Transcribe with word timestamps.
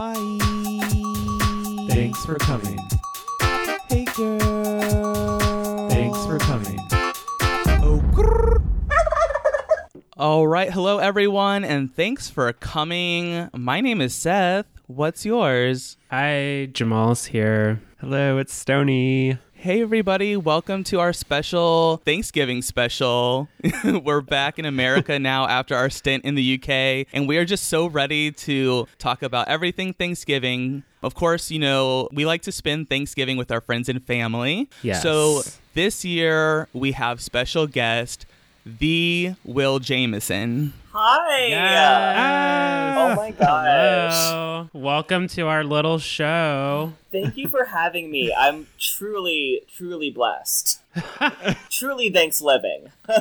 Hi. 0.00 0.14
Thanks 1.88 2.24
for 2.24 2.36
coming. 2.36 2.78
Hey, 3.88 4.04
girl. 4.04 5.88
Thanks 5.88 6.24
for 6.24 6.38
coming. 6.38 6.78
Oh, 7.82 8.00
grrr. 8.12 8.62
All 10.16 10.46
right, 10.46 10.72
hello 10.72 10.98
everyone, 10.98 11.64
and 11.64 11.92
thanks 11.92 12.30
for 12.30 12.52
coming. 12.52 13.50
My 13.52 13.80
name 13.80 14.00
is 14.00 14.14
Seth. 14.14 14.66
What's 14.86 15.26
yours? 15.26 15.96
Hi, 16.12 16.68
Jamal's 16.72 17.24
here. 17.24 17.82
Hello, 17.98 18.38
it's 18.38 18.54
Stony. 18.54 19.38
Hey 19.60 19.82
everybody, 19.82 20.36
welcome 20.36 20.84
to 20.84 21.00
our 21.00 21.12
special 21.12 22.00
Thanksgiving 22.04 22.62
special. 22.62 23.48
We're 23.84 24.20
back 24.20 24.60
in 24.60 24.64
America 24.64 25.18
now 25.18 25.48
after 25.48 25.74
our 25.74 25.90
stint 25.90 26.24
in 26.24 26.36
the 26.36 26.54
UK, 26.54 27.08
and 27.12 27.26
we 27.26 27.38
are 27.38 27.44
just 27.44 27.64
so 27.64 27.88
ready 27.88 28.30
to 28.30 28.86
talk 28.98 29.20
about 29.24 29.48
everything 29.48 29.94
Thanksgiving. 29.94 30.84
Of 31.02 31.16
course, 31.16 31.50
you 31.50 31.58
know, 31.58 32.08
we 32.12 32.24
like 32.24 32.42
to 32.42 32.52
spend 32.52 32.88
Thanksgiving 32.88 33.36
with 33.36 33.50
our 33.50 33.60
friends 33.60 33.88
and 33.88 34.00
family. 34.00 34.70
Yes. 34.84 35.02
So 35.02 35.42
this 35.74 36.04
year 36.04 36.68
we 36.72 36.92
have 36.92 37.20
special 37.20 37.66
guest, 37.66 38.26
the 38.78 39.34
Will 39.44 39.78
Jameson. 39.78 40.74
Hi. 40.92 41.46
Yes. 41.46 42.96
Oh 42.98 43.16
my 43.16 43.30
gosh. 43.30 44.28
Hello. 44.28 44.68
Welcome 44.72 45.28
to 45.28 45.42
our 45.42 45.64
little 45.64 45.98
show. 45.98 46.92
Thank 47.10 47.36
you 47.36 47.48
for 47.48 47.64
having 47.66 48.10
me. 48.10 48.34
I'm 48.36 48.66
truly, 48.78 49.62
truly 49.74 50.10
blessed. 50.10 50.80
truly 51.70 52.10
thanks 52.10 52.40
living. 52.40 52.90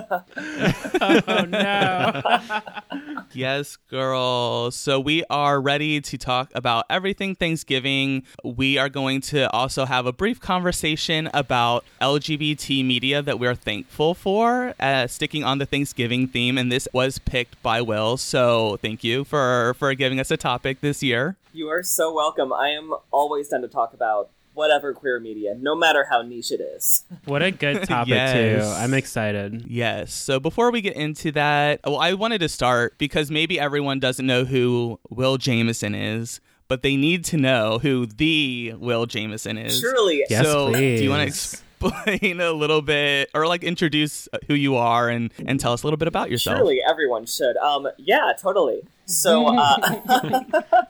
Oh 0.99 1.45
no. 1.48 2.22
Yes, 3.34 3.76
girl. 3.90 4.72
So 4.72 4.99
we 4.99 5.23
are 5.30 5.62
ready 5.62 6.02
to 6.02 6.18
talk 6.18 6.49
about 6.55 6.85
everything 6.90 7.35
Thanksgiving. 7.35 8.23
We 8.44 8.77
are 8.77 8.90
going 8.90 9.21
to 9.21 9.51
also 9.51 9.85
have 9.85 10.05
a 10.05 10.13
brief 10.13 10.40
conversation 10.40 11.29
about 11.34 11.84
LGBT 12.01 12.84
media 12.85 13.21
that 13.21 13.38
we 13.38 13.46
are 13.46 13.54
thankful 13.54 14.16
for, 14.16 14.73
uh, 14.79 15.07
sticking 15.07 15.44
on 15.44 15.57
the 15.60 15.66
Thanksgiving 15.66 16.27
theme. 16.27 16.57
And 16.57 16.71
this 16.71 16.88
was 16.94 17.20
picked 17.20 17.62
by 17.62 17.82
Will. 17.82 18.18
So 18.18 18.77
thank 18.82 19.04
you 19.04 19.23
for, 19.23 19.76
for 19.77 19.94
giving 19.94 20.20
us 20.20 20.32
a 20.32 20.38
topic 20.38 20.82
this 20.82 21.04
year. 21.04 21.35
You 21.54 21.70
are 21.70 21.84
so 21.84 22.13
welcome. 22.13 22.51
I 22.54 22.70
am 22.70 22.94
always 23.12 23.49
down 23.49 23.62
to 23.62 23.68
talk 23.68 23.94
about 23.94 24.29
whatever 24.58 24.91
queer 24.94 25.20
media, 25.20 25.55
no 25.60 25.76
matter 25.76 26.05
how 26.10 26.22
niche 26.24 26.52
it 26.52 26.60
is. 26.60 27.05
what 27.26 27.44
a 27.44 27.52
good 27.52 27.84
topic 27.88 28.10
Yes. 28.10 28.34
too. 28.34 28.70
I'm 28.82 28.94
excited. 28.94 29.66
Yes. 29.68 30.13
So 30.13 30.40
before 30.40 30.72
we 30.72 30.82
get 30.82 30.96
into 30.96 31.32
that, 31.34 31.80
well, 31.86 31.98
I 32.00 32.13
wanted 32.13 32.40
to 32.40 32.50
start 32.50 32.98
because 32.98 33.30
maybe 33.30 33.60
everyone 33.60 34.00
doesn't 34.00 34.26
know 34.26 34.46
who 34.46 35.00
Will 35.10 35.38
Jameson 35.38 35.94
is, 35.94 36.41
but 36.68 36.82
they 36.82 36.96
need 36.98 37.24
to 37.26 37.38
know 37.38 37.78
who 37.80 38.08
the 38.08 38.74
Will 38.78 39.05
Jameson 39.05 39.58
is. 39.60 39.80
Surely. 39.80 40.24
Yes, 40.30 40.44
so, 40.44 40.70
please. 40.72 41.00
do 41.00 41.04
you 41.05 41.10
want 41.12 41.22
to 41.22 41.28
explain 41.28 42.41
a 42.41 42.52
little 42.52 42.82
bit, 42.82 43.30
or 43.35 43.46
like 43.48 43.63
introduce 43.63 44.28
who 44.48 44.55
you 44.55 44.76
are 44.76 45.08
and 45.08 45.32
and 45.46 45.60
tell 45.60 45.72
us 45.74 45.84
a 45.84 45.85
little 45.85 45.98
bit 45.98 46.08
about 46.08 46.32
yourself? 46.32 46.58
Surely 46.58 46.80
everyone 46.90 47.26
should. 47.28 47.55
Um, 47.58 47.88
yeah, 47.98 48.34
totally. 48.41 48.82
So, 49.05 49.55
uh, 49.55 49.78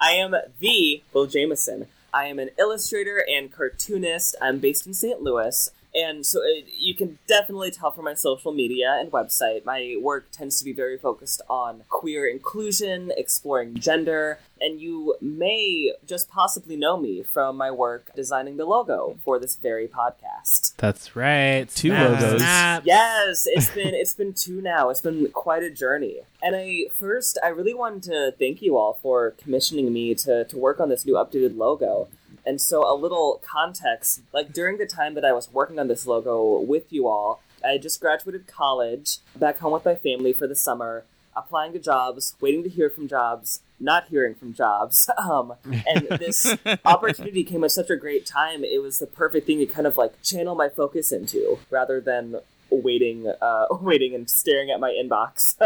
I 0.00 0.12
am 0.12 0.34
the 0.60 1.02
Will 1.12 1.26
Jameson. 1.26 1.86
I 2.12 2.26
am 2.26 2.38
an 2.38 2.50
illustrator 2.58 3.24
and 3.28 3.52
cartoonist. 3.52 4.34
I'm 4.40 4.58
based 4.58 4.86
in 4.86 4.94
St. 4.94 5.20
Louis. 5.20 5.70
And 5.94 6.24
so 6.24 6.40
it, 6.42 6.66
you 6.76 6.94
can 6.94 7.18
definitely 7.26 7.70
tell 7.70 7.90
from 7.90 8.04
my 8.04 8.14
social 8.14 8.52
media 8.52 8.96
and 9.00 9.10
website, 9.10 9.64
my 9.64 9.96
work 10.00 10.30
tends 10.30 10.58
to 10.58 10.64
be 10.64 10.72
very 10.72 10.98
focused 10.98 11.40
on 11.48 11.82
queer 11.88 12.26
inclusion, 12.26 13.10
exploring 13.16 13.74
gender, 13.78 14.38
and 14.60 14.80
you 14.80 15.16
may 15.20 15.92
just 16.06 16.28
possibly 16.28 16.76
know 16.76 16.98
me 16.98 17.22
from 17.22 17.56
my 17.56 17.70
work 17.70 18.10
designing 18.14 18.56
the 18.56 18.64
logo 18.64 19.18
for 19.24 19.38
this 19.38 19.56
very 19.56 19.86
podcast. 19.88 20.74
That's 20.76 21.16
right. 21.16 21.68
Two 21.68 21.88
Snap, 21.88 22.10
logos. 22.20 22.40
snap. 22.40 22.82
Yes, 22.84 23.46
it's 23.46 23.70
been 23.70 23.94
it's 23.94 24.14
been 24.14 24.32
two 24.34 24.60
now. 24.60 24.90
It's 24.90 25.00
been 25.00 25.30
quite 25.32 25.62
a 25.62 25.70
journey. 25.70 26.18
And 26.42 26.54
I 26.54 26.84
first 26.94 27.38
I 27.42 27.48
really 27.48 27.74
wanted 27.74 28.02
to 28.04 28.34
thank 28.38 28.62
you 28.62 28.76
all 28.76 28.98
for 29.02 29.32
commissioning 29.32 29.92
me 29.92 30.14
to 30.16 30.44
to 30.44 30.56
work 30.58 30.80
on 30.80 30.88
this 30.88 31.06
new 31.06 31.14
updated 31.14 31.56
logo. 31.56 32.08
And 32.48 32.62
so 32.62 32.90
a 32.90 32.96
little 32.96 33.42
context, 33.44 34.22
like 34.32 34.54
during 34.54 34.78
the 34.78 34.86
time 34.86 35.12
that 35.16 35.24
I 35.24 35.32
was 35.32 35.52
working 35.52 35.78
on 35.78 35.86
this 35.86 36.06
logo 36.06 36.60
with 36.60 36.90
you 36.90 37.06
all, 37.06 37.42
I 37.62 37.72
had 37.72 37.82
just 37.82 38.00
graduated 38.00 38.46
college, 38.46 39.18
back 39.36 39.58
home 39.58 39.74
with 39.74 39.84
my 39.84 39.96
family 39.96 40.32
for 40.32 40.46
the 40.46 40.54
summer, 40.54 41.04
applying 41.36 41.74
to 41.74 41.78
jobs, 41.78 42.36
waiting 42.40 42.62
to 42.62 42.70
hear 42.70 42.88
from 42.88 43.06
jobs, 43.06 43.60
not 43.78 44.08
hearing 44.08 44.34
from 44.34 44.54
jobs. 44.54 45.10
Um, 45.18 45.54
and 45.66 46.08
this 46.08 46.56
opportunity 46.86 47.44
came 47.44 47.64
at 47.64 47.70
such 47.70 47.90
a 47.90 47.96
great 47.96 48.24
time. 48.24 48.64
It 48.64 48.80
was 48.80 48.98
the 48.98 49.06
perfect 49.06 49.46
thing 49.46 49.58
to 49.58 49.66
kind 49.66 49.86
of 49.86 49.98
like 49.98 50.22
channel 50.22 50.54
my 50.54 50.70
focus 50.70 51.12
into 51.12 51.58
rather 51.70 52.00
than 52.00 52.36
waiting, 52.70 53.30
uh, 53.42 53.66
waiting 53.82 54.14
and 54.14 54.30
staring 54.30 54.70
at 54.70 54.80
my 54.80 54.90
inbox. 54.90 55.56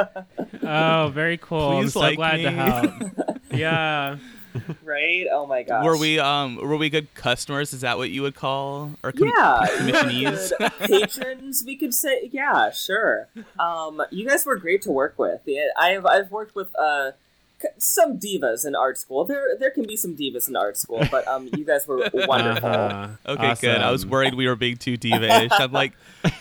Oh, 0.64 1.12
very 1.14 1.36
cool. 1.36 1.60
I'm 1.60 1.82
Please 1.84 1.92
so 1.92 2.00
like 2.00 2.16
glad 2.16 2.38
me. 2.38 2.42
to 2.42 2.50
help. 2.50 3.40
yeah. 3.52 4.16
right? 4.84 5.26
Oh 5.30 5.46
my 5.46 5.62
gosh. 5.62 5.84
Were 5.84 5.96
we 5.96 6.18
um 6.18 6.56
were 6.56 6.76
we 6.76 6.90
good 6.90 7.12
customers? 7.14 7.72
Is 7.72 7.82
that 7.82 7.98
what 7.98 8.10
you 8.10 8.22
would 8.22 8.34
call 8.34 8.92
or 9.02 9.12
com- 9.12 9.28
yeah, 9.28 9.66
commissionees? 9.78 10.52
Patrons, 10.78 11.64
we 11.66 11.76
could 11.76 11.94
say. 11.94 12.28
Yeah, 12.32 12.70
sure. 12.70 13.28
Um, 13.58 14.02
you 14.10 14.26
guys 14.26 14.44
were 14.46 14.56
great 14.56 14.82
to 14.82 14.90
work 14.90 15.18
with. 15.18 15.40
Yeah, 15.46 15.68
I've 15.76 16.06
I've 16.06 16.30
worked 16.30 16.54
with 16.54 16.74
uh 16.78 17.12
some 17.78 18.18
divas 18.18 18.66
in 18.66 18.74
art 18.74 18.98
school. 18.98 19.24
There 19.24 19.56
there 19.58 19.70
can 19.70 19.84
be 19.84 19.96
some 19.96 20.16
divas 20.16 20.48
in 20.48 20.56
art 20.56 20.76
school, 20.76 21.02
but 21.10 21.26
um, 21.28 21.48
you 21.56 21.64
guys 21.64 21.86
were 21.86 22.08
wonderful. 22.12 22.68
Uh-huh. 22.68 23.08
Okay, 23.26 23.54
good. 23.60 23.78
I 23.78 23.90
was 23.90 24.04
worried 24.06 24.34
we 24.34 24.48
were 24.48 24.56
being 24.56 24.76
too 24.76 24.96
diva-ish. 24.96 25.52
I'm 25.52 25.72
like, 25.72 25.92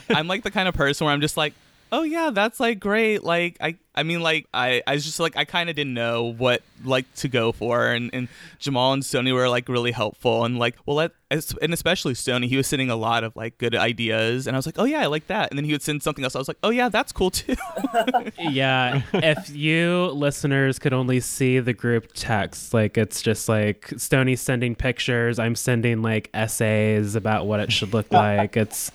I'm 0.10 0.28
like 0.28 0.44
the 0.44 0.52
kind 0.52 0.68
of 0.68 0.76
person 0.76 1.06
where 1.06 1.14
I'm 1.14 1.22
just 1.22 1.38
like, 1.38 1.54
oh 1.92 2.04
yeah, 2.04 2.32
that's 2.32 2.60
like 2.60 2.80
great. 2.80 3.24
Like 3.24 3.58
I, 3.62 3.76
I 3.94 4.03
mean, 4.03 4.22
like 4.22 4.47
I, 4.53 4.81
I 4.88 4.94
was 4.94 5.03
just 5.06 5.19
like 5.19 5.35
I 5.35 5.46
kind 5.46 5.69
of 5.69 5.75
didn't 5.75 5.94
know 5.94 6.34
what 6.38 6.62
like 6.84 7.12
to 7.16 7.28
go 7.28 7.52
for, 7.52 7.88
and 7.88 8.09
and 8.13 8.28
Jamal 8.59 8.94
and 8.94 9.03
Sony 9.03 9.34
were 9.34 9.50
like 9.50 9.68
really 9.69 9.91
helpful, 9.91 10.46
and 10.46 10.57
like 10.59 10.75
well, 10.85 10.96
let 10.97 11.12
and 11.29 11.74
especially 11.74 12.13
Sony, 12.13 12.47
he 12.50 12.57
was 12.57 12.68
sending 12.68 12.90
a 12.90 12.96
lot 12.96 13.24
of 13.24 13.35
like 13.35 13.57
good 13.57 13.74
ideas, 13.75 14.47
and 14.47 14.56
I 14.56 14.57
was 14.57 14.66
like, 14.66 14.75
oh 14.78 14.84
yeah, 14.84 15.02
I 15.02 15.06
like 15.06 15.28
that, 15.28 15.50
and 15.50 15.57
then 15.57 15.66
he 15.66 15.72
would 15.72 15.81
send 15.81 16.03
something 16.03 16.24
else. 16.24 16.35
I 16.35 16.40
was 16.40 16.47
like, 16.47 16.57
oh 16.63 16.69
yeah, 16.72 16.90
that's 16.90 17.12
cool 17.12 17.31
too. 17.31 17.56
yeah 18.40 19.02
if 19.13 19.50
you 19.56 20.08
listeners 20.13 20.79
could 20.79 20.94
only 20.94 21.19
see 21.19 21.59
the 21.59 21.73
group 21.73 22.08
text 22.13 22.73
like 22.73 22.97
it's 22.97 23.22
just 23.22 23.47
like 23.50 23.91
stony 23.97 24.35
sending 24.35 24.75
pictures 24.75 25.40
i'm 25.40 25.56
sending 25.56 26.02
like 26.02 26.29
essays 26.34 27.16
about 27.16 27.46
what 27.47 27.59
it 27.59 27.72
should 27.72 27.94
look 27.94 28.12
like 28.12 28.56
it's 28.58 28.91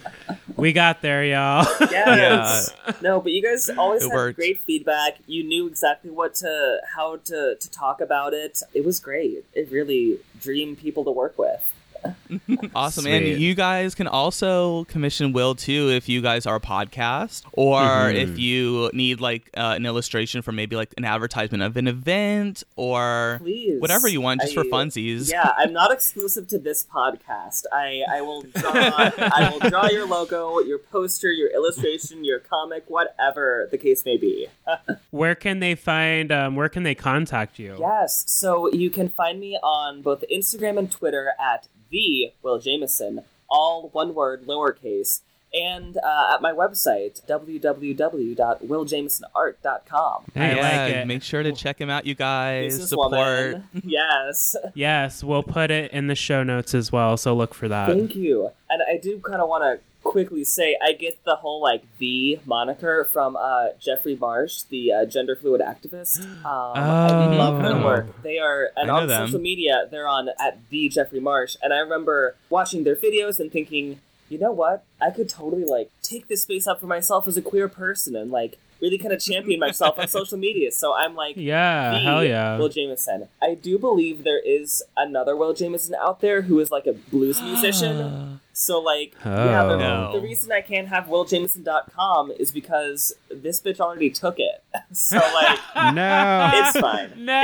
we 0.57 0.73
got 0.73 1.03
there 1.03 1.25
y'all 1.25 1.67
Yes. 1.81 2.73
No, 3.03 3.21
but 3.21 3.33
you 3.33 3.43
guys 3.43 3.69
always 3.77 4.03
It 4.03 4.09
had 4.09 4.15
worked. 4.15 4.37
great 4.39 4.61
feedback. 4.61 4.86
You 5.27 5.45
knew 5.45 5.67
exactly 5.67 6.11
what 6.11 6.35
to 6.37 6.81
how 6.95 7.17
to 7.17 7.57
to 7.57 7.71
talk 7.71 8.01
about 8.01 8.33
it. 8.33 8.63
It 8.73 8.85
was 8.85 9.01
great. 9.01 9.45
It 9.53 9.71
really 9.71 10.21
dream 10.41 10.77
people 10.77 11.05
to 11.05 11.11
work 11.11 11.39
with. 11.39 11.73
Awesome. 12.75 13.05
Sweet. 13.05 13.33
And 13.33 13.41
you 13.41 13.55
guys 13.55 13.95
can 13.95 14.07
also 14.07 14.85
commission 14.85 15.33
Will 15.33 15.55
too 15.55 15.91
if 15.91 16.09
you 16.09 16.21
guys 16.21 16.47
are 16.47 16.57
a 16.57 16.61
podcast 16.61 17.45
or 17.53 17.79
Mhm. 17.81 18.15
if 18.15 18.39
you 18.39 18.91
need 18.93 19.21
like 19.21 19.51
uh, 19.57 19.75
an 19.77 19.87
illustration 19.87 20.43
for 20.43 20.53
maybe 20.53 20.77
like 20.77 20.93
an 20.97 21.05
advertisement 21.05 21.63
of 21.63 21.77
an 21.77 21.89
event 21.89 22.65
or 22.77 23.39
Please. 23.43 23.81
whatever 23.81 24.09
you 24.09 24.21
want 24.21 24.41
just 24.43 24.55
for 24.55 24.65
funsies. 24.65 25.31
Yeah, 25.31 25.53
I'm 25.57 25.73
not 25.73 25.91
exclusive 25.93 26.49
to 26.49 26.59
this 26.59 26.85
podcast. 26.85 27.63
I, 27.73 28.03
I 28.11 28.21
will 28.21 28.43
draw 28.55 28.73
I 28.75 29.51
will 29.53 29.69
draw 29.71 29.87
your 29.89 30.07
logo, 30.07 30.61
your 30.61 30.79
poster, 30.79 31.31
your 31.33 31.51
illustration, 31.53 32.25
your 32.25 32.39
comic, 32.41 32.85
whatever 32.89 33.69
the 33.71 33.79
case 33.79 34.05
may 34.05 34.17
be. 34.17 34.47
where 35.11 35.35
can 35.35 35.61
they 35.61 35.75
find 35.75 36.31
um, 36.33 36.57
where 36.57 36.69
can 36.69 36.83
they 36.83 36.95
contact 36.95 37.59
you 37.59 37.77
Yes, 37.79 38.25
so 38.27 38.71
you 38.73 38.91
can 38.91 39.09
find 39.09 39.39
me 39.41 39.59
on 39.63 40.03
both 40.03 40.25
Instagram 40.33 40.79
and 40.79 40.91
Twitter 40.91 41.33
at 41.41 41.69
the 41.91 42.33
Will 42.43 42.59
Jameson, 42.59 43.23
all 43.49 43.89
one 43.93 44.15
word, 44.15 44.47
lowercase, 44.47 45.21
and 45.55 45.97
uh, 45.97 46.33
at 46.35 46.43
my 46.43 46.53
website 46.53 47.25
www.willjamesonart.com. 47.27 50.25
I 50.35 50.55
like 50.55 50.93
it. 50.93 51.07
make 51.07 51.23
sure 51.23 51.43
to 51.43 51.53
check 51.53 51.81
him 51.81 51.89
out, 51.91 52.07
you 52.07 52.15
guys. 52.15 52.89
Support. 52.89 53.63
Yes. 53.85 54.57
yes 54.75 55.23
we'll 55.25 55.43
put 55.43 55.71
it 55.71 55.93
in 55.93 56.07
the 56.09 56.15
show 56.15 56.43
notes 56.43 56.75
as 56.75 56.91
well 56.91 57.17
so 57.17 57.35
look 57.35 57.55
for 57.55 57.69
that 57.69 57.89
Thank 57.89 58.17
you. 58.17 58.51
And 58.69 58.83
I 58.83 58.99
do 58.99 59.19
kind 59.21 59.41
of 59.41 59.49
want 59.49 59.63
to 59.63 59.79
quickly 60.11 60.45
say 60.45 60.77
I 60.83 60.93
get 60.93 61.23
the 61.25 61.37
whole 61.37 61.61
like 61.61 61.83
the 61.99 62.39
moniker 62.47 63.05
from 63.13 63.37
uh, 63.37 63.69
Jeffrey 63.81 64.17
Marsh, 64.17 64.63
the 64.63 64.93
uh, 64.93 65.05
gender 65.07 65.37
fluid 65.37 65.61
activist. 65.61 66.25
Um, 66.47 66.73
I 66.77 67.37
love 67.37 67.63
their 67.63 67.73
Oh. 67.77 67.85
work. 67.85 68.23
They 68.23 68.39
are 68.39 68.71
and 68.77 68.91
on 68.91 69.07
them. 69.09 69.27
social 69.27 69.41
media 69.41 69.87
they're 69.91 70.09
on 70.09 70.29
at 70.41 70.59
the 70.71 70.89
Jeffrey 70.89 71.21
Marsh, 71.21 71.57
and 71.63 71.73
I 71.73 71.79
remember 71.79 72.37
watching 72.51 72.85
their 72.85 72.97
videos 72.97 73.39
and 73.41 73.51
thinking. 73.53 74.01
You 74.29 74.41
know 74.41 74.51
what? 74.51 74.83
I 75.01 75.11
could 75.13 75.29
totally 75.29 75.65
like 75.65 75.89
take 76.03 76.27
this 76.27 76.43
space 76.43 76.67
up 76.67 76.81
for 76.81 76.89
myself 76.89 77.29
as 77.29 77.37
a 77.37 77.43
queer 77.43 77.69
person 77.69 78.17
and 78.17 78.33
like 78.33 78.59
really 78.81 78.99
kind 78.99 79.13
of 79.15 79.21
champion 79.21 79.61
myself 79.61 80.01
on 80.01 80.09
social 80.09 80.37
media. 80.37 80.73
So 80.73 80.93
I'm 80.93 81.15
like, 81.15 81.37
Yeah, 81.37 81.93
the 81.93 81.99
hell 82.01 82.25
yeah. 82.25 82.59
Will 82.59 82.69
Jameson. 82.69 83.29
I 83.41 83.55
do 83.55 83.79
believe 83.79 84.25
there 84.25 84.41
is 84.45 84.83
another 84.97 85.37
Will 85.37 85.55
Jameson 85.55 85.95
out 85.95 86.21
there 86.23 86.43
who 86.43 86.59
is 86.59 86.73
like 86.73 86.89
a 86.89 86.95
blues 86.95 87.41
musician. 87.41 88.41
So 88.59 88.81
like, 88.81 89.13
yeah, 89.23 89.65
the, 89.67 89.75
Oh. 89.75 89.79
No. 89.79 90.13
the 90.15 90.21
reason 90.21 90.51
I 90.51 90.63
can't 90.63 90.89
have 90.89 91.05
WillJameson.com 91.09 92.31
is 92.39 92.53
because 92.53 93.13
this 93.31 93.61
bitch 93.61 93.81
already 93.81 94.09
took 94.09 94.37
it. 94.39 94.65
so 94.93 95.17
like, 95.19 95.59
No. 95.95 96.51
it's 96.55 96.81
fine. 96.81 97.13
No. 97.23 97.43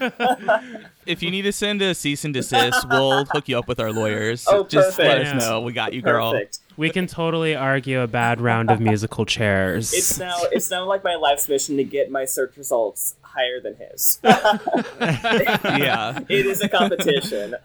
It's 0.00 0.16
fine. 0.16 0.86
If 1.04 1.20
you 1.20 1.32
need 1.32 1.42
to 1.42 1.52
send 1.52 1.82
a 1.82 1.94
cease 1.96 2.24
and 2.24 2.32
desist, 2.32 2.88
we'll 2.88 3.24
hook 3.24 3.48
you 3.48 3.58
up 3.58 3.66
with 3.66 3.80
our 3.80 3.90
lawyers. 3.92 4.46
Oh, 4.48 4.62
Just 4.64 4.96
let 5.00 5.20
us 5.26 5.44
know. 5.44 5.60
We 5.60 5.72
got 5.72 5.92
you, 5.94 6.00
girl. 6.00 6.30
Perfect. 6.30 6.58
We 6.76 6.90
can 6.90 7.08
totally 7.08 7.56
argue 7.56 8.00
a 8.00 8.06
bad 8.06 8.40
round 8.40 8.70
of 8.70 8.80
musical 8.80 9.24
chairs. 9.26 9.92
It's 9.92 10.16
now 10.18 10.36
it's 10.52 10.70
now 10.70 10.84
like 10.86 11.02
my 11.02 11.16
life's 11.16 11.48
mission 11.48 11.76
to 11.78 11.82
get 11.84 12.08
my 12.10 12.24
search 12.24 12.56
results 12.56 13.16
higher 13.22 13.60
than 13.60 13.74
his. 13.76 14.20
Yeah. 14.22 16.20
it 16.28 16.46
is 16.46 16.60
a 16.60 16.68
competition. 16.68 17.56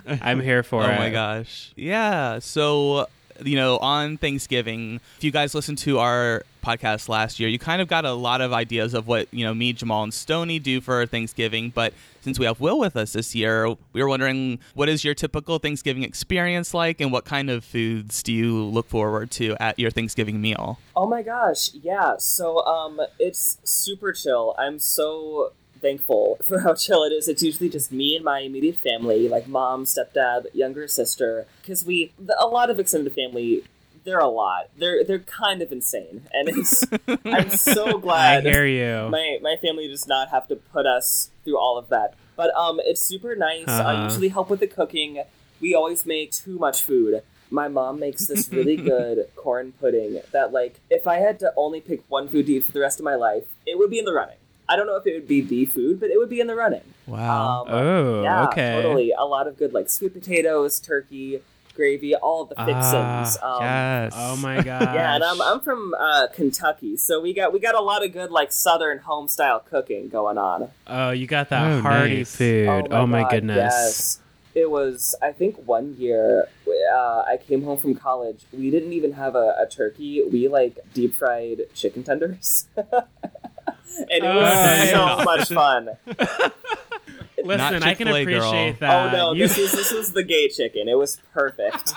I'm 0.22 0.40
here 0.40 0.62
for 0.62 0.82
Oh 0.82 0.86
it. 0.86 0.94
Oh 0.94 0.98
my 0.98 1.10
gosh. 1.10 1.72
Yeah. 1.76 2.38
So, 2.38 3.08
you 3.44 3.56
know, 3.56 3.78
on 3.78 4.18
Thanksgiving, 4.18 5.00
if 5.18 5.24
you 5.24 5.30
guys 5.30 5.54
listened 5.54 5.78
to 5.78 5.98
our 5.98 6.44
podcast 6.62 7.08
last 7.08 7.40
year, 7.40 7.48
you 7.48 7.58
kind 7.58 7.82
of 7.82 7.88
got 7.88 8.04
a 8.04 8.12
lot 8.12 8.40
of 8.40 8.52
ideas 8.52 8.94
of 8.94 9.08
what, 9.08 9.26
you 9.32 9.44
know, 9.44 9.52
me, 9.52 9.72
Jamal, 9.72 10.04
and 10.04 10.14
Stony 10.14 10.58
do 10.60 10.80
for 10.80 11.04
Thanksgiving. 11.06 11.70
But 11.70 11.92
since 12.20 12.38
we 12.38 12.46
have 12.46 12.60
Will 12.60 12.78
with 12.78 12.96
us 12.96 13.14
this 13.14 13.34
year, 13.34 13.68
we 13.92 14.00
were 14.00 14.08
wondering 14.08 14.60
what 14.74 14.88
is 14.88 15.02
your 15.04 15.14
typical 15.14 15.58
Thanksgiving 15.58 16.04
experience 16.04 16.72
like 16.72 17.00
and 17.00 17.10
what 17.10 17.24
kind 17.24 17.50
of 17.50 17.64
foods 17.64 18.22
do 18.22 18.32
you 18.32 18.62
look 18.62 18.88
forward 18.88 19.32
to 19.32 19.56
at 19.58 19.78
your 19.78 19.90
Thanksgiving 19.90 20.40
meal? 20.40 20.78
Oh 20.94 21.08
my 21.08 21.22
gosh, 21.22 21.72
yeah. 21.74 22.16
So 22.18 22.64
um 22.64 23.00
it's 23.18 23.58
super 23.64 24.12
chill. 24.12 24.54
I'm 24.56 24.78
so 24.78 25.52
thankful 25.82 26.38
for 26.48 26.60
how 26.60 26.74
chill 26.74 27.02
it 27.04 27.10
is. 27.12 27.28
It's 27.28 27.42
usually 27.42 27.68
just 27.68 27.92
me 27.92 28.16
and 28.16 28.24
my 28.24 28.38
immediate 28.40 28.76
family, 28.76 29.28
like 29.28 29.46
mom, 29.48 29.84
stepdad, 29.84 30.46
younger 30.54 30.86
sister, 30.88 31.46
cuz 31.66 31.84
we 31.84 32.12
a 32.38 32.46
lot 32.46 32.70
of 32.70 32.78
extended 32.80 33.12
family 33.12 33.64
they're 34.04 34.18
a 34.18 34.26
lot. 34.28 34.68
They're 34.76 35.04
they're 35.04 35.20
kind 35.20 35.62
of 35.62 35.70
insane. 35.70 36.22
And 36.32 36.48
it's 36.48 36.82
I'm 37.24 37.50
so 37.50 37.98
glad. 37.98 38.44
I 38.46 38.50
hear 38.50 38.66
you. 38.66 39.08
my 39.10 39.38
my 39.42 39.56
family 39.56 39.86
does 39.86 40.08
not 40.08 40.30
have 40.30 40.48
to 40.48 40.56
put 40.56 40.86
us 40.86 41.30
through 41.44 41.58
all 41.58 41.76
of 41.78 41.88
that. 41.90 42.14
But 42.34 42.50
um, 42.56 42.80
it's 42.82 43.00
super 43.00 43.36
nice. 43.36 43.68
I 43.68 43.94
Uh-huh. 43.94 44.04
usually 44.08 44.28
help 44.30 44.48
with 44.50 44.58
the 44.60 44.66
cooking. 44.66 45.22
We 45.60 45.72
always 45.74 46.04
make 46.04 46.32
too 46.32 46.58
much 46.58 46.82
food. 46.82 47.22
My 47.50 47.68
mom 47.68 48.00
makes 48.00 48.26
this 48.26 48.50
really 48.50 48.76
good 48.92 49.28
corn 49.36 49.72
pudding 49.78 50.20
that, 50.32 50.52
like, 50.52 50.80
if 50.90 51.06
I 51.06 51.16
had 51.18 51.38
to 51.40 51.52
only 51.54 51.80
pick 51.80 52.00
one 52.08 52.26
food 52.26 52.46
to 52.46 52.52
eat 52.54 52.64
for 52.64 52.72
the 52.72 52.80
rest 52.80 52.98
of 52.98 53.04
my 53.04 53.14
life, 53.14 53.44
it 53.66 53.78
would 53.78 53.90
be 53.90 53.98
in 54.00 54.06
the 54.06 54.14
running. 54.14 54.41
I 54.68 54.76
don't 54.76 54.86
know 54.86 54.96
if 54.96 55.06
it 55.06 55.14
would 55.14 55.28
be 55.28 55.40
the 55.40 55.64
food, 55.66 56.00
but 56.00 56.10
it 56.10 56.18
would 56.18 56.30
be 56.30 56.40
in 56.40 56.46
the 56.46 56.54
running. 56.54 56.82
Wow. 57.06 57.62
Um, 57.62 57.68
Oh, 57.68 58.22
yeah, 58.22 58.44
okay. 58.48 58.72
totally. 58.82 59.12
A 59.12 59.24
lot 59.24 59.46
of 59.46 59.56
good, 59.58 59.72
like, 59.72 59.90
sweet 59.90 60.12
potatoes, 60.14 60.78
turkey, 60.80 61.40
gravy, 61.74 62.14
all 62.14 62.42
of 62.42 62.48
the 62.50 62.54
fixings. 62.54 63.38
Ah, 63.42 63.56
um, 63.56 63.62
yes. 63.64 64.14
Oh 64.16 64.36
my 64.36 64.62
god. 64.62 64.82
yeah, 64.94 65.14
and 65.14 65.24
I'm, 65.24 65.40
I'm 65.42 65.60
from 65.60 65.94
uh, 65.98 66.26
Kentucky, 66.32 66.96
so 66.96 67.20
we 67.20 67.32
got 67.34 67.52
we 67.52 67.60
got 67.60 67.74
a 67.74 67.80
lot 67.80 68.04
of 68.04 68.12
good 68.12 68.30
like 68.30 68.52
Southern 68.52 68.98
home 68.98 69.26
style 69.28 69.60
cooking 69.60 70.08
going 70.08 70.38
on. 70.38 70.68
Oh, 70.86 71.10
you 71.10 71.26
got 71.26 71.48
that 71.48 71.70
Oh, 71.72 71.80
hearty 71.80 72.18
nice. 72.18 72.36
food. 72.36 72.88
Oh 72.90 73.06
my, 73.06 73.22
God, 73.22 73.30
goodness. 73.30 73.56
Yes, 73.56 74.20
it 74.54 74.70
was. 74.70 75.14
I 75.22 75.32
think 75.32 75.56
one 75.66 75.96
year 75.98 76.46
uh, 76.92 77.22
I 77.26 77.38
came 77.38 77.62
home 77.62 77.78
from 77.78 77.94
college. 77.94 78.42
We 78.52 78.70
didn't 78.70 78.92
even 78.92 79.12
have 79.12 79.34
a, 79.34 79.56
a 79.58 79.66
turkey. 79.68 80.22
We 80.30 80.48
like 80.48 80.78
deep 80.94 81.14
fried 81.14 81.62
chicken 81.74 82.02
tenders, 82.04 82.66
and 83.98 84.10
it 84.10 84.22
Oh, 84.24 84.36
was 84.36 84.54
nice. 84.54 84.90
so 84.90 85.24
much 85.24 85.48
fun. 85.48 85.88
Listen, 87.44 87.82
I 87.82 87.94
can 87.94 88.06
Chick-fil-A, 88.06 88.24
girl. 88.24 88.36
appreciate 88.36 88.78
that. 88.80 89.12
oh 89.14 89.16
no, 89.16 89.32
You- 89.32 89.48
this 89.48 89.58
was 89.58 89.72
this 89.72 89.92
was 89.92 90.12
the 90.12 90.22
gay 90.22 90.48
chicken. 90.48 90.88
It 90.88 90.96
was 90.96 91.18
perfect. 91.34 91.92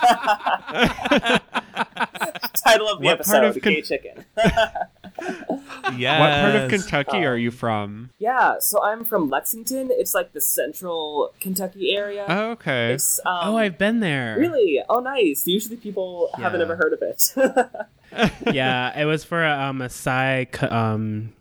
Title 2.64 2.88
of 2.88 2.98
the 3.00 3.04
What 3.06 3.14
episode: 3.20 3.44
of 3.44 3.62
Ken- 3.62 3.74
Gay 3.74 3.82
Chicken. 3.82 4.24
Yes. 4.36 4.76
What 6.20 6.40
part 6.40 6.54
of 6.56 6.70
Kentucky 6.70 7.24
are 7.24 7.36
you 7.36 7.50
from? 7.52 8.10
Yeah, 8.18 8.56
so 8.58 8.82
I'm 8.82 9.04
from 9.04 9.30
Lexington. 9.30 9.88
It's 9.92 10.14
like 10.14 10.32
the 10.32 10.40
central 10.40 11.32
Kentucky 11.40 11.94
area. 11.94 12.24
Oh, 12.28 12.50
okay. 12.52 12.94
Um, 12.94 12.98
oh, 13.26 13.56
I've 13.56 13.78
been 13.78 14.00
there. 14.00 14.36
really 14.38 14.82
oh 14.88 14.98
nice. 15.00 15.46
Usually 15.46 15.76
people 15.76 16.30
haven't 16.34 16.60
ever 16.60 16.74
heard 16.76 16.92
of 16.92 17.02
it. 17.02 17.32
yeah, 18.54 18.98
it 18.98 19.04
was 19.04 19.22
for 19.24 19.44
a, 19.44 19.52
um, 19.52 19.80
a 19.80 19.88
Psy 19.88 20.44
um, 20.62 21.32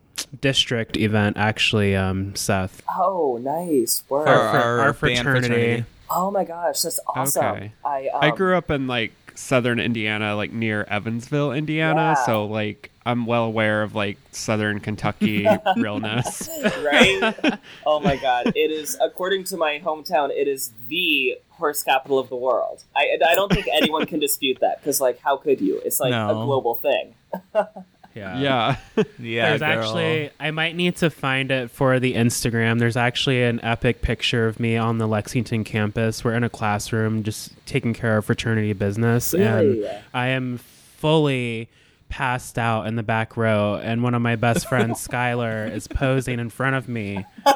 district 0.42 0.98
event, 0.98 1.38
actually, 1.38 1.96
um, 1.96 2.36
Seth. 2.36 2.82
oh 2.90 3.40
nice. 3.42 4.04
Word. 4.10 4.28
Our- 4.28 4.52
fr- 4.52 4.58
our 4.58 4.80
our 4.80 4.94
fraternity. 4.94 5.48
fraternity. 5.50 5.86
oh 6.10 6.32
my 6.32 6.44
gosh, 6.44 6.82
that's 6.82 7.00
awesome. 7.08 7.46
Okay. 7.46 7.72
I 7.84 8.08
um, 8.10 8.20
I 8.24 8.32
grew 8.32 8.56
up 8.58 8.70
in 8.72 8.88
like 8.88 9.14
southern 9.36 9.80
Indiana, 9.80 10.36
like 10.36 10.54
near 10.54 10.84
Evansville, 10.90 11.52
Indiana. 11.52 12.16
Yeah. 12.18 12.26
So 12.26 12.46
like 12.46 12.92
I'm 13.06 13.26
well 13.26 13.44
aware 13.44 13.84
of 13.84 13.94
like 13.96 14.18
southern 14.32 14.80
Kentucky 14.80 15.46
realness. 15.78 16.50
right. 16.84 17.60
oh 17.86 18.00
my 18.00 18.16
god, 18.18 18.54
it 18.56 18.72
is 18.72 18.98
according 19.02 19.44
to 19.46 19.58
my 19.58 19.80
hometown. 19.84 20.30
It 20.32 20.48
is 20.48 20.72
the 20.88 21.38
horse 21.50 21.84
capital 21.84 22.20
of 22.20 22.30
the 22.30 22.36
world. 22.36 22.84
I 22.96 23.18
I 23.28 23.36
don't 23.36 23.52
think 23.52 23.68
anyone 23.72 24.06
can 24.06 24.20
dispute 24.20 24.60
that 24.62 24.80
because 24.82 25.00
like 25.02 25.20
how 25.20 25.38
could 25.38 25.62
you? 25.62 25.80
It's 25.86 26.00
like 26.00 26.14
a 26.14 26.34
global 26.34 26.76
thing. 26.76 27.16
Yeah. 28.16 28.40
Yeah. 28.40 28.76
Yeah. 29.20 29.50
There's 29.50 29.62
girl. 29.62 29.70
actually, 29.70 30.30
I 30.40 30.52
might 30.52 30.76
need 30.76 30.96
to 30.98 31.10
find 31.10 31.52
it 31.52 31.70
for 31.70 32.00
the 32.00 32.14
Instagram. 32.16 32.80
There's 32.80 32.96
actually 32.98 33.44
an 33.44 33.60
epic 33.64 34.02
picture 34.02 34.48
of 34.48 34.60
me 34.60 34.78
on 34.78 34.98
the 34.98 35.08
Lexington 35.08 35.64
campus. 35.64 36.24
We're 36.24 36.34
in 36.34 36.44
a 36.44 36.50
classroom 36.50 37.24
just 37.24 37.52
taking 37.66 37.94
care 37.94 38.18
of 38.18 38.26
fraternity 38.26 38.74
business. 38.74 39.34
Really? 39.34 39.86
And 39.86 40.00
I 40.14 40.28
am 40.28 40.58
fully 40.58 41.68
passed 42.08 42.58
out 42.58 42.88
in 42.88 42.96
the 42.96 43.04
back 43.04 43.36
row. 43.36 43.76
And 43.76 44.02
one 44.02 44.14
of 44.14 44.22
my 44.22 44.36
best 44.38 44.68
friends, 44.70 45.06
Skylar, 45.06 45.70
is 45.72 45.88
posing 45.88 46.40
in 46.40 46.50
front 46.50 46.76
of 46.78 46.88
me. 46.88 47.26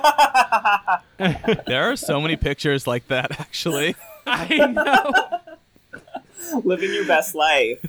There 1.19 1.91
are 1.91 1.95
so 1.97 2.21
many 2.21 2.37
pictures 2.37 2.87
like 2.87 3.07
that, 3.09 3.39
actually. 3.41 3.95
I 4.25 4.55
know. 4.67 5.39
Living 6.63 6.93
your 6.93 7.05
best 7.05 7.35
life. 7.35 7.79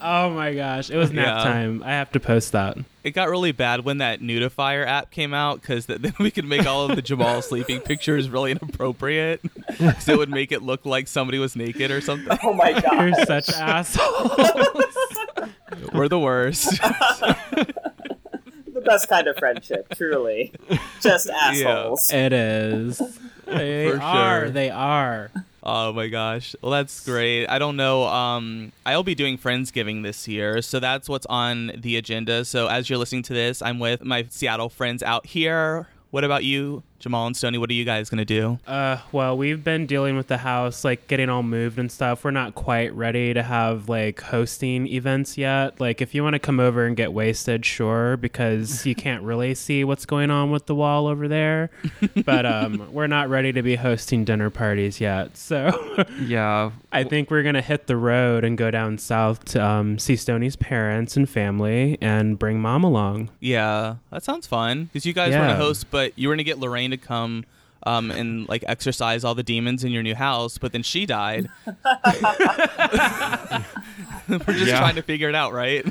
Oh 0.00 0.30
my 0.30 0.54
gosh. 0.54 0.90
It 0.90 0.96
was 0.96 1.10
nap 1.12 1.44
Yeah. 1.44 1.52
time. 1.52 1.82
I 1.84 1.90
have 1.92 2.10
to 2.12 2.20
post 2.20 2.52
that. 2.52 2.76
It 3.04 3.12
got 3.12 3.28
really 3.30 3.52
bad 3.52 3.84
when 3.84 3.98
that 3.98 4.20
Nudifier 4.20 4.86
app 4.86 5.10
came 5.10 5.32
out 5.32 5.60
because 5.60 5.86
th- 5.86 5.98
then 6.02 6.14
we 6.18 6.30
could 6.30 6.44
make 6.44 6.66
all 6.66 6.88
of 6.88 6.96
the 6.96 7.02
Jamal 7.02 7.40
sleeping 7.50 7.80
pictures 7.80 8.28
really 8.28 8.50
inappropriate. 8.52 9.40
Because 9.68 10.08
it 10.08 10.18
would 10.18 10.30
make 10.30 10.52
it 10.52 10.62
look 10.62 10.84
like 10.84 11.08
somebody 11.08 11.38
was 11.38 11.56
naked 11.56 11.90
or 11.90 12.00
something. 12.00 12.36
Oh 12.42 12.52
my 12.52 12.78
god. 12.78 13.08
You're 13.16 13.26
such 13.26 13.48
assholes. 13.50 14.30
We're 15.94 16.08
the 16.08 16.18
worst. 16.18 16.70
the 16.80 18.82
best 18.84 19.08
kind 19.08 19.28
of 19.28 19.36
friendship, 19.36 19.86
truly. 19.96 20.52
Just 21.00 21.28
assholes. 21.30 22.12
it 22.12 22.32
is. 22.32 23.00
They 23.46 23.90
For 23.90 24.00
are. 24.02 24.40
sure. 24.42 24.50
They 24.50 24.70
are. 24.70 25.30
Oh 25.62 25.92
my 25.92 26.08
gosh. 26.08 26.56
Well, 26.62 26.72
that's 26.72 27.04
great. 27.04 27.46
I 27.46 27.58
don't 27.58 27.76
know. 27.76 28.04
Um, 28.04 28.72
I'll 28.86 29.02
be 29.02 29.14
doing 29.14 29.36
Friendsgiving 29.36 30.02
this 30.02 30.26
year, 30.26 30.62
so 30.62 30.80
that's 30.80 31.08
what's 31.08 31.26
on 31.26 31.72
the 31.76 31.96
agenda. 31.96 32.44
So 32.46 32.66
as 32.66 32.88
you're 32.88 32.98
listening 32.98 33.22
to 33.24 33.34
this, 33.34 33.60
I'm 33.60 33.78
with 33.78 34.02
my 34.02 34.26
Seattle 34.30 34.70
friends 34.70 35.02
out 35.02 35.26
here. 35.26 35.86
What 36.10 36.24
about 36.24 36.44
you, 36.44 36.82
Jamal 37.00 37.26
and 37.26 37.36
Stony? 37.36 37.58
What 37.58 37.70
are 37.70 37.74
you 37.74 37.84
guys 37.84 38.08
gonna 38.10 38.24
do? 38.24 38.58
Uh, 38.66 38.98
well, 39.10 39.36
we've 39.36 39.64
been 39.64 39.86
dealing 39.86 40.16
with 40.16 40.28
the 40.28 40.38
house, 40.38 40.84
like 40.84 41.08
getting 41.08 41.28
all 41.28 41.42
moved 41.42 41.78
and 41.78 41.90
stuff. 41.90 42.22
We're 42.24 42.30
not 42.30 42.54
quite 42.54 42.94
ready 42.94 43.32
to 43.34 43.42
have 43.42 43.88
like 43.88 44.20
hosting 44.20 44.86
events 44.86 45.36
yet. 45.38 45.80
Like, 45.80 46.00
if 46.02 46.14
you 46.14 46.22
want 46.22 46.34
to 46.34 46.38
come 46.38 46.60
over 46.60 46.84
and 46.86 46.96
get 46.96 47.12
wasted, 47.12 47.64
sure, 47.64 48.16
because 48.18 48.84
you 48.86 48.94
can't 49.06 49.22
really 49.22 49.54
see 49.54 49.82
what's 49.82 50.04
going 50.04 50.30
on 50.30 50.50
with 50.50 50.66
the 50.66 50.74
wall 50.74 51.06
over 51.06 51.26
there. 51.26 51.70
But 52.24 52.44
um, 52.46 52.88
we're 52.92 53.06
not 53.06 53.28
ready 53.30 53.52
to 53.52 53.62
be 53.62 53.76
hosting 53.76 54.24
dinner 54.24 54.50
parties 54.50 55.00
yet. 55.00 55.36
So 55.36 56.04
yeah. 56.20 56.70
I 56.92 57.04
think 57.04 57.30
we're 57.30 57.42
gonna 57.42 57.62
hit 57.62 57.86
the 57.86 57.96
road 57.96 58.44
and 58.44 58.58
go 58.58 58.70
down 58.70 58.98
south 58.98 59.44
to 59.46 59.64
um, 59.64 59.98
see 59.98 60.16
Stony's 60.16 60.56
parents 60.56 61.16
and 61.16 61.28
family 61.28 61.96
and 62.00 62.38
bring 62.38 62.60
mom 62.60 62.84
along. 62.84 63.30
Yeah, 63.40 63.96
that 64.10 64.22
sounds 64.22 64.46
fun. 64.46 64.84
Because 64.84 65.06
you 65.06 65.12
guys 65.14 65.28
were 65.30 65.36
Yeah. 65.38 65.46
gonna 65.52 65.56
host, 65.56 65.86
but 65.90 66.12
you 66.18 66.28
were 66.28 66.34
gonna 66.34 66.42
get 66.44 66.58
Lorraine 66.58 66.89
to 66.90 66.96
come. 66.98 67.44
Um, 67.84 68.10
and 68.10 68.46
like 68.46 68.62
exercise 68.66 69.24
all 69.24 69.34
the 69.34 69.42
demons 69.42 69.84
in 69.84 69.90
your 69.90 70.02
new 70.02 70.14
house, 70.14 70.58
but 70.58 70.72
then 70.72 70.82
she 70.82 71.06
died. 71.06 71.48
We're 71.64 71.74
just 74.38 74.66
Yeah. 74.66 74.78
trying 74.78 74.96
to 74.96 75.02
figure 75.02 75.28
it 75.30 75.34
out, 75.34 75.52
right? 75.52 75.84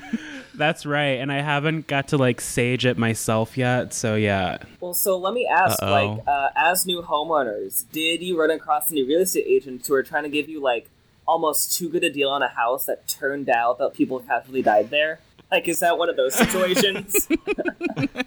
That's 0.53 0.86
right, 0.86 1.20
and 1.20 1.32
I 1.32 1.41
haven't 1.41 1.88
got 1.88 2.10
to 2.10 2.18
like 2.18 2.41
sage 2.41 2.86
it 2.86 2.98
myself 2.98 3.58
yet. 3.58 3.94
So 3.94 4.15
yeah, 4.15 4.58
Well, 4.82 4.94
so 4.94 5.18
let 5.18 5.34
me 5.34 5.48
ask, 5.48 5.82
Uh-oh. 5.82 5.91
like, 5.91 6.27
uh, 6.27 6.50
as 6.56 6.86
new 6.86 7.01
homeowners, 7.01 7.86
did 7.91 8.22
you 8.22 8.39
run 8.39 8.51
across 8.51 8.91
any 8.91 9.03
real 9.03 9.22
estate 9.22 9.46
agents 9.48 9.88
who 9.88 9.94
are 9.96 10.03
trying 10.03 10.24
to 10.24 10.29
give 10.29 10.48
you 10.50 10.62
like 10.62 10.89
almost 11.27 11.77
too 11.77 11.89
good 11.89 12.03
a 12.03 12.12
deal 12.12 12.29
on 12.29 12.41
a 12.44 12.50
house 12.50 12.86
that 12.86 13.08
turned 13.08 13.50
out 13.50 13.77
that 13.79 13.94
people 13.94 14.20
casually 14.20 14.62
died 14.62 14.89
there? 14.89 15.20
Like, 15.51 15.68
is 15.68 15.79
that 15.79 15.98
one 15.98 16.10
of 16.10 16.15
those 16.15 16.36
situations? 16.36 17.27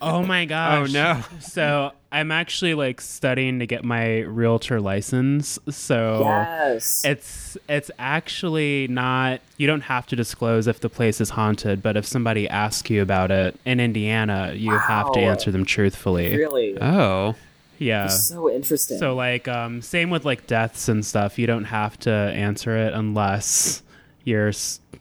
Oh 0.03 0.23
my 0.25 0.45
gosh. 0.45 0.91
Oh 0.91 0.93
no. 0.93 1.23
So 1.41 1.93
I'm 2.11 2.33
actually 2.33 2.75
like 2.75 3.01
studying 3.01 3.61
to 3.61 3.67
get 3.67 3.85
my 3.85 4.21
realtor 4.21 4.81
license. 4.81 5.59
So 5.71 6.23
yes. 6.25 7.03
it's 7.05 7.57
it's 7.69 7.91
actually 7.99 8.89
not 8.89 9.41
you 9.59 9.69
don't 9.69 9.83
have 9.83 10.07
to 10.09 10.17
disclose 10.17 10.67
if 10.67 10.81
the 10.81 10.89
place 10.89 11.21
is 11.21 11.31
haunted, 11.31 11.83
but 11.83 11.97
if 11.97 12.05
somebody 12.05 12.49
asks 12.49 12.91
you 12.91 13.01
about 13.01 13.31
it 13.31 13.59
in 13.65 13.79
Indiana, 13.79 14.53
you 14.57 14.77
have 14.77 15.13
to 15.13 15.21
answer 15.21 15.53
them 15.53 15.65
truthfully. 15.65 16.37
really? 16.37 16.77
Oh. 16.81 17.37
Yeah. 17.79 18.09
so 18.09 18.51
interesting. 18.51 18.99
So 18.99 19.15
like 19.15 19.47
um 19.47 19.83
same 19.83 20.11
with 20.11 20.25
like 20.25 20.47
deaths 20.49 20.89
and 20.89 21.07
stuff, 21.07 21.39
you 21.39 21.47
don't 21.47 21.65
have 21.65 21.99
to 22.01 22.11
answer 22.11 22.77
it 22.77 22.93
unless 22.93 23.83
you're 24.25 24.53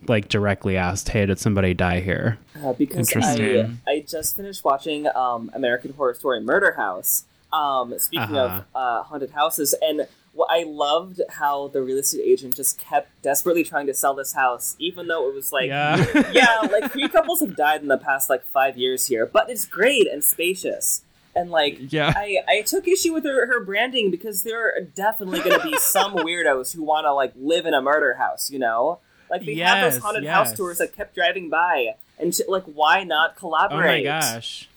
like 0.08 0.28
directly 0.30 0.78
asked, 0.78 1.10
"Hey, 1.10 1.25
did 1.25 1.40
somebody 1.40 1.74
die 1.74 2.00
here?" 2.01 2.40
Uh, 2.63 2.74
because 2.74 2.98
I, 2.98 3.00
Interesting. 3.20 3.82
I 3.88 4.06
just 4.08 4.36
finished 4.36 4.63
watching 4.63 5.08
um, 5.16 5.51
American 5.54 5.94
Horror 5.94 6.13
Story 6.13 6.40
Murder 6.42 6.74
House. 6.74 7.25
Um, 7.54 7.94
speaking 8.00 8.36
Uh-huh. 8.38 8.63
of 8.74 8.75
uh, 8.75 9.04
haunted 9.04 9.32
houses, 9.32 9.75
and 9.82 10.08
what 10.34 10.48
I 10.50 10.63
loved 10.63 11.20
how 11.30 11.68
the 11.68 11.82
real 11.82 11.98
estate 11.98 12.22
agent 12.25 12.56
just 12.56 12.80
kept 12.80 13.10
desperately 13.22 13.66
trying 13.66 13.88
to 13.88 13.94
sell 13.94 14.13
this 14.13 14.32
house, 14.34 14.78
even 14.80 15.08
though 15.08 15.28
it 15.28 15.36
was 15.36 15.51
like, 15.51 15.68
Yeah. 15.68 15.98
yeah, 16.32 16.62
like 16.72 16.90
three 16.94 17.10
couples 17.10 17.42
have 17.42 17.58
died 17.58 17.82
in 17.82 17.90
the 17.90 17.98
past 17.98 18.30
like 18.30 18.46
five 18.46 18.78
years 18.78 19.08
here, 19.08 19.25
but 19.25 19.50
it's 19.50 19.66
great 19.66 20.08
and 20.10 20.24
spacious. 20.24 21.01
And 21.36 21.51
like, 21.51 21.92
Yeah. 21.92 22.13
I, 22.16 22.38
I 22.48 22.62
took 22.62 22.88
issue 22.88 23.12
with 23.13 23.25
her, 23.25 23.48
her 23.48 23.60
branding 23.66 24.10
because 24.12 24.44
there 24.44 24.68
are 24.70 24.80
definitely 24.80 25.40
going 25.42 25.60
to 25.60 25.70
be 25.70 25.78
some 25.80 26.13
weirdos 26.25 26.74
who 26.74 26.84
want 26.84 27.04
to 27.04 27.13
like 27.13 27.34
live 27.36 27.66
in 27.66 27.74
a 27.74 27.82
murder 27.82 28.13
house, 28.13 28.50
you 28.50 28.60
know? 28.60 29.00
Like 29.31 29.45
they 29.45 29.55
have 29.55 29.91
those 29.91 30.01
haunted 30.01 30.25
house 30.25 30.53
tours 30.53 30.77
that 30.79 30.93
kept 30.93 31.15
driving 31.15 31.50
by, 31.50 31.95
and 32.19 32.38
like, 32.47 32.65
why 32.65 33.03
not 33.03 33.38
collaborate? 33.38 34.05
Oh 34.05 34.11
my 34.11 34.19
gosh. 34.21 34.67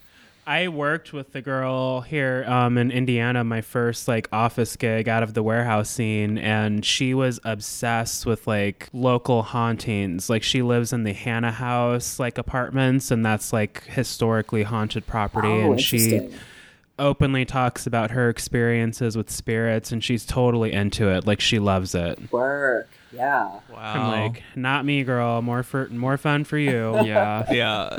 I 0.47 0.69
worked 0.69 1.15
with 1.15 1.33
the 1.33 1.41
girl 1.41 2.03
here 2.03 2.45
um, 2.47 2.77
in 2.77 2.91
Indiana, 2.91 3.43
my 3.45 3.63
first 3.63 4.09
like 4.09 4.29
office 4.31 4.77
gig 4.77 5.09
out 5.09 5.23
of 5.23 5.33
the 5.33 5.43
warehouse 5.43 5.89
scene, 5.89 6.37
and 6.37 6.85
she 6.85 7.15
was 7.15 7.41
obsessed 7.45 8.27
with 8.27 8.47
like 8.47 8.91
local 8.93 9.43
hauntings. 9.43 10.29
Like 10.29 10.43
she 10.43 10.61
lives 10.61 10.93
in 10.93 11.05
the 11.05 11.15
Hannah 11.15 11.51
House 11.51 12.19
like 12.19 12.37
apartments, 12.37 13.11
and 13.11 13.25
that's 13.25 13.53
like 13.55 13.85
historically 13.85 14.65
haunted 14.65 15.07
property. 15.07 15.49
Oh, 15.49 15.73
and 15.73 15.81
she 15.81 16.31
openly 16.99 17.47
talks 17.47 17.87
about 17.87 18.11
her 18.11 18.29
experiences 18.29 19.17
with 19.17 19.31
spirits, 19.31 19.93
and 19.93 20.05
she's 20.05 20.27
totally 20.27 20.75
into 20.75 21.09
it. 21.09 21.27
Like 21.27 21.41
she 21.41 21.59
loves 21.59 21.95
it. 21.95 22.19
Work, 22.31 22.89
yeah. 23.15 23.45
Wow. 23.45 23.61
I'm 23.79 24.09
like, 24.33 24.43
not 24.57 24.85
me, 24.85 25.05
girl. 25.05 25.41
More 25.43 25.63
for 25.63 25.89
more 25.89 26.17
fun 26.17 26.45
for 26.45 26.59
you. 26.59 26.99
Yeah. 27.05 27.45
yeah. 27.53 27.99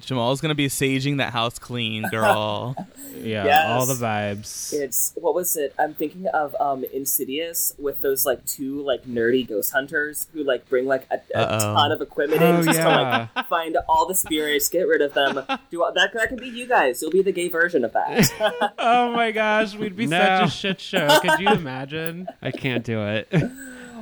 Jamal's 0.00 0.40
gonna 0.40 0.54
be 0.54 0.68
saging 0.68 1.16
that 1.18 1.32
house 1.32 1.58
clean, 1.58 2.04
girl. 2.10 2.74
Yeah, 3.18 3.46
Yes. 3.46 3.66
all 3.70 3.84
the 3.84 3.94
vibes. 3.94 4.72
It's 4.72 5.12
what 5.16 5.34
was 5.34 5.56
it? 5.56 5.74
I'm 5.76 5.92
thinking 5.92 6.28
of 6.28 6.54
um 6.60 6.84
Insidious 6.92 7.74
with 7.76 8.00
those 8.00 8.24
like 8.24 8.44
two 8.44 8.80
like 8.82 9.06
nerdy 9.06 9.44
ghost 9.48 9.72
hunters 9.72 10.28
who 10.32 10.44
like 10.44 10.68
bring 10.68 10.86
like 10.86 11.04
a, 11.10 11.18
a 11.34 11.58
ton 11.58 11.90
of 11.90 12.00
equipment 12.00 12.40
in 12.42 12.56
Oh, 12.56 12.62
just 12.62 12.78
to 12.78 12.86
like 13.34 13.48
find 13.48 13.76
all 13.88 14.06
the 14.06 14.14
spirits, 14.14 14.68
get 14.68 14.82
rid 14.86 15.02
of 15.02 15.14
them. 15.14 15.44
Do 15.68 15.82
all- 15.82 15.92
that 15.94 16.12
that 16.14 16.28
can 16.28 16.36
be 16.38 16.46
you 16.48 16.68
guys. 16.68 17.02
You'll 17.02 17.10
be 17.10 17.22
the 17.22 17.32
gay 17.32 17.48
version 17.48 17.84
of 17.84 17.92
that. 17.94 18.72
Oh 18.78 19.10
my 19.12 19.32
gosh, 19.32 19.74
we'd 19.74 19.96
be 19.96 20.06
No. 20.06 20.18
such 20.20 20.46
a 20.46 20.50
shit 20.52 20.80
show. 20.80 21.18
Could 21.20 21.40
you 21.40 21.48
imagine? 21.48 22.28
I 22.40 22.52
can't 22.52 22.84
do 22.84 23.00
it. 23.04 23.26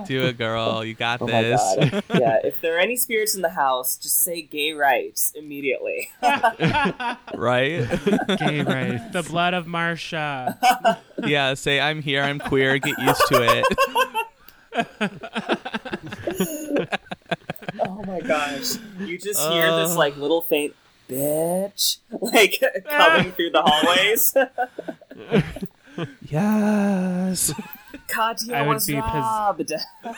Do 0.04 0.24
it, 0.26 0.36
girl. 0.38 0.84
You 0.84 0.94
got 0.94 1.22
oh 1.22 1.26
my 1.26 1.42
this. 1.42 1.60
god. 1.78 2.04
Yeah, 2.20 2.38
if 2.44 2.60
there 2.60 2.76
are 2.76 2.80
any 2.80 2.96
spirits 2.96 3.34
in 3.34 3.42
the 3.42 3.50
house, 3.50 3.96
just 3.96 4.22
say 4.22 4.42
gay 4.42 4.72
rights 4.72 5.32
immediately. 5.34 6.10
right? 6.22 7.86
Gay 8.38 8.62
rights. 8.62 9.12
The 9.12 9.22
blood 9.28 9.54
of 9.54 9.66
Marsha. 9.66 10.56
yeah. 11.24 11.54
Say 11.54 11.80
I'm 11.80 12.02
here. 12.02 12.22
I'm 12.22 12.38
queer. 12.38 12.78
Get 12.78 12.98
used 12.98 13.22
to 13.28 13.42
it. 13.42 14.86
Oh 17.80 18.02
my 18.06 18.20
gosh. 18.20 18.74
You 19.00 19.18
just 19.18 19.40
hear 19.50 19.74
this 19.76 19.92
Uh. 19.92 19.96
like 19.98 20.16
little 20.16 20.42
faint 20.42 20.74
bitch 21.08 21.98
like 22.20 22.60
coming 22.88 23.32
through 23.32 23.50
the 23.50 23.62
hallways. 23.64 24.34
Yes. 26.28 27.52
Katya 28.08 28.54
I 28.54 28.62
would 28.62 28.74
was 28.74 28.86
be 28.86 28.94
pos- 28.94 29.04
robbed. 29.04 29.72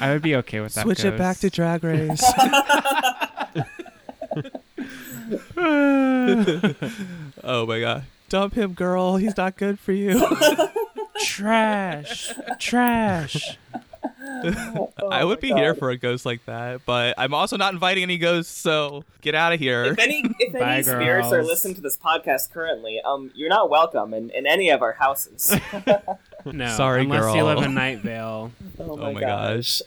I 0.00 0.12
would 0.12 0.22
be 0.22 0.36
okay 0.36 0.60
with 0.60 0.74
that. 0.74 0.82
Switch 0.82 1.04
it 1.04 1.18
back 1.18 1.38
to. 1.38 1.50
Drag 1.50 1.82
Race. 1.84 2.22
oh 7.44 7.66
my 7.66 7.80
god. 7.80 8.04
Dump 8.28 8.54
him, 8.54 8.74
girl. 8.74 9.16
He's 9.16 9.36
not 9.36 9.56
good 9.56 9.80
for 9.80 9.92
you. 9.92 10.24
Trash. 11.24 12.32
Trash. 12.58 13.58
I 15.10 15.24
would 15.24 15.40
be 15.40 15.48
here 15.48 15.74
for 15.74 15.90
a 15.90 15.96
ghost 15.96 16.24
like 16.24 16.44
that, 16.46 16.82
but 16.86 17.14
I'm 17.18 17.34
also 17.34 17.56
not 17.56 17.72
inviting 17.72 18.02
any 18.02 18.18
ghosts, 18.18 18.56
so 18.56 19.04
get 19.20 19.34
out 19.34 19.52
of 19.52 19.60
here. 19.60 19.84
If 19.84 19.98
any 19.98 20.22
if 20.38 20.52
Bye, 20.52 20.74
any 20.74 20.82
spirits 20.82 21.32
are 21.32 21.42
listening 21.42 21.74
to 21.76 21.80
this 21.80 21.98
podcast 21.98 22.50
currently, 22.50 23.00
um, 23.04 23.30
you're 23.34 23.48
not 23.48 23.70
welcome 23.70 24.14
in, 24.14 24.30
in 24.30 24.46
any 24.46 24.70
of 24.70 24.82
our 24.82 24.92
houses. 24.92 25.54
No. 26.46 26.74
Sorry, 26.74 27.02
unless 27.02 27.34
you 27.34 27.42
girl. 27.42 27.54
live 27.54 27.64
in 27.64 27.74
Night 27.74 27.98
Vale. 27.98 28.50
oh 28.78 28.98
oh 28.98 29.12
my 29.12 29.20
gosh. 29.20 29.82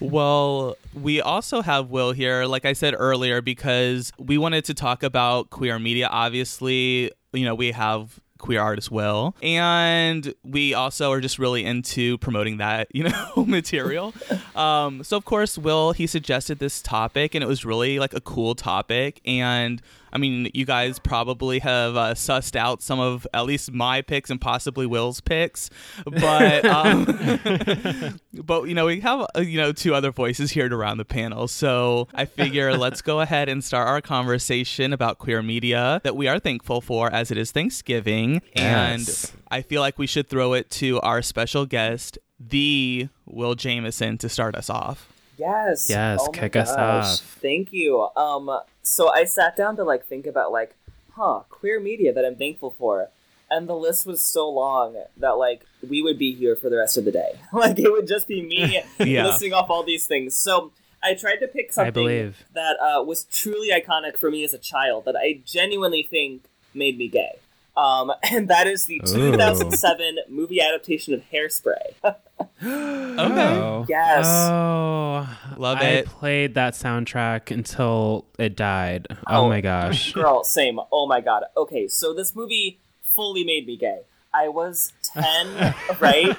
Well, 0.00 0.76
we 0.94 1.20
also 1.20 1.60
have 1.60 1.90
Will 1.90 2.12
here, 2.12 2.44
like 2.44 2.64
I 2.64 2.72
said 2.72 2.94
earlier, 2.96 3.40
because 3.40 4.12
we 4.16 4.38
wanted 4.38 4.64
to 4.66 4.74
talk 4.74 5.02
about 5.02 5.50
queer 5.50 5.76
media. 5.80 6.06
Obviously, 6.08 7.10
you 7.32 7.44
know, 7.44 7.54
we 7.54 7.72
have 7.72 8.20
queer 8.38 8.60
artist 8.60 8.90
Will, 8.90 9.34
and 9.42 10.34
we 10.42 10.74
also 10.74 11.12
are 11.12 11.20
just 11.20 11.38
really 11.38 11.64
into 11.64 12.18
promoting 12.18 12.58
that, 12.58 12.88
you 12.94 13.04
know, 13.04 13.44
material. 13.46 14.14
Um, 14.54 15.04
so 15.04 15.16
of 15.16 15.24
course, 15.24 15.56
Will 15.56 15.92
he 15.92 16.06
suggested 16.08 16.58
this 16.58 16.82
topic, 16.82 17.34
and 17.36 17.44
it 17.44 17.46
was 17.46 17.64
really 17.64 18.00
like 18.00 18.12
a 18.12 18.20
cool 18.20 18.56
topic, 18.56 19.20
and 19.24 19.80
I 20.12 20.18
mean, 20.18 20.50
you 20.54 20.64
guys 20.64 20.98
probably 20.98 21.58
have 21.60 21.96
uh, 21.96 22.14
sussed 22.14 22.56
out 22.56 22.82
some 22.82 22.98
of 23.00 23.26
at 23.34 23.44
least 23.46 23.72
my 23.72 24.02
picks 24.02 24.30
and 24.30 24.40
possibly 24.40 24.86
Will's 24.86 25.20
picks, 25.20 25.70
but 26.06 26.64
um, 26.66 27.04
but 28.34 28.64
you 28.64 28.74
know 28.74 28.86
we 28.86 29.00
have 29.00 29.26
uh, 29.36 29.40
you 29.40 29.58
know 29.58 29.72
two 29.72 29.94
other 29.94 30.10
voices 30.10 30.50
here 30.52 30.68
to 30.68 30.76
round 30.76 30.98
the 31.00 31.04
panel, 31.04 31.48
so 31.48 32.08
I 32.14 32.24
figure 32.24 32.72
let's 32.76 33.02
go 33.02 33.20
ahead 33.20 33.48
and 33.48 33.62
start 33.62 33.88
our 33.88 34.00
conversation 34.00 34.92
about 34.92 35.18
queer 35.18 35.42
media 35.42 36.00
that 36.04 36.16
we 36.16 36.28
are 36.28 36.38
thankful 36.38 36.80
for 36.80 37.12
as 37.12 37.30
it 37.30 37.38
is 37.38 37.52
Thanksgiving, 37.52 38.40
Yes. 38.54 39.32
and 39.32 39.42
I 39.50 39.62
feel 39.62 39.80
like 39.80 39.98
we 39.98 40.06
should 40.06 40.28
throw 40.28 40.52
it 40.54 40.70
to 40.70 41.00
our 41.00 41.22
special 41.22 41.66
guest, 41.66 42.18
the 42.40 43.08
Will 43.26 43.54
Jameson, 43.54 44.18
to 44.18 44.28
start 44.28 44.54
us 44.54 44.70
off. 44.70 45.12
Yes. 45.38 45.88
Yes, 45.88 46.18
Oh 46.22 46.30
kick 46.30 46.56
us 46.56 46.70
off. 46.70 47.20
Thank 47.40 47.72
you. 47.72 48.08
Um, 48.16 48.50
so 48.82 49.08
I 49.12 49.24
sat 49.24 49.56
down 49.56 49.76
to 49.76 49.84
like 49.84 50.04
think 50.06 50.26
about 50.26 50.52
like, 50.52 50.74
huh, 51.14 51.40
queer 51.48 51.80
media 51.80 52.12
that 52.12 52.24
I'm 52.24 52.36
thankful 52.36 52.74
for, 52.78 53.08
and 53.50 53.68
the 53.68 53.74
list 53.76 54.04
was 54.06 54.20
so 54.24 54.48
long 54.50 54.96
that 55.16 55.32
like 55.38 55.62
we 55.88 56.02
would 56.02 56.18
be 56.18 56.32
here 56.34 56.56
for 56.56 56.68
the 56.68 56.76
rest 56.76 56.96
of 56.96 57.04
the 57.04 57.12
day. 57.12 57.38
like 57.52 57.78
it 57.78 57.90
would 57.90 58.06
just 58.08 58.26
be 58.28 58.42
me 58.42 58.82
Yeah. 58.98 59.26
listing 59.28 59.52
off 59.52 59.70
all 59.70 59.84
these 59.84 60.06
things. 60.06 60.36
So 60.36 60.72
I 61.02 61.14
tried 61.14 61.36
to 61.36 61.46
pick 61.48 61.72
something 61.72 61.92
believe. 61.94 62.44
that 62.54 62.76
uh, 62.80 63.02
was 63.04 63.24
truly 63.24 63.70
iconic 63.70 64.18
for 64.18 64.30
me 64.30 64.42
as 64.44 64.52
a 64.52 64.58
child 64.58 65.04
that 65.04 65.14
I 65.16 65.40
genuinely 65.46 66.02
think 66.02 66.42
made 66.74 66.98
me 66.98 67.08
gay. 67.08 67.38
Um, 67.78 68.12
and 68.32 68.48
that 68.48 68.66
is 68.66 68.86
the 68.86 69.00
Ooh. 69.06 69.30
2007 69.32 70.18
movie 70.28 70.60
adaptation 70.60 71.14
of 71.14 71.22
Hairspray. 71.32 71.94
Okay. 72.60 73.58
Oh. 73.58 73.84
yes. 73.88 74.24
Oh, 74.26 75.28
Love 75.56 75.78
I 75.78 75.84
it. 75.86 76.06
played 76.06 76.54
that 76.54 76.74
soundtrack 76.74 77.50
until 77.50 78.26
it 78.38 78.54
died. 78.56 79.06
Oh, 79.26 79.44
Oh. 79.44 79.48
my 79.48 79.60
gosh. 79.60 80.12
Girl, 80.20 80.44
same. 80.44 80.78
Oh 80.92 81.06
my 81.06 81.20
god. 81.20 81.44
Okay, 81.56 81.88
so 81.88 82.12
this 82.14 82.34
movie 82.36 82.78
fully 83.02 83.42
made 83.44 83.66
me 83.66 83.76
gay. 83.76 84.00
I 84.32 84.48
was 84.48 84.92
10, 85.14 85.74
right? 86.00 86.36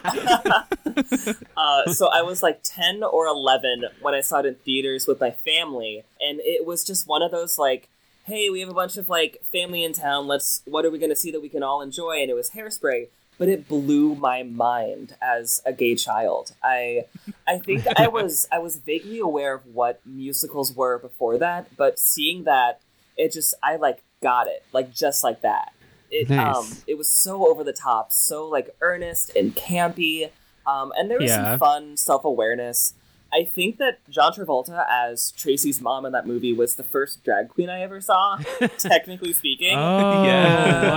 uh, 1.57 1.91
so 1.91 2.07
I 2.13 2.21
was 2.21 2.41
like 2.43 2.61
10 2.63 3.03
or 3.03 3.25
11 3.27 3.83
when 4.01 4.13
I 4.13 4.21
saw 4.21 4.39
it 4.39 4.45
in 4.45 4.55
theaters 4.55 5.07
with 5.07 5.19
my 5.19 5.31
family. 5.31 6.03
And 6.21 6.39
it 6.41 6.65
was 6.65 6.83
just 6.83 7.07
one 7.07 7.21
of 7.21 7.31
those 7.31 7.57
like, 7.57 7.89
hey, 8.29 8.49
we 8.49 8.59
have 8.61 8.69
a 8.69 8.73
bunch 8.73 8.95
of 8.97 9.09
like 9.09 9.41
family 9.51 9.83
in 9.83 9.93
town. 9.93 10.27
Let's, 10.27 10.61
what 10.65 10.85
are 10.85 10.91
we 10.91 10.99
going 10.99 11.09
to 11.09 11.15
see 11.15 11.31
that 11.31 11.41
we 11.41 11.49
can 11.49 11.63
all 11.63 11.81
enjoy? 11.81 12.21
And 12.21 12.29
it 12.29 12.35
was 12.35 12.51
hairspray. 12.51 13.07
But 13.37 13.47
it 13.47 13.67
blew 13.69 14.15
my 14.15 14.43
mind 14.43 15.15
as 15.21 15.61
a 15.65 15.71
gay 15.73 15.95
child. 15.95 16.51
I, 16.61 17.05
I 17.47 17.57
think 17.57 17.85
I 17.97 18.07
was 18.17 18.45
I 18.51 18.59
was 18.59 18.77
vaguely 18.77 19.19
aware 19.19 19.53
of 19.55 19.65
what 19.65 20.01
musicals 20.05 20.73
were 20.75 20.97
before 20.99 21.37
that, 21.37 21.75
but 21.77 21.99
seeing 21.99 22.43
that, 22.43 22.81
it 23.17 23.31
just 23.31 23.53
I 23.63 23.77
like 23.77 24.03
got 24.21 24.47
it 24.47 24.65
like 24.73 24.93
just 24.93 25.23
like 25.23 25.41
that. 25.43 25.71
It 26.11 26.29
Nice. 26.29 26.55
um 26.57 26.77
it 26.85 26.97
was 26.97 27.07
so 27.09 27.47
over 27.49 27.63
the 27.63 27.71
top, 27.71 28.11
so 28.11 28.45
like 28.45 28.75
earnest 28.81 29.33
and 29.37 29.55
campy, 29.55 30.31
um, 30.67 30.91
and 30.97 31.09
there 31.09 31.17
was 31.19 31.29
Yeah. 31.29 31.51
some 31.51 31.59
fun 31.59 31.95
self 31.97 32.25
awareness. 32.25 32.93
I 33.33 33.43
think 33.43 33.77
that 33.77 33.99
John 34.09 34.33
Travolta 34.33 34.85
as 34.89 35.31
Tracy's 35.31 35.79
mom 35.81 36.05
in 36.05 36.11
that 36.13 36.25
movie 36.25 36.53
was 36.53 36.75
the 36.75 36.83
first 36.83 37.23
drag 37.23 37.49
queen 37.49 37.69
I 37.69 37.81
ever 37.81 38.01
saw, 38.01 38.37
technically 38.77 39.33
speaking. 39.33 39.77
Oh, 39.77 40.23
Yeah. 40.25 40.89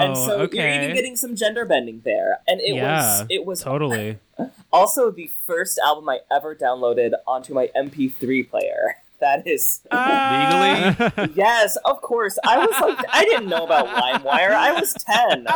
whoa. 0.00 0.06
and 0.06 0.16
so 0.16 0.40
okay. 0.42 0.56
you're 0.74 0.82
even 0.84 0.96
getting 0.96 1.16
some 1.16 1.36
gender 1.36 1.64
bending 1.64 2.00
there. 2.04 2.38
And 2.48 2.60
it 2.60 2.74
yeah, 2.76 3.20
was 3.20 3.26
it 3.30 3.44
was 3.46 3.60
totally. 3.62 4.18
also 4.72 5.10
the 5.10 5.30
first 5.46 5.78
album 5.84 6.08
I 6.08 6.20
ever 6.32 6.54
downloaded 6.54 7.12
onto 7.26 7.52
my 7.54 7.70
MP3 7.76 8.48
player. 8.48 8.96
That 9.20 9.46
is 9.46 9.80
Ah. 9.90 10.96
Legally? 11.16 11.32
yes, 11.36 11.76
of 11.84 12.00
course. 12.02 12.38
I 12.44 12.58
was 12.58 12.74
like 12.80 13.06
I 13.12 13.24
didn't 13.24 13.48
know 13.48 13.64
about 13.64 13.86
LimeWire. 13.86 14.50
I 14.52 14.72
was 14.78 14.92
ten. 14.94 15.46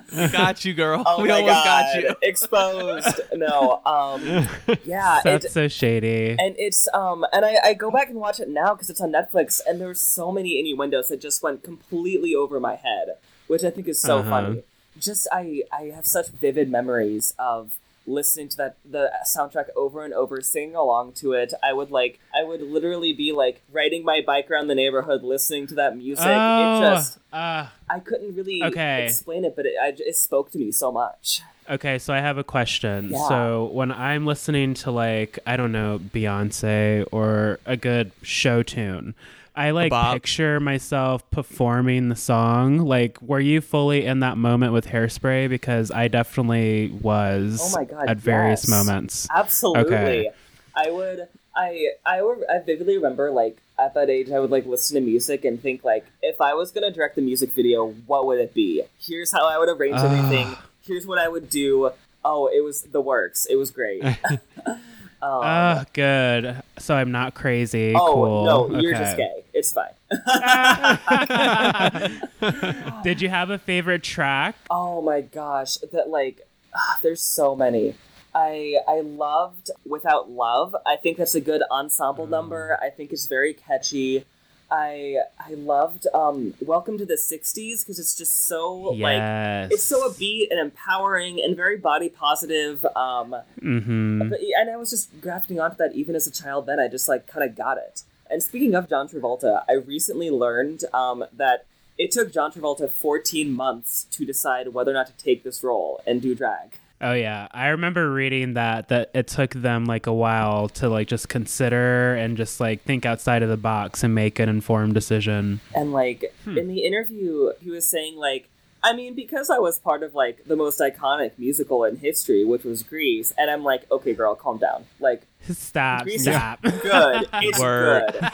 got 0.32 0.64
you, 0.64 0.74
girl. 0.74 1.02
Oh 1.04 1.20
we 1.22 1.28
my 1.28 1.40
almost 1.40 1.64
god! 1.64 1.64
got 1.94 2.02
you. 2.02 2.14
Exposed. 2.22 3.20
No. 3.34 3.80
Um. 3.84 4.48
Yeah. 4.84 5.20
That's 5.24 5.44
it, 5.46 5.52
so 5.52 5.68
shady. 5.68 6.30
and 6.38 6.54
it's 6.58 6.88
um. 6.94 7.24
And 7.32 7.44
I, 7.44 7.56
I 7.64 7.74
go 7.74 7.90
back 7.90 8.08
and 8.08 8.16
watch 8.18 8.40
it 8.40 8.48
now 8.48 8.74
because 8.74 8.88
it's 8.90 9.00
on 9.00 9.12
Netflix, 9.12 9.60
and 9.66 9.80
there's 9.80 10.00
so 10.00 10.32
many 10.32 10.58
innuendos 10.58 11.08
that 11.08 11.20
just 11.20 11.42
went 11.42 11.62
completely 11.62 12.34
over 12.34 12.58
my 12.60 12.76
head, 12.76 13.08
which 13.48 13.64
I 13.64 13.70
think 13.70 13.86
is 13.88 14.00
so 14.00 14.18
Uh-huh. 14.18 14.30
funny. 14.30 14.62
Just 14.98 15.26
I 15.32 15.62
I 15.72 15.84
have 15.94 16.06
such 16.06 16.28
vivid 16.28 16.70
memories 16.70 17.34
of 17.38 17.78
listening 18.06 18.48
to 18.48 18.56
that 18.56 18.76
the 18.84 19.10
soundtrack 19.24 19.66
over 19.76 20.04
and 20.04 20.12
over 20.12 20.40
singing 20.40 20.74
along 20.74 21.12
to 21.12 21.32
it 21.32 21.52
i 21.62 21.72
would 21.72 21.90
like 21.90 22.18
i 22.34 22.42
would 22.42 22.60
literally 22.60 23.12
be 23.12 23.30
like 23.32 23.62
riding 23.72 24.04
my 24.04 24.20
bike 24.26 24.50
around 24.50 24.66
the 24.66 24.74
neighborhood 24.74 25.22
listening 25.22 25.66
to 25.66 25.74
that 25.76 25.96
music 25.96 26.26
oh, 26.26 26.76
it 26.76 26.80
just 26.80 27.18
uh, 27.32 27.66
i 27.88 27.98
couldn't 28.00 28.34
really 28.34 28.60
Okay. 28.64 29.06
explain 29.06 29.44
it 29.44 29.54
but 29.54 29.66
it, 29.66 29.74
I, 29.80 29.88
it 29.96 30.16
spoke 30.16 30.50
to 30.52 30.58
me 30.58 30.72
so 30.72 30.90
much 30.90 31.42
Okay, 31.70 32.00
so 32.00 32.12
I 32.12 32.18
have 32.18 32.38
a 32.38 32.44
question. 32.44 33.10
Yeah. 33.10 33.28
So 33.28 33.70
when 33.72 33.92
I'm 33.92 34.26
listening 34.26 34.74
to 34.74 34.90
like 34.90 35.38
I 35.46 35.56
don't 35.56 35.70
know 35.70 36.00
Beyonce 36.12 37.06
or 37.12 37.60
a 37.64 37.76
good 37.76 38.10
show 38.22 38.64
tune, 38.64 39.14
I 39.54 39.70
like 39.72 39.90
bop. 39.90 40.14
picture 40.14 40.60
myself 40.60 41.28
performing 41.30 42.08
the 42.08 42.16
song. 42.16 42.78
Like, 42.78 43.20
were 43.20 43.40
you 43.40 43.60
fully 43.60 44.06
in 44.06 44.20
that 44.20 44.38
moment 44.38 44.72
with 44.72 44.86
Hairspray? 44.86 45.48
Because 45.48 45.90
I 45.90 46.08
definitely 46.08 46.88
was. 47.02 47.60
Oh 47.74 47.78
my 47.78 47.84
God, 47.84 48.08
At 48.08 48.16
various 48.16 48.62
yes. 48.64 48.68
moments. 48.70 49.28
Absolutely. 49.30 49.84
Okay. 49.94 50.30
I 50.74 50.90
would 50.90 51.28
I 51.54 51.88
I 52.06 52.20
I 52.50 52.58
vividly 52.64 52.96
remember 52.96 53.30
like 53.30 53.58
at 53.78 53.92
that 53.92 54.08
age 54.08 54.30
I 54.30 54.40
would 54.40 54.50
like 54.50 54.64
listen 54.64 54.94
to 54.94 55.02
music 55.02 55.44
and 55.44 55.60
think 55.60 55.84
like 55.84 56.06
if 56.22 56.40
I 56.40 56.54
was 56.54 56.70
gonna 56.70 56.90
direct 56.90 57.16
the 57.16 57.20
music 57.22 57.50
video, 57.52 57.88
what 58.06 58.24
would 58.24 58.38
it 58.40 58.54
be? 58.54 58.82
Here's 58.98 59.32
how 59.32 59.46
I 59.46 59.58
would 59.58 59.68
arrange 59.68 59.96
Ah. 59.98 60.06
everything. 60.06 60.56
Here's 60.86 61.06
what 61.06 61.18
I 61.18 61.28
would 61.28 61.50
do. 61.50 61.90
Oh, 62.24 62.46
it 62.46 62.64
was 62.64 62.84
the 62.84 63.02
works. 63.02 63.46
It 63.50 63.56
was 63.56 63.70
great. 63.70 64.02
um, 64.66 64.80
Oh, 65.22 65.84
good. 65.92 66.62
So 66.78 66.94
I'm 66.94 67.12
not 67.12 67.34
crazy. 67.34 67.92
oh 67.94 68.14
cool. 68.14 68.44
no, 68.46 68.80
you're 68.80 68.94
Okay. 68.94 69.04
just 69.04 69.16
gay. 69.18 69.41
It's 69.62 69.72
fine. 69.72 69.94
Did 73.04 73.22
you 73.22 73.28
have 73.28 73.50
a 73.50 73.58
favorite 73.58 74.02
track? 74.02 74.56
Oh 74.68 75.00
my 75.02 75.20
gosh, 75.20 75.76
that 75.92 76.08
like 76.08 76.40
ah, 76.74 76.98
there's 77.00 77.22
so 77.22 77.54
many. 77.54 77.94
I 78.34 78.78
I 78.88 79.02
loved 79.02 79.70
Without 79.88 80.28
Love. 80.30 80.74
I 80.84 80.96
think 80.96 81.18
that's 81.18 81.36
a 81.36 81.40
good 81.40 81.62
ensemble 81.70 82.26
number. 82.26 82.76
I 82.82 82.90
think 82.90 83.12
it's 83.12 83.26
very 83.26 83.54
catchy. 83.54 84.24
I 84.68 85.18
I 85.38 85.54
loved 85.54 86.08
um 86.12 86.54
Welcome 86.60 86.98
to 86.98 87.06
the 87.06 87.14
60s 87.14 87.82
because 87.82 88.00
it's 88.00 88.16
just 88.16 88.48
so 88.48 88.72
like 88.74 89.70
it's 89.70 89.84
so 89.84 90.08
upbeat 90.08 90.48
and 90.50 90.58
empowering 90.58 91.40
and 91.40 91.54
very 91.54 91.76
body 91.76 92.08
positive. 92.08 92.84
Um 92.96 93.36
Mm-hmm. 93.60 94.28
but, 94.28 94.40
and 94.58 94.70
I 94.70 94.76
was 94.76 94.90
just 94.90 95.20
grafting 95.20 95.60
onto 95.60 95.76
that 95.76 95.94
even 95.94 96.16
as 96.16 96.26
a 96.26 96.32
child 96.32 96.66
then. 96.66 96.80
I 96.80 96.88
just 96.88 97.08
like 97.08 97.28
kind 97.28 97.48
of 97.48 97.56
got 97.56 97.78
it. 97.78 98.02
And 98.32 98.42
speaking 98.42 98.74
of 98.74 98.88
John 98.88 99.08
Travolta, 99.08 99.62
I 99.68 99.74
recently 99.74 100.30
learned 100.30 100.84
um, 100.94 101.24
that 101.36 101.66
it 101.98 102.10
took 102.10 102.32
John 102.32 102.50
Travolta 102.50 102.90
14 102.90 103.52
months 103.52 104.04
to 104.12 104.24
decide 104.24 104.68
whether 104.68 104.90
or 104.90 104.94
not 104.94 105.06
to 105.08 105.24
take 105.24 105.44
this 105.44 105.62
role 105.62 106.00
and 106.06 106.22
do 106.22 106.34
drag. 106.34 106.78
Oh 107.02 107.12
yeah, 107.12 107.48
I 107.50 107.66
remember 107.68 108.12
reading 108.12 108.54
that 108.54 108.88
that 108.88 109.10
it 109.12 109.26
took 109.26 109.50
them 109.54 109.84
like 109.86 110.06
a 110.06 110.12
while 110.14 110.68
to 110.70 110.88
like 110.88 111.08
just 111.08 111.28
consider 111.28 112.14
and 112.14 112.36
just 112.36 112.60
like 112.60 112.82
think 112.84 113.04
outside 113.04 113.42
of 113.42 113.48
the 113.48 113.56
box 113.56 114.04
and 114.04 114.14
make 114.14 114.38
an 114.38 114.48
informed 114.48 114.94
decision. 114.94 115.60
And 115.74 115.92
like 115.92 116.32
Hmm. 116.44 116.56
in 116.56 116.68
the 116.68 116.86
interview, 116.86 117.50
he 117.60 117.70
was 117.70 117.86
saying 117.86 118.16
like, 118.16 118.48
I 118.84 118.92
mean, 118.94 119.14
because 119.14 119.48
I 119.48 119.58
was 119.58 119.78
part 119.78 120.02
of 120.02 120.14
like 120.14 120.44
the 120.44 120.56
most 120.56 120.80
iconic 120.80 121.32
musical 121.38 121.84
in 121.84 121.96
history, 121.96 122.44
which 122.44 122.64
was 122.64 122.82
Grease, 122.82 123.32
and 123.38 123.50
I'm 123.50 123.62
like, 123.62 123.88
okay, 123.90 124.12
girl, 124.12 124.34
calm 124.34 124.58
down. 124.58 124.86
Like, 124.98 125.22
Stop, 125.48 126.02
Grease 126.04 126.26
is 126.26 126.34
stop. 126.34 126.60
good. 126.62 127.28
It's 127.34 127.60
Word. 127.60 128.12
good. 128.12 128.30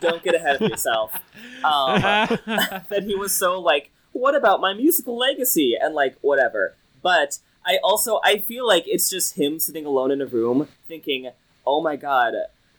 Don't 0.00 0.22
get 0.22 0.34
ahead 0.34 0.62
of 0.62 0.70
yourself. 0.70 1.12
Um, 1.64 2.00
that 2.46 3.02
he 3.04 3.14
was 3.16 3.34
so 3.34 3.60
like, 3.60 3.90
what 4.12 4.34
about 4.36 4.60
my 4.60 4.72
musical 4.74 5.16
legacy? 5.16 5.76
And 5.80 5.94
like, 5.94 6.16
whatever. 6.20 6.74
But 7.02 7.38
I 7.66 7.78
also 7.82 8.20
I 8.24 8.38
feel 8.38 8.66
like 8.66 8.84
it's 8.86 9.08
just 9.10 9.36
him 9.36 9.58
sitting 9.58 9.86
alone 9.86 10.10
in 10.10 10.20
a 10.20 10.26
room 10.26 10.68
thinking, 10.86 11.30
oh 11.66 11.80
my 11.82 11.96
god, 11.96 12.34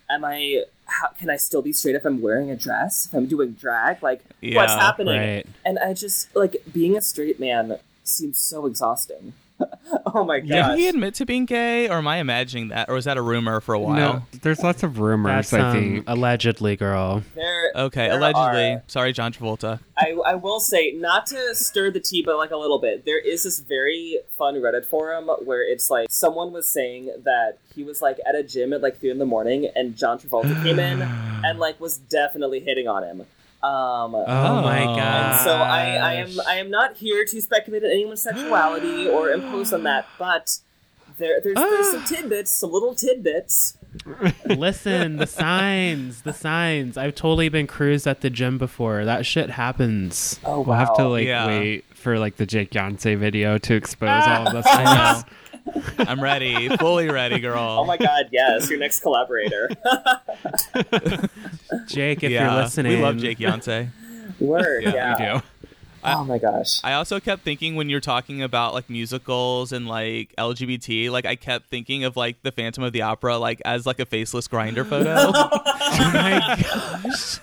am 0.09 0.23
I? 0.23 0.63
How, 0.85 1.07
can 1.09 1.29
I 1.29 1.37
still 1.37 1.61
be 1.61 1.73
straight 1.73 1.95
if 1.95 2.05
I'm 2.05 2.21
wearing 2.21 2.51
a 2.51 2.55
dress? 2.55 3.05
If 3.05 3.13
I'm 3.13 3.25
doing 3.25 3.53
drag? 3.53 4.03
Like, 4.03 4.21
what's 4.41 4.73
happening? 4.73 5.17
right. 5.17 5.45
And 5.65 5.79
I 5.79 5.93
just 5.93 6.35
like 6.35 6.57
being 6.71 6.97
a 6.97 7.01
straight 7.01 7.39
man 7.39 7.79
seems 8.03 8.39
so 8.39 8.65
exhausting. 8.65 9.33
oh 10.07 10.23
my 10.25 10.39
god! 10.39 10.69
Did 10.71 10.79
he 10.79 10.87
admit 10.87 11.13
to 11.15 11.25
being 11.25 11.45
gay, 11.45 11.87
or 11.89 11.97
am 11.97 12.07
I 12.07 12.17
imagining 12.17 12.69
that, 12.69 12.89
or 12.89 12.95
was 12.95 13.05
that 13.05 13.17
a 13.17 13.21
rumor 13.21 13.61
for 13.61 13.73
a 13.73 13.79
while? 13.79 13.95
No, 13.95 14.21
there's 14.41 14.61
lots 14.63 14.83
of 14.83 14.99
rumors. 14.99 15.51
That's 15.51 15.53
I 15.53 15.59
um, 15.69 15.73
think. 15.73 16.03
allegedly, 16.07 16.75
girl. 16.75 17.23
There, 17.35 17.71
Okay, 17.75 18.07
there 18.07 18.17
allegedly. 18.17 18.73
are- 18.73 18.83
Sorry, 18.87 19.13
John 19.13 19.31
Travolta. 19.31 19.79
I, 19.97 20.15
I 20.25 20.35
will 20.35 20.59
say, 20.59 20.91
not 20.91 21.27
to 21.27 21.53
stir 21.55 21.91
the 21.91 21.99
tea, 21.99 22.23
but 22.23 22.37
like 22.37 22.51
a 22.51 22.57
little 22.57 22.79
bit, 22.79 23.05
there 23.05 23.19
is 23.19 23.43
this 23.43 23.59
very 23.59 24.17
fun 24.37 24.55
Reddit 24.55 24.85
forum 24.85 25.29
where 25.45 25.61
it's 25.61 25.89
like 25.89 26.07
someone 26.09 26.51
was 26.51 26.67
saying 26.67 27.11
that 27.23 27.57
he 27.75 27.83
was 27.83 28.01
like 28.01 28.17
at 28.25 28.33
a 28.35 28.41
gym 28.43 28.73
at 28.73 28.81
like 28.81 28.99
three 28.99 29.11
in 29.11 29.19
the 29.19 29.25
morning 29.25 29.69
and 29.75 29.95
John 29.95 30.17
Travolta 30.19 30.61
came 30.63 30.79
in 30.79 31.01
and 31.45 31.59
like 31.59 31.79
was 31.79 31.97
definitely 31.99 32.59
hitting 32.59 32.87
on 32.87 33.03
him. 33.03 33.25
Um, 33.63 34.13
Oh, 34.15 34.61
my 34.61 34.83
Oh. 34.83 34.95
god. 34.95 35.31
and 35.31 35.41
so 35.41 35.53
I, 35.55 35.79
I 35.95 36.13
am 36.15 36.29
I 36.47 36.55
am 36.55 36.69
not 36.69 36.97
here 36.97 37.23
to 37.25 37.41
speculate 37.41 37.83
on 37.83 37.89
anyone's 37.91 38.21
sexuality 38.21 39.07
or 39.07 39.31
impose 39.31 39.71
on 39.71 39.83
that, 39.83 40.05
but 40.19 40.57
there 41.17 41.39
there's, 41.41 41.55
there's 41.55 41.91
some 41.91 42.03
tidbits, 42.07 42.51
some 42.51 42.71
little 42.71 42.93
tidbits. 42.93 43.77
Listen, 44.45 45.17
the 45.17 45.27
signs, 45.43 46.23
the 46.23 46.33
signs. 46.33 46.97
I've 46.97 47.15
totally 47.15 47.47
been 47.49 47.67
cruised 47.67 48.07
at 48.07 48.21
the 48.21 48.29
gym 48.29 48.57
before. 48.57 49.05
That 49.05 49.25
shit 49.25 49.51
happens. 49.51 50.39
Oh 50.43 50.61
We'll 50.61 50.75
have 50.75 50.95
to 50.97 51.07
like 51.07 51.25
Yeah. 51.27 51.47
wait 51.47 51.85
for 51.93 52.19
like 52.19 52.35
the 52.37 52.45
Jake 52.45 52.71
Yonsei 52.71 53.17
video 53.17 53.57
to 53.59 53.75
expose 53.75 54.23
all 54.27 54.47
of 54.47 54.53
this. 54.53 54.65
I 54.67 54.83
know. 54.83 55.21
I'm 55.97 56.21
ready, 56.21 56.69
fully 56.77 57.09
ready, 57.09 57.39
girl. 57.39 57.77
Oh 57.79 57.85
my 57.85 57.97
god, 57.97 58.29
yes, 58.31 58.69
your 58.69 58.79
next 58.79 59.01
collaborator. 59.01 59.69
Jake, 61.87 62.23
if 62.23 62.31
yeah, 62.31 62.53
you're 62.53 62.63
listening, 62.63 62.97
we 62.97 63.03
love 63.03 63.17
Jake 63.17 63.39
Yonsei. 63.39 63.89
Word, 64.39 64.83
yeah. 64.83 64.93
Yeah, 64.93 65.33
we 65.35 65.39
do. 65.39 65.45
Oh 66.05 66.25
my 66.25 66.37
gosh. 66.37 66.81
I 66.83 66.93
also 66.93 67.21
kept 67.21 67.43
thinking 67.43 67.75
when 67.75 67.89
you're 67.89 68.01
talking 68.01 68.43
about 68.43 68.73
like 68.73 68.89
musicals 68.89 69.71
and 69.71 69.87
like 69.87 70.33
LGBT, 70.37 71.09
like 71.09 71.25
I 71.25 71.35
kept 71.35 71.69
thinking 71.69 72.03
of 72.03 72.17
like 72.17 72.41
the 72.41 72.51
Phantom 72.51 72.83
of 72.83 72.91
the 72.91 73.03
Opera, 73.03 73.37
like 73.37 73.61
as 73.63 73.85
like 73.85 73.99
a 73.99 74.05
faceless 74.05 74.49
Grindr 74.49 74.85
photo. 74.85 75.15
Oh 75.15 76.11
my 76.13 76.57
gosh. 76.61 77.39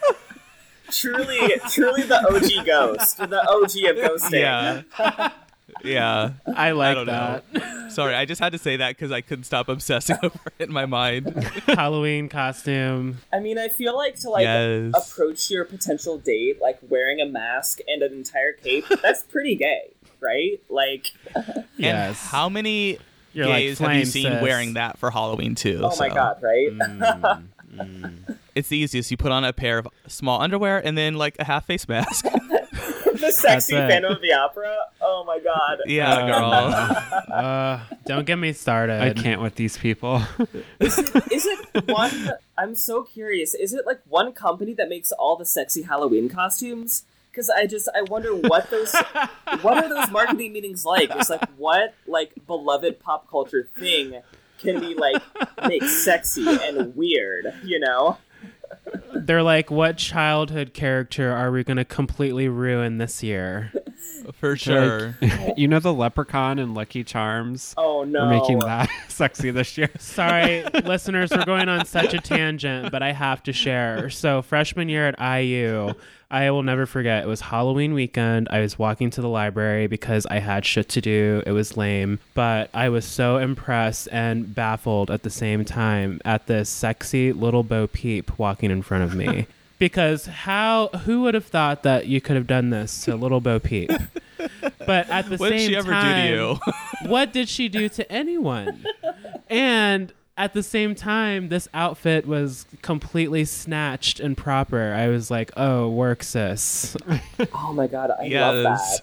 truly, 0.90 1.58
truly 1.70 2.02
the 2.02 2.18
OG 2.18 2.66
ghost, 2.66 3.16
the 3.16 3.40
OG 3.48 3.96
of 3.96 4.20
ghosting. 4.20 4.40
yeah, 4.40 5.30
yeah. 5.84 6.32
I 6.56 6.70
like 6.72 6.94
don't 6.96 7.06
that. 7.06 7.52
know. 7.54 7.88
Sorry, 7.88 8.14
I 8.14 8.24
just 8.24 8.40
had 8.40 8.52
to 8.52 8.58
say 8.58 8.76
that 8.76 8.90
because 8.96 9.10
I 9.10 9.20
couldn't 9.20 9.44
stop 9.44 9.68
obsessing 9.68 10.16
over 10.22 10.38
it 10.58 10.68
in 10.68 10.72
my 10.72 10.86
mind. 10.86 11.34
Halloween 11.66 12.28
costume. 12.28 13.18
I 13.32 13.40
mean, 13.40 13.58
I 13.58 13.68
feel 13.68 13.96
like 13.96 14.14
to 14.20 14.30
like 14.30 14.44
Yes. 14.44 14.92
approach 14.94 15.50
your 15.50 15.64
potential 15.64 16.18
date 16.18 16.60
like 16.60 16.78
wearing 16.88 17.20
a 17.20 17.26
mask 17.26 17.78
and 17.88 18.02
an 18.02 18.12
entire 18.12 18.52
cape, 18.52 18.84
that's 19.02 19.22
pretty 19.24 19.56
gay, 19.56 19.90
right? 20.20 20.60
Like, 20.68 21.12
Yes. 21.76 22.08
And 22.08 22.16
how 22.16 22.48
many 22.48 22.98
You're 23.32 23.46
like, 23.48 23.58
gays 23.60 23.78
have 23.80 23.88
you 23.90 23.94
"Flame, 23.96 24.04
seen 24.06 24.32
sis." 24.32 24.42
wearing 24.42 24.74
that 24.74 24.98
for 24.98 25.10
Halloween 25.10 25.54
too? 25.54 25.80
oh 25.82 25.96
my 25.98 26.08
god, 26.08 26.40
right? 26.42 26.70
Mm, 26.72 27.42
mm. 27.74 28.36
It's 28.60 28.68
the 28.68 28.76
easiest. 28.76 29.10
You 29.10 29.16
put 29.16 29.32
on 29.32 29.42
a 29.42 29.54
pair 29.54 29.78
of 29.78 29.88
small 30.06 30.42
underwear 30.42 30.84
and 30.84 30.96
then 30.96 31.14
like 31.14 31.34
a 31.38 31.44
half 31.44 31.64
face 31.64 31.88
mask. 31.88 32.26
the 33.20 33.32
sexy. 33.32 33.74
Phantom 33.74 34.12
of 34.12 34.20
the 34.20 34.34
Opera. 34.34 34.76
Oh 35.00 35.24
my 35.26 35.38
god. 35.38 35.78
yeah, 35.86 36.26
girl. 36.26 37.06
Uh, 37.30 37.80
don't 38.06 38.26
get 38.26 38.36
me 38.36 38.52
started. 38.52 39.00
I 39.00 39.14
can't 39.14 39.40
with 39.40 39.54
these 39.54 39.78
people. 39.78 40.20
Is 40.80 40.98
it, 40.98 41.32
is 41.32 41.46
it 41.46 41.86
one? 41.86 42.32
I'm 42.58 42.74
so 42.74 43.04
curious. 43.04 43.54
Is 43.54 43.72
it 43.72 43.86
like 43.86 44.00
one 44.08 44.32
company 44.32 44.74
that 44.74 44.88
makes 44.88 45.12
all 45.12 45.36
the 45.36 45.46
sexy 45.46 45.82
Halloween 45.82 46.28
costumes? 46.28 47.04
Because 47.30 47.48
I 47.48 47.66
just 47.66 47.88
I 47.94 48.02
wonder 48.02 48.34
what 48.34 48.68
those 48.70 48.92
what 49.62 49.78
are 49.84 49.88
those 49.88 50.10
marketing 50.10 50.52
meetings 50.52 50.84
like? 50.84 51.10
It's 51.14 51.30
like 51.30 51.48
what 51.56 51.94
like 52.06 52.32
beloved 52.48 52.98
pop 52.98 53.30
culture 53.30 53.68
thing 53.78 54.20
can 54.58 54.80
be 54.80 54.94
like 54.94 55.22
make 55.68 55.84
sexy 55.84 56.44
and 56.46 56.94
weird? 56.96 57.54
You 57.64 57.78
know? 57.78 58.18
They're 59.14 59.42
like, 59.42 59.70
what 59.70 59.98
childhood 59.98 60.72
character 60.74 61.32
are 61.32 61.50
we 61.50 61.64
going 61.64 61.76
to 61.76 61.84
completely 61.84 62.48
ruin 62.48 62.98
this 62.98 63.22
year? 63.22 63.72
For 64.34 64.56
sure. 64.56 65.16
you 65.56 65.68
know 65.68 65.78
the 65.78 65.92
leprechaun 65.92 66.58
and 66.58 66.74
Lucky 66.74 67.04
Charms? 67.04 67.74
Oh 67.76 68.04
no! 68.04 68.24
We're 68.24 68.30
making 68.30 68.58
that 68.60 68.88
sexy 69.08 69.50
this 69.50 69.76
year. 69.78 69.90
Sorry, 69.98 70.64
listeners, 70.84 71.30
we're 71.30 71.44
going 71.44 71.68
on 71.68 71.84
such 71.86 72.14
a 72.14 72.18
tangent, 72.18 72.90
but 72.92 73.02
I 73.02 73.12
have 73.12 73.42
to 73.44 73.52
share. 73.52 74.10
So, 74.10 74.42
freshman 74.42 74.88
year 74.88 75.08
at 75.08 75.42
IU, 75.42 75.92
I 76.30 76.50
will 76.50 76.62
never 76.62 76.86
forget. 76.86 77.24
It 77.24 77.26
was 77.26 77.40
Halloween 77.40 77.92
weekend. 77.94 78.48
I 78.50 78.60
was 78.60 78.78
walking 78.78 79.10
to 79.10 79.20
the 79.20 79.28
library 79.28 79.86
because 79.86 80.26
I 80.26 80.38
had 80.38 80.64
shit 80.64 80.88
to 80.90 81.00
do. 81.00 81.42
It 81.46 81.52
was 81.52 81.76
lame, 81.76 82.20
but 82.34 82.70
I 82.72 82.88
was 82.88 83.04
so 83.04 83.38
impressed 83.38 84.08
and 84.12 84.54
baffled 84.54 85.10
at 85.10 85.22
the 85.22 85.30
same 85.30 85.64
time 85.64 86.20
at 86.24 86.46
this 86.46 86.68
sexy 86.68 87.32
little 87.32 87.62
Bo 87.62 87.86
Peep 87.86 88.38
walking 88.38 88.70
in 88.70 88.82
front 88.82 89.04
of 89.04 89.14
me. 89.14 89.46
Because 89.80 90.26
how 90.26 90.88
who 91.04 91.22
would 91.22 91.34
have 91.34 91.46
thought 91.46 91.82
that 91.82 92.06
you 92.06 92.20
could 92.20 92.36
have 92.36 92.46
done 92.46 92.70
this 92.70 93.04
to 93.06 93.16
little 93.16 93.40
Bo 93.40 93.58
Peep? 93.58 93.90
But 94.86 95.10
at 95.10 95.28
the 95.28 95.36
same 95.36 95.38
time. 95.38 95.38
What 95.38 95.50
did 95.50 95.60
she 95.60 95.76
ever 95.76 95.90
time, 95.92 96.26
do 96.26 96.32
to 96.32 96.34
you? 96.34 96.58
what 97.10 97.32
did 97.32 97.48
she 97.48 97.68
do 97.68 97.88
to 97.90 98.10
anyone? 98.10 98.84
And 99.48 100.12
at 100.38 100.54
the 100.54 100.62
same 100.62 100.94
time, 100.94 101.50
this 101.50 101.68
outfit 101.74 102.26
was 102.26 102.64
completely 102.80 103.44
snatched 103.44 104.18
and 104.18 104.36
proper. 104.36 104.94
I 104.94 105.08
was 105.08 105.30
like, 105.30 105.50
oh, 105.56 105.90
work, 105.90 106.22
sis. 106.22 106.96
Oh 107.52 107.72
my 107.74 107.86
god, 107.86 108.10
I 108.18 108.24
Yes. 108.24 108.64
love 108.64 108.98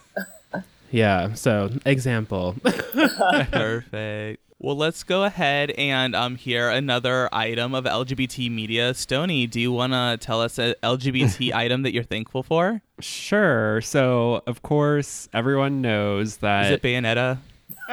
that. 0.54 0.63
yeah, 0.90 1.34
so 1.34 1.70
example. 1.86 2.56
Perfect. 2.63 4.42
Well, 4.60 4.76
let's 4.76 5.04
go 5.04 5.24
ahead 5.24 5.70
and 5.72 6.15
um 6.15 6.36
hear 6.36 6.70
another 6.70 7.30
item 7.34 7.76
of 7.76 7.84
LGBT 7.86 8.50
media. 8.52 8.93
Stony, 8.96 9.46
do 9.46 9.60
you 9.62 9.72
want 9.72 9.93
to 9.93 10.17
tell 10.20 10.41
us 10.41 10.58
a 10.58 10.74
LGBT 10.84 11.54
item 11.54 11.84
that 11.84 11.93
you're 11.93 12.04
thankful 12.04 12.41
for? 12.41 12.82
Sure. 13.00 13.82
So, 13.82 14.41
of 14.48 14.63
course, 14.63 15.30
everyone 15.32 15.82
knows 15.82 16.30
Is 16.30 16.38
that. 16.38 16.72
it 16.72 16.82
Bayonetta? 16.82 17.38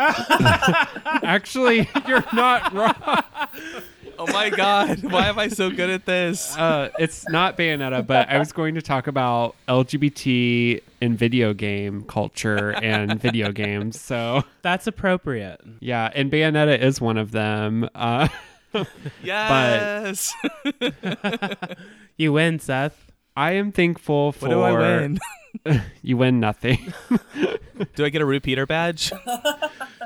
Actually, 1.22 1.88
you're 2.08 2.24
not 2.32 2.72
wrong. 2.72 3.22
Oh 4.18 4.26
my 4.32 4.50
god, 4.50 5.02
why 5.10 5.26
am 5.28 5.38
I 5.38 5.48
so 5.48 5.70
good 5.70 5.90
at 5.90 6.04
this? 6.06 6.56
Uh, 6.56 6.90
it's 6.98 7.28
not 7.28 7.56
Bayonetta, 7.56 8.06
but 8.06 8.28
I 8.28 8.38
was 8.38 8.52
going 8.52 8.74
to 8.76 8.82
talk 8.82 9.06
about 9.06 9.54
LGBT 9.68 10.82
in 11.00 11.16
video 11.16 11.52
game 11.54 12.02
culture 12.04 12.70
and 12.70 13.20
video 13.20 13.52
games. 13.52 14.00
So, 14.00 14.42
That's 14.62 14.86
appropriate. 14.86 15.60
yeah, 15.80 16.10
and 16.14 16.30
Bayonetta 16.30 16.78
is 16.80 17.00
one 17.00 17.18
of 17.18 17.30
them. 17.32 17.88
Uh, 17.94 18.28
Yes. 19.22 20.32
You 22.16 22.32
win, 22.32 22.58
Seth. 22.58 23.12
I 23.36 23.52
am 23.52 23.70
thankful 23.70 24.32
for 24.32 24.48
what 24.48 24.54
do 24.54 24.60
I 24.62 24.72
win? 24.72 25.20
you 26.02 26.16
win 26.16 26.40
nothing. 26.40 26.92
Do 27.94 28.04
I 28.04 28.08
get 28.08 28.20
a 28.20 28.24
repeater 28.24 28.66
badge? 28.66 29.12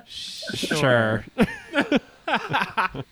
sure. 0.06 1.24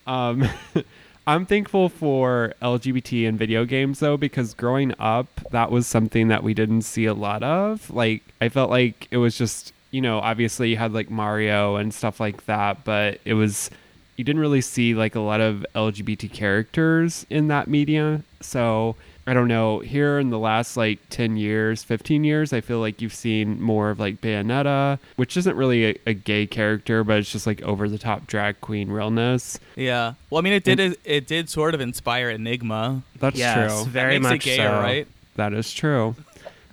Um, 0.07 0.47
I'm 1.27 1.45
thankful 1.45 1.89
for 1.89 2.53
LGBT 2.61 3.25
in 3.25 3.37
video 3.37 3.65
games 3.65 3.99
though, 3.99 4.15
because 4.15 4.53
growing 4.53 4.93
up, 4.97 5.27
that 5.51 5.71
was 5.71 5.85
something 5.85 6.29
that 6.29 6.41
we 6.41 6.53
didn't 6.53 6.83
see 6.83 7.05
a 7.05 7.13
lot 7.13 7.43
of. 7.43 7.89
Like, 7.89 8.23
I 8.39 8.47
felt 8.47 8.69
like 8.69 9.09
it 9.11 9.17
was 9.17 9.37
just, 9.37 9.73
you 9.91 9.99
know, 9.99 10.19
obviously 10.19 10.69
you 10.69 10.77
had 10.77 10.93
like 10.93 11.09
Mario 11.09 11.75
and 11.75 11.93
stuff 11.93 12.21
like 12.21 12.45
that, 12.45 12.85
but 12.85 13.19
it 13.25 13.33
was, 13.33 13.69
you 14.15 14.23
didn't 14.23 14.39
really 14.39 14.61
see 14.61 14.93
like 14.93 15.15
a 15.15 15.19
lot 15.19 15.41
of 15.41 15.65
LGBT 15.75 16.31
characters 16.31 17.25
in 17.29 17.49
that 17.49 17.67
media. 17.67 18.23
So, 18.39 18.95
I 19.27 19.33
don't 19.33 19.49
know, 19.49 19.79
here 19.79 20.17
in 20.19 20.29
the 20.29 20.39
last 20.39 20.77
like 20.77 20.99
10 21.09 21.35
years, 21.35 21.83
15 21.83 22.23
years, 22.23 22.53
I 22.53 22.61
feel 22.61 22.79
like 22.79 23.01
you've 23.01 23.13
seen 23.13 23.61
more 23.61 23.89
of 23.89 23.99
like 23.99 24.21
Bayonetta, 24.21 24.99
which 25.17 25.35
isn't 25.35 25.55
really 25.55 25.85
a, 25.91 25.95
a 26.07 26.13
gay 26.13 26.47
character, 26.47 27.03
but 27.03 27.17
it's 27.19 27.31
just 27.31 27.45
like 27.45 27.61
over 27.61 27.89
the 27.89 27.97
top 27.97 28.25
drag 28.25 28.61
queen 28.61 28.89
realness. 28.89 29.59
yeah. 29.75 30.13
Well, 30.29 30.39
I 30.39 30.41
mean, 30.41 30.53
it 30.53 30.63
did 30.63 30.79
it, 30.79 30.99
it 31.03 31.27
did 31.27 31.49
sort 31.49 31.75
of 31.75 31.81
inspire 31.81 32.29
Enigma. 32.29 33.03
That's 33.19 33.37
yes, 33.37 33.83
true. 33.83 33.91
very 33.91 34.13
that 34.13 34.21
makes 34.21 34.31
much 34.31 34.47
it 34.47 34.57
gayer, 34.57 34.69
so. 34.69 34.79
right? 34.79 35.07
That 35.35 35.53
is 35.53 35.73
true. 35.73 36.15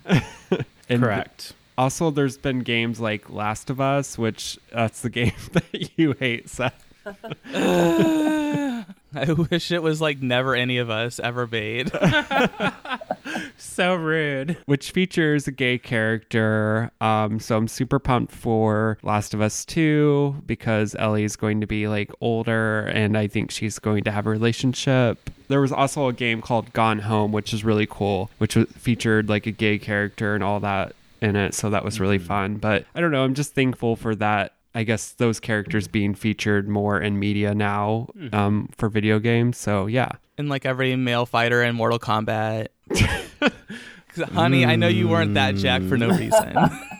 And 0.88 1.02
Correct. 1.02 1.54
Also, 1.76 2.10
there's 2.10 2.36
been 2.36 2.60
games 2.60 3.00
like 3.00 3.30
Last 3.30 3.70
of 3.70 3.80
Us, 3.80 4.18
which 4.18 4.58
that's 4.72 5.00
the 5.00 5.10
game 5.10 5.32
that 5.52 5.98
you 5.98 6.12
hate, 6.12 6.48
Seth. 6.48 6.84
I 9.16 9.32
wish 9.50 9.70
it 9.70 9.82
was 9.82 10.00
like 10.00 10.20
never 10.20 10.54
any 10.54 10.78
of 10.78 10.90
us 10.90 11.18
ever 11.20 11.46
made. 11.46 11.92
So 13.56 13.94
rude. 13.96 14.56
which 14.66 14.92
features 14.92 15.48
a 15.48 15.50
gay 15.50 15.78
character. 15.78 16.90
Um, 17.00 17.40
so 17.40 17.56
I'm 17.56 17.66
super 17.66 17.98
pumped 17.98 18.32
for 18.32 18.98
Last 19.02 19.34
of 19.34 19.40
Us 19.40 19.64
2 19.64 20.42
because 20.46 20.94
Ellie's 20.98 21.34
going 21.34 21.60
to 21.60 21.66
be 21.66 21.88
like 21.88 22.10
older 22.20 22.86
and 22.86 23.18
I 23.18 23.26
think 23.26 23.50
she's 23.50 23.78
going 23.78 24.04
to 24.04 24.12
have 24.12 24.26
a 24.26 24.30
relationship. 24.30 25.30
There 25.48 25.60
was 25.60 25.72
also 25.72 26.08
a 26.08 26.12
game 26.12 26.40
called 26.40 26.72
Gone 26.72 27.00
Home, 27.00 27.32
which 27.32 27.52
is 27.52 27.64
really 27.64 27.86
cool, 27.86 28.30
which 28.38 28.54
featured 28.54 29.28
like 29.28 29.46
a 29.46 29.50
gay 29.52 29.78
character 29.78 30.34
and 30.34 30.44
all 30.44 30.60
that 30.60 30.94
in 31.20 31.34
it. 31.36 31.54
So 31.54 31.70
that 31.70 31.84
was 31.84 31.98
really 32.00 32.18
fun. 32.18 32.56
But 32.56 32.86
I 32.94 33.00
don't 33.00 33.10
know. 33.10 33.24
I'm 33.24 33.34
just 33.34 33.54
thankful 33.54 33.96
for 33.96 34.14
that. 34.16 34.52
I 34.74 34.82
guess 34.82 35.12
those 35.12 35.38
characters 35.40 35.86
being 35.88 36.14
featured 36.14 36.68
more 36.68 37.00
in 37.00 37.18
media 37.18 37.54
now 37.54 38.08
um, 38.32 38.68
for 38.76 38.88
video 38.88 39.18
games. 39.18 39.56
So 39.56 39.86
yeah. 39.86 40.10
and 40.36 40.48
like 40.48 40.66
every 40.66 40.96
male 40.96 41.26
fighter 41.26 41.62
in 41.62 41.74
Mortal 41.76 41.98
Kombat. 41.98 42.68
'Cause, 44.14 44.28
honey, 44.30 44.64
I 44.64 44.76
know 44.76 44.86
you 44.86 45.08
weren't 45.08 45.34
that 45.34 45.56
jack 45.56 45.82
for 45.82 45.96
no 45.96 46.08
reason. 46.08 46.54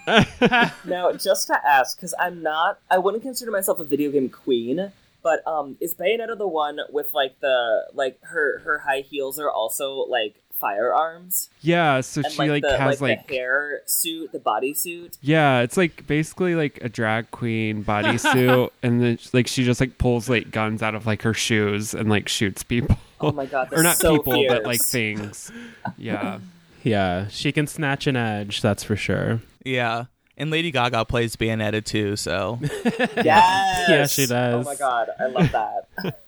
Now, 0.85 1.13
just 1.13 1.47
to 1.47 1.59
ask, 1.67 1.97
because 1.97 2.13
I'm 2.19 2.43
not, 2.43 2.79
I 2.91 2.99
wouldn't 2.99 3.23
consider 3.23 3.51
myself 3.51 3.79
a 3.81 3.85
video 3.85 4.11
game 4.11 4.29
queen, 4.29 4.93
but 5.23 5.47
um, 5.47 5.77
is 5.81 5.95
Bayonetta 5.95 6.37
the 6.37 6.47
one 6.47 6.79
with 6.91 7.15
like 7.15 7.41
the 7.41 7.87
like 7.95 8.19
her 8.23 8.59
her 8.65 8.81
high 8.81 9.01
heels 9.01 9.39
are 9.39 9.51
also 9.51 9.95
like 10.09 10.35
firearms 10.61 11.51
Yeah. 11.61 12.01
So 12.01 12.23
and 12.25 12.33
she 12.33 12.39
like, 12.39 12.51
like, 12.51 12.63
the 12.63 12.79
has 12.79 13.01
like, 13.01 13.19
like 13.19 13.29
the 13.29 13.35
hair 13.35 13.83
suit, 13.87 14.33
the 14.33 14.39
bodysuit. 14.39 15.19
Yeah, 15.21 15.61
it's 15.61 15.77
like 15.77 16.07
basically 16.07 16.55
like 16.55 16.79
a 16.83 16.89
drag 16.89 17.31
queen 17.31 17.85
bodysuit, 17.85 18.71
and 18.83 19.03
then 19.03 19.19
like 19.33 19.47
she 19.47 19.65
just 19.65 19.81
like 19.81 19.99
pulls 19.99 20.29
like 20.29 20.51
guns 20.51 20.83
out 20.83 20.95
of 20.95 21.07
like 21.07 21.23
her 21.23 21.35
shoes 21.35 21.95
and 21.95 22.09
like 22.09 22.29
shoots 22.29 22.63
people. 22.63 22.97
Oh 23.21 23.33
my 23.33 23.47
god, 23.47 23.69
or 23.73 23.83
not 23.83 23.97
so 23.99 24.17
people, 24.19 24.45
but 24.49 24.65
like 24.65 24.81
things. 24.83 25.51
Yeah, 25.97 26.39
Yeah, 26.83 27.29
she 27.29 27.51
can 27.51 27.67
snatch 27.67 28.07
an 28.07 28.17
edge, 28.17 28.61
that's 28.61 28.85
for 28.85 28.97
sure. 28.97 29.41
yeah. 29.65 30.05
And 30.37 30.51
Lady 30.51 30.73
Gaga 30.73 31.05
plays 31.05 31.37
Bayonetta 31.37 31.85
too, 31.85 32.17
so 32.17 32.59
Yes, 32.61 33.89
Yeah, 33.89 34.07
she 34.07 34.27
does. 34.27 34.67
Oh 34.67 34.69
my 34.69 34.75
god, 34.75 35.09
I 35.21 35.27
love 35.27 35.53
that. 35.53 36.19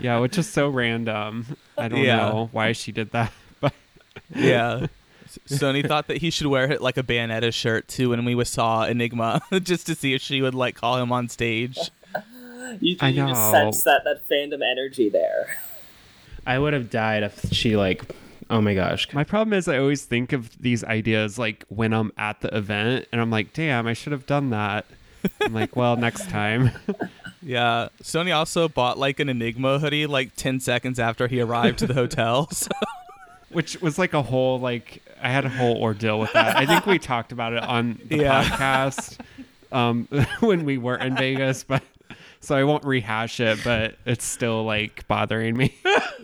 Yeah, 0.00 0.18
which 0.18 0.38
is 0.38 0.48
so 0.48 0.68
random. 0.68 1.46
I 1.76 1.88
don't 1.88 2.00
Yeah. 2.00 2.16
know 2.16 2.48
why 2.52 2.72
she 2.72 2.92
did 2.92 3.10
that, 3.12 3.32
but 3.60 3.74
yeah. 4.34 4.86
Sony 5.48 5.86
thought 5.86 6.08
that 6.08 6.18
he 6.18 6.30
should 6.30 6.46
wear 6.48 6.76
like 6.78 6.98
a 6.98 7.02
Bayonetta 7.02 7.54
shirt 7.54 7.88
too 7.88 8.10
when 8.10 8.24
we 8.24 8.44
saw 8.44 8.84
Enigma, 8.84 9.40
just 9.62 9.86
to 9.86 9.94
see 9.94 10.12
if 10.14 10.20
she 10.20 10.42
would 10.42 10.54
like 10.54 10.74
call 10.74 10.98
him 10.98 11.10
on 11.10 11.28
stage. 11.28 11.78
You, 12.80 12.96
I 13.00 13.08
you 13.08 13.26
just 13.26 13.50
sense 13.50 13.82
that 13.84 14.02
that 14.04 14.28
fandom 14.30 14.60
energy 14.62 15.08
there. 15.08 15.46
I 16.46 16.58
would 16.58 16.72
have 16.72 16.90
died 16.90 17.22
if 17.22 17.52
she 17.52 17.76
like 17.76 18.02
oh 18.50 18.60
my 18.60 18.74
gosh. 18.74 19.12
my 19.14 19.24
problem 19.24 19.52
is 19.54 19.68
I 19.68 19.78
always 19.78 20.04
think 20.04 20.32
of 20.32 20.50
these 20.60 20.84
ideas 20.84 21.38
like 21.38 21.64
when 21.68 21.92
I'm 21.92 22.12
at 22.18 22.40
the 22.40 22.54
event, 22.54 23.06
and 23.12 23.20
I'm 23.20 23.30
like, 23.30 23.52
damn, 23.52 23.86
I 23.86 23.92
should 23.94 24.12
have 24.12 24.26
done 24.26 24.50
that. 24.50 24.84
I'm 25.40 25.52
like, 25.54 25.76
well, 25.76 25.96
next 25.96 26.28
time. 26.30 26.70
Yeah. 27.44 27.88
Sony 28.00 28.32
also 28.32 28.68
bought 28.68 28.98
like 28.98 29.18
an 29.18 29.28
Enigma 29.28 29.80
hoodie 29.80 30.06
like 30.06 30.36
10 30.36 30.60
seconds 30.60 31.00
after 31.00 31.26
he 31.26 31.40
arrived 31.40 31.80
to 31.80 31.88
the 31.88 31.94
hotel. 31.94 32.48
So, 32.52 32.68
which 33.50 33.82
was 33.82 33.98
like 33.98 34.14
a 34.14 34.22
whole 34.22 34.60
like 34.60 35.02
I 35.20 35.28
had 35.28 35.44
a 35.44 35.48
whole 35.48 35.76
ordeal 35.82 36.20
with 36.20 36.32
that. 36.34 36.56
I 36.56 36.66
think 36.66 36.86
we 36.86 36.98
talked 37.00 37.32
about 37.32 37.52
it 37.52 37.64
on 37.64 37.98
the 38.06 38.18
Yeah. 38.18 38.44
podcast 38.44 39.18
um, 39.72 40.06
when 40.38 40.64
we 40.64 40.78
were 40.78 40.94
in 40.96 41.16
Vegas, 41.16 41.64
but 41.64 41.82
so 42.38 42.54
I 42.54 42.62
won't 42.62 42.84
rehash 42.84 43.40
it. 43.40 43.58
But 43.64 43.96
it's 44.06 44.24
still 44.24 44.62
like 44.64 45.08
bothering 45.08 45.56
me. 45.56 45.74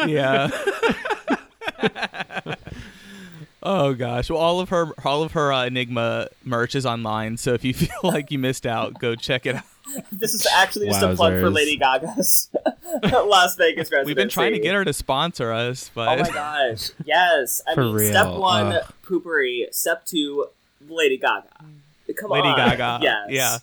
yeah. 0.07 0.51
Oh 3.69 3.95
gosh. 3.95 4.31
Well, 4.31 4.39
all 4.41 4.61
of 4.61 4.71
her 4.71 4.93
all 5.05 5.23
of 5.23 5.33
her 5.33 5.53
uh, 5.53 5.67
Enigma 5.67 6.29
merch 6.45 6.75
is 6.75 6.87
online, 6.87 7.37
so 7.37 7.53
if 7.55 7.65
you 7.65 7.75
feel 7.75 8.01
like 8.03 8.31
you 8.31 8.39
missed 8.39 8.67
out, 8.67 8.99
go 8.99 9.15
check 9.15 9.47
it 9.47 9.57
out. 9.57 9.63
This 10.13 10.35
is 10.35 10.47
actually 10.55 10.87
just 10.89 11.03
a 11.03 11.15
plug 11.15 11.35
for 11.35 11.49
Lady 11.51 11.77
Gaga's 11.77 12.51
Las 13.13 13.57
Vegas 13.57 13.91
residency. 13.91 14.07
We've 14.07 14.17
been 14.17 14.29
trying 14.29 14.53
to 14.53 14.59
get 14.59 14.75
her 14.75 14.85
to 14.85 14.93
sponsor 14.93 15.51
us, 15.53 15.91
but 15.95 16.19
Oh 16.19 16.23
my 16.23 16.31
gosh! 16.31 16.91
Yes, 17.05 17.63
I 17.67 17.75
For 17.75 17.85
mean, 17.85 17.95
real, 17.95 18.11
step 18.11 18.35
one, 18.35 18.73
ugh. 18.73 18.93
poopery. 19.03 19.73
Step 19.73 20.05
two, 20.05 20.47
Lady 20.89 21.17
Gaga. 21.17 21.49
Come 22.17 22.31
Lady 22.31 22.49
on, 22.49 22.59
Lady 22.59 22.77
Gaga. 22.77 22.99
Yes. 23.03 23.27
Yeah. 23.31 23.59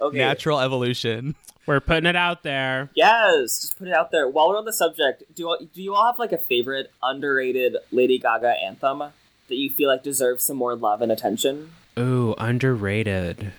Okay. 0.00 0.18
natural 0.18 0.60
evolution. 0.60 1.34
We're 1.66 1.80
putting 1.80 2.06
it 2.06 2.16
out 2.16 2.42
there. 2.42 2.90
Yes, 2.94 3.60
just 3.60 3.78
put 3.78 3.88
it 3.88 3.94
out 3.94 4.10
there. 4.10 4.28
While 4.28 4.48
we're 4.50 4.58
on 4.58 4.64
the 4.66 4.72
subject, 4.72 5.22
do 5.34 5.56
do 5.74 5.82
you 5.82 5.94
all 5.94 6.06
have 6.06 6.18
like 6.18 6.32
a 6.32 6.38
favorite 6.38 6.90
underrated 7.02 7.76
Lady 7.90 8.18
Gaga 8.18 8.54
anthem 8.62 8.98
that 8.98 9.12
you 9.56 9.70
feel 9.70 9.88
like 9.88 10.02
deserves 10.02 10.44
some 10.44 10.56
more 10.56 10.74
love 10.76 11.00
and 11.02 11.10
attention? 11.10 11.70
Ooh, 11.98 12.34
underrated. 12.38 13.52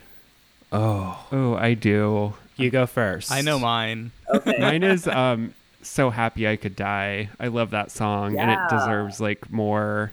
Oh, 0.72 1.26
Oh, 1.32 1.54
I 1.54 1.74
do. 1.74 2.34
you 2.56 2.70
go 2.70 2.86
first. 2.86 3.30
I 3.32 3.40
know 3.40 3.58
mine. 3.58 4.12
Okay. 4.32 4.56
Mine 4.58 4.82
is 4.82 5.06
um 5.08 5.54
so 5.82 6.10
happy 6.10 6.46
I 6.48 6.56
could 6.56 6.74
die. 6.76 7.30
I 7.38 7.48
love 7.48 7.70
that 7.70 7.90
song 7.92 8.38
and 8.38 8.50
it 8.50 8.58
deserves 8.68 9.20
like 9.20 9.50
more 9.52 10.12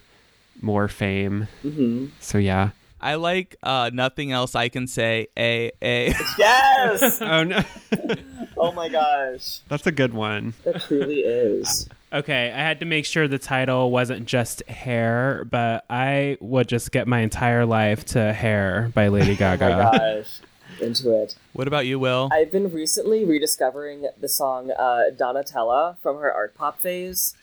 more 0.62 0.88
fame. 0.88 1.48
hmm 1.64 2.08
So 2.20 2.38
yeah. 2.38 2.70
I 3.04 3.16
like 3.16 3.58
uh, 3.62 3.90
nothing 3.94 4.32
else 4.32 4.56
I 4.56 4.70
can 4.70 4.88
say. 4.88 5.28
A 5.38 5.72
a. 5.82 6.14
Yes. 6.38 7.20
Oh 7.22 7.44
no. 7.44 7.62
oh 8.58 8.72
my 8.72 8.88
gosh, 8.90 9.60
That's 9.68 9.86
a 9.88 9.92
good 9.92 10.14
one. 10.14 10.54
that 10.64 10.82
truly 10.82 11.20
is. 11.20 11.88
Okay, 12.12 12.52
I 12.52 12.58
had 12.58 12.80
to 12.82 12.86
make 12.86 13.06
sure 13.06 13.28
the 13.28 13.40
title 13.40 13.90
wasn't 13.92 14.26
just 14.26 14.64
Hair, 14.68 15.46
but 15.50 15.84
I 15.90 16.38
would 16.40 16.68
just 16.70 16.92
get 16.92 17.08
my 17.08 17.20
entire 17.20 17.66
life 17.66 18.06
to 18.08 18.32
Hair 18.34 18.92
by 18.94 19.08
Lady 19.10 19.36
Gaga. 19.36 19.66
Oh 19.66 19.70
my 19.70 19.84
Gaga. 19.92 19.98
gosh, 20.22 20.40
into 20.82 21.12
it. 21.24 21.36
What 21.54 21.68
about 21.68 21.86
you, 21.86 21.98
Will? 22.00 22.30
I've 22.32 22.52
been 22.52 22.72
recently 22.72 23.26
rediscovering 23.26 24.08
the 24.20 24.30
song 24.30 24.72
uh, 24.72 25.06
Donatella 25.16 25.98
from 26.04 26.18
her 26.18 26.32
art 26.32 26.56
pop 26.56 26.80
phase. 26.80 27.36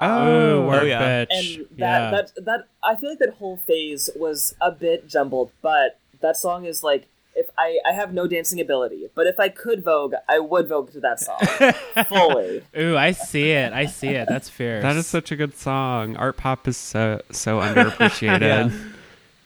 Oh, 0.00 0.62
oh, 0.62 0.66
work 0.66 0.84
yeah. 0.84 1.24
bitch. 1.24 1.26
and 1.30 1.66
that 1.78 1.78
yeah. 1.78 2.10
that 2.10 2.44
that 2.44 2.68
I 2.82 2.96
feel 2.96 3.10
like 3.10 3.18
that 3.20 3.34
whole 3.34 3.56
phase 3.56 4.10
was 4.16 4.54
a 4.60 4.70
bit 4.70 5.08
jumbled, 5.08 5.50
but 5.62 5.98
that 6.20 6.36
song 6.36 6.64
is 6.64 6.82
like 6.82 7.06
if 7.36 7.50
I 7.58 7.78
I 7.86 7.92
have 7.92 8.12
no 8.12 8.26
dancing 8.26 8.60
ability, 8.60 9.08
but 9.14 9.26
if 9.26 9.38
I 9.40 9.48
could 9.48 9.84
vogue, 9.84 10.14
I 10.28 10.38
would 10.38 10.68
vogue 10.68 10.92
to 10.92 11.00
that 11.00 11.20
song 11.20 11.38
fully. 12.08 12.62
Ooh, 12.78 12.96
I 12.96 13.12
see 13.12 13.50
it. 13.50 13.72
I 13.72 13.86
see 13.86 14.08
it. 14.08 14.28
That's 14.28 14.48
fierce. 14.48 14.82
That 14.82 14.96
is 14.96 15.06
such 15.06 15.32
a 15.32 15.36
good 15.36 15.56
song. 15.56 16.16
Art 16.16 16.36
pop 16.36 16.66
is 16.68 16.76
so 16.76 17.20
so 17.30 17.60
underappreciated. 17.60 18.40
Yeah. 18.44 18.70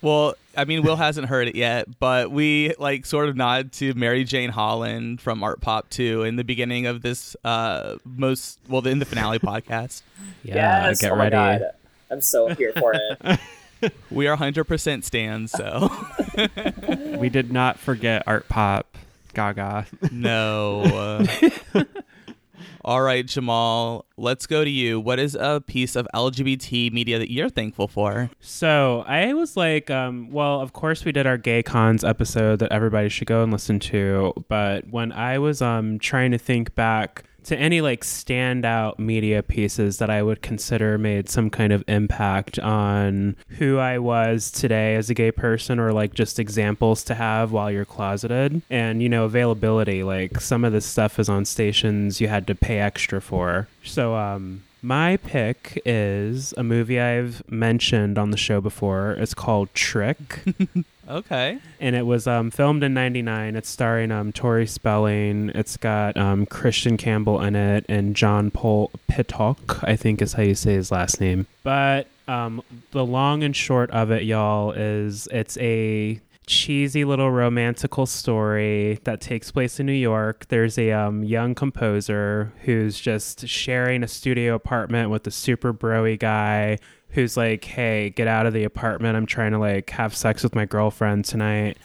Well, 0.01 0.35
I 0.59 0.65
mean, 0.65 0.83
Will 0.83 0.97
hasn't 0.97 1.29
heard 1.29 1.47
it 1.49 1.55
yet, 1.55 1.87
but 2.01 2.31
we 2.33 2.75
like 2.79 3.07
sort 3.07 3.29
of 3.29 3.37
nod 3.37 3.71
to 3.75 3.95
Mary 3.95 4.25
Jane 4.25 4.51
Holland 4.51 5.21
from 5.21 5.43
Art 5.45 5.61
Pop 5.61 5.89
2 5.91 6.25
in 6.25 6.35
the 6.37 6.43
beginning 6.45 6.87
of 6.87 7.01
this 7.03 7.37
uh 7.45 7.97
most 8.05 8.59
well 8.69 8.85
in 8.87 8.99
the 8.99 9.05
finale 9.05 9.39
podcast. 9.39 10.03
yeah. 10.43 10.89
yes, 10.89 11.01
get 11.01 11.13
oh 11.13 11.17
my 11.17 11.25
ready. 11.25 11.35
god, 11.35 11.63
I'm 12.11 12.21
so 12.21 12.49
here 12.55 12.73
for 12.77 12.93
it. 12.95 13.41
We 14.11 14.27
are 14.27 14.37
100% 14.37 15.05
stands, 15.05 15.53
so 15.53 15.89
We 17.17 17.29
did 17.29 17.53
not 17.53 17.79
forget 17.79 18.25
art 18.27 18.49
pop 18.49 18.99
Gaga. 19.35 19.87
no. 20.11 20.81
Uh, 20.83 21.85
all 22.85 23.03
right, 23.03 23.27
Jamal, 23.27 24.07
let's 24.17 24.47
go 24.47 24.65
to 24.65 24.71
you. 24.71 25.01
What 25.01 25.19
is 25.19 25.37
a 25.39 25.63
piece 25.67 25.97
of 25.97 26.07
LGBT 26.15 26.93
media 26.93 27.19
that 27.19 27.31
you're 27.33 27.49
thankful 27.49 27.89
for? 27.89 28.31
So 28.41 29.05
I 29.07 29.35
was 29.35 29.57
like, 29.57 29.91
um, 29.91 30.31
well, 30.31 30.61
of 30.61 30.73
course 30.73 31.05
we 31.05 31.13
did 31.13 31.27
our 31.27 31.37
gay 31.39 31.63
cons 31.63 32.05
episode 32.05 32.59
that 32.61 32.73
everybody 32.73 33.09
should 33.09 33.27
go 33.29 33.43
and 33.43 33.53
listen 33.53 33.81
to. 33.81 34.33
But 34.49 34.89
when 34.89 35.13
I 35.13 35.39
was 35.39 35.61
um 35.63 35.99
trying 35.99 36.31
to 36.33 36.39
think 36.39 36.75
back 36.75 37.25
to 37.49 37.57
any 37.59 37.81
like 37.81 38.03
standout 38.03 38.99
media 38.99 39.43
pieces 39.43 39.97
that 39.99 40.11
I 40.11 40.23
would 40.23 40.43
consider 40.43 40.99
made 40.99 41.31
some 41.31 41.49
kind 41.49 41.73
of 41.73 41.83
impact 41.89 42.59
on 42.59 43.37
who 43.49 43.79
I 43.79 43.99
was 43.99 44.51
today 44.51 44.97
as 44.97 45.09
a 45.09 45.15
gay 45.15 45.33
person 45.33 45.79
or 45.79 45.95
like 45.95 46.13
just 46.13 46.39
examples 46.39 47.03
to 47.05 47.15
have 47.15 47.51
while 47.51 47.71
you're 47.71 47.87
closeted 47.87 48.61
and 48.69 49.03
you 49.03 49.09
know 49.09 49.25
availability 49.25 50.03
like 50.03 50.43
some 50.43 50.63
of 50.63 50.73
this 50.73 50.85
stuff 50.85 51.19
is 51.19 51.31
on 51.31 51.47
stations 51.47 52.21
you 52.21 52.29
had 52.29 52.47
to 52.49 52.55
pay 52.55 52.81
extra 52.81 53.21
for. 53.23 53.67
So 53.83 54.15
um 54.15 54.63
my 54.83 55.17
pick 55.17 55.81
is 55.85 56.55
a 56.57 56.63
movie 56.63 57.01
I've 57.01 57.43
mentioned 57.51 58.19
on 58.19 58.31
the 58.31 58.37
show 58.37 58.61
before. 58.61 59.13
It's 59.13 59.35
called 59.35 59.73
Trick 59.75 60.45
Okay. 61.09 61.59
and 61.81 61.97
it 61.97 62.05
was 62.07 62.27
um, 62.27 62.51
filmed 62.51 62.83
in 62.83 62.93
'99. 62.95 63.57
It's 63.57 63.69
starring 63.69 64.11
um, 64.11 64.31
Tori 64.31 64.67
Spelling. 64.67 65.51
It's 65.55 65.77
got 65.77 66.17
um, 66.17 66.45
Christian 66.47 66.97
Campbell 66.97 67.41
in 67.41 67.57
it 67.57 67.87
and 67.89 68.15
John 68.15 68.51
Paul 68.51 68.91
Pitoc, 69.11 69.83
I 69.83 69.97
think 69.97 70.21
is 70.21 70.35
how 70.35 70.43
you 70.43 70.55
say 70.55 70.75
his 70.75 70.93
last 70.93 71.21
name. 71.21 71.47
But 71.63 72.09
um, 72.29 72.63
the 72.91 73.05
long 73.07 73.43
and 73.43 73.57
short 73.57 73.91
of 73.91 74.11
it, 74.11 74.25
y'all, 74.25 74.73
is 74.73 75.29
it's 75.33 75.57
a 75.59 76.21
cheesy 76.49 77.05
little 77.05 77.31
romantical 77.31 78.07
story 78.07 78.99
that 79.05 79.21
takes 79.21 79.53
place 79.53 79.79
in 79.79 79.87
New 79.87 79.93
York. 79.93 80.47
There's 80.49 80.79
a 80.79 80.91
um, 80.91 81.23
young 81.23 81.55
composer 81.55 82.53
who's 82.63 82.99
just 82.99 83.47
sharing 83.47 84.03
a 84.03 84.09
studio 84.09 84.55
apartment 84.55 85.11
with 85.11 85.27
a 85.27 85.31
super 85.31 85.73
broy 85.73 86.19
guy 86.19 86.79
who's 87.11 87.37
like, 87.37 87.65
"Hey, 87.65 88.11
get 88.11 88.27
out 88.27 88.47
of 88.47 88.53
the 88.53 88.65
apartment. 88.65 89.17
I'm 89.17 89.27
trying 89.27 89.53
to 89.53 89.59
like 89.59 89.91
have 89.91 90.17
sex 90.17 90.43
with 90.43 90.55
my 90.55 90.65
girlfriend 90.65 91.27
tonight." 91.27 91.77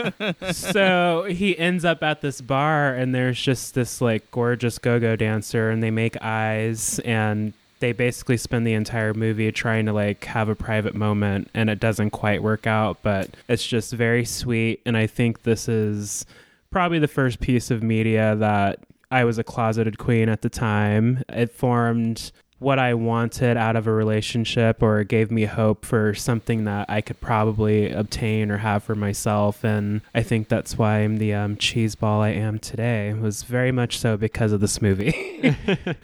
so 0.52 1.26
he 1.28 1.58
ends 1.58 1.84
up 1.84 2.02
at 2.02 2.20
this 2.20 2.40
bar 2.40 2.94
and 2.94 3.14
there's 3.14 3.40
just 3.40 3.74
this 3.74 4.00
like 4.00 4.30
gorgeous 4.30 4.78
go-go 4.78 5.16
dancer 5.16 5.68
and 5.70 5.82
they 5.82 5.90
make 5.90 6.16
eyes 6.22 6.98
and 7.00 7.52
they 7.82 7.92
basically 7.92 8.36
spend 8.36 8.64
the 8.64 8.74
entire 8.74 9.12
movie 9.12 9.50
trying 9.50 9.84
to 9.86 9.92
like 9.92 10.24
have 10.26 10.48
a 10.48 10.54
private 10.54 10.94
moment 10.94 11.50
and 11.52 11.68
it 11.68 11.80
doesn't 11.80 12.10
quite 12.10 12.40
work 12.40 12.64
out 12.64 12.96
but 13.02 13.28
it's 13.48 13.66
just 13.66 13.92
very 13.92 14.24
sweet 14.24 14.80
and 14.86 14.96
i 14.96 15.04
think 15.04 15.42
this 15.42 15.68
is 15.68 16.24
probably 16.70 17.00
the 17.00 17.08
first 17.08 17.40
piece 17.40 17.72
of 17.72 17.82
media 17.82 18.36
that 18.36 18.78
i 19.10 19.24
was 19.24 19.36
a 19.36 19.44
closeted 19.44 19.98
queen 19.98 20.28
at 20.28 20.42
the 20.42 20.48
time. 20.48 21.22
It 21.28 21.50
formed 21.50 22.32
what 22.62 22.78
I 22.78 22.94
wanted 22.94 23.56
out 23.56 23.76
of 23.76 23.86
a 23.86 23.92
relationship 23.92 24.82
or 24.82 25.02
gave 25.04 25.30
me 25.30 25.44
hope 25.44 25.84
for 25.84 26.14
something 26.14 26.64
that 26.64 26.88
I 26.88 27.00
could 27.00 27.20
probably 27.20 27.90
obtain 27.90 28.50
or 28.50 28.58
have 28.58 28.82
for 28.84 28.94
myself. 28.94 29.64
And 29.64 30.00
I 30.14 30.22
think 30.22 30.48
that's 30.48 30.78
why 30.78 30.98
I'm 31.00 31.18
the 31.18 31.34
um, 31.34 31.56
cheese 31.56 31.94
ball 31.94 32.22
I 32.22 32.30
am 32.30 32.58
today. 32.58 33.08
It 33.10 33.18
was 33.18 33.42
very 33.42 33.72
much 33.72 33.98
so 33.98 34.16
because 34.16 34.52
of 34.52 34.60
this 34.60 34.80
movie. 34.80 35.12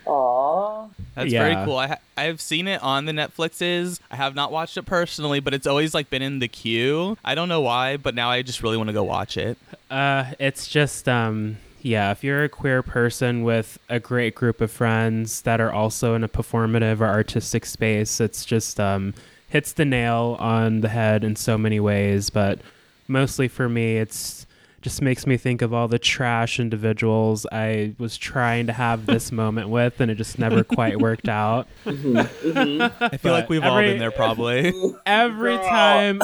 Aww. 0.07 0.91
That's 1.15 1.33
Yeah. 1.33 1.43
very 1.55 1.65
cool. 1.65 1.77
I 1.77 1.87
ha- 1.89 1.99
I've 2.17 2.41
seen 2.41 2.69
it 2.69 2.83
on 2.83 3.05
the 3.05 3.13
Netflixes. 3.13 4.01
I 4.11 4.17
have 4.17 4.35
not 4.35 4.51
watched 4.53 4.77
it 4.77 4.83
personally, 4.87 5.41
but 5.41 5.55
it's 5.55 5.67
always 5.67 5.95
like 5.95 6.11
been 6.11 6.23
in 6.23 6.39
the 6.39 6.49
queue. 6.49 7.17
I 7.25 7.35
don't 7.35 7.49
know 7.49 7.61
why, 7.61 7.97
but 7.97 8.15
now 8.15 8.31
I 8.31 8.43
just 8.43 8.63
really 8.63 8.77
want 8.77 8.89
to 8.89 8.93
go 8.93 9.05
watch 9.05 9.37
it. 9.37 9.59
Uh, 9.91 10.33
it's 10.39 10.67
just 10.69 11.09
um, 11.09 11.57
yeah. 11.89 12.11
If 12.11 12.23
you're 12.23 12.45
a 12.45 12.49
queer 12.51 12.83
person 12.83 13.43
with 13.43 13.79
a 13.89 13.99
great 13.99 14.35
group 14.35 14.61
of 14.61 14.71
friends 14.71 15.41
that 15.43 15.59
are 15.59 15.73
also 15.73 16.15
in 16.15 16.23
a 16.23 16.29
performative 16.29 17.01
or 17.01 17.07
artistic 17.07 17.65
space, 17.65 18.21
it's 18.21 18.45
just 18.45 18.79
um, 18.79 19.15
hits 19.49 19.73
the 19.73 19.87
nail 19.87 20.37
on 20.39 20.83
the 20.83 20.91
head 20.91 21.25
in 21.25 21.35
so 21.35 21.57
many 21.57 21.81
ways. 21.81 22.29
But 22.29 22.61
mostly 23.09 23.49
for 23.49 23.71
me, 23.71 23.97
it's 23.97 24.47
just 24.81 25.03
makes 25.03 25.27
me 25.27 25.37
think 25.37 25.61
of 25.63 25.75
all 25.75 25.89
the 25.89 25.99
trash 25.99 26.61
individuals 26.61 27.47
I 27.51 27.95
was 27.99 28.17
trying 28.17 28.67
to 28.69 28.73
have 28.73 29.07
this 29.07 29.33
moment 29.43 29.69
with, 29.69 30.01
and 30.01 30.11
it 30.11 30.15
just 30.17 30.39
never 30.39 30.63
quite 30.65 31.01
worked 31.01 31.29
out. 31.29 31.67
Mm-hmm. 31.85 32.17
Mm-hmm. 32.17 33.05
I 33.05 33.09
feel 33.11 33.19
But 33.23 33.33
like 33.33 33.49
we've 33.49 33.65
all 33.65 33.81
been 33.81 33.99
there 33.99 34.11
probably. 34.11 34.73
every 35.07 35.57
Girl. 35.57 35.69
time 35.69 36.23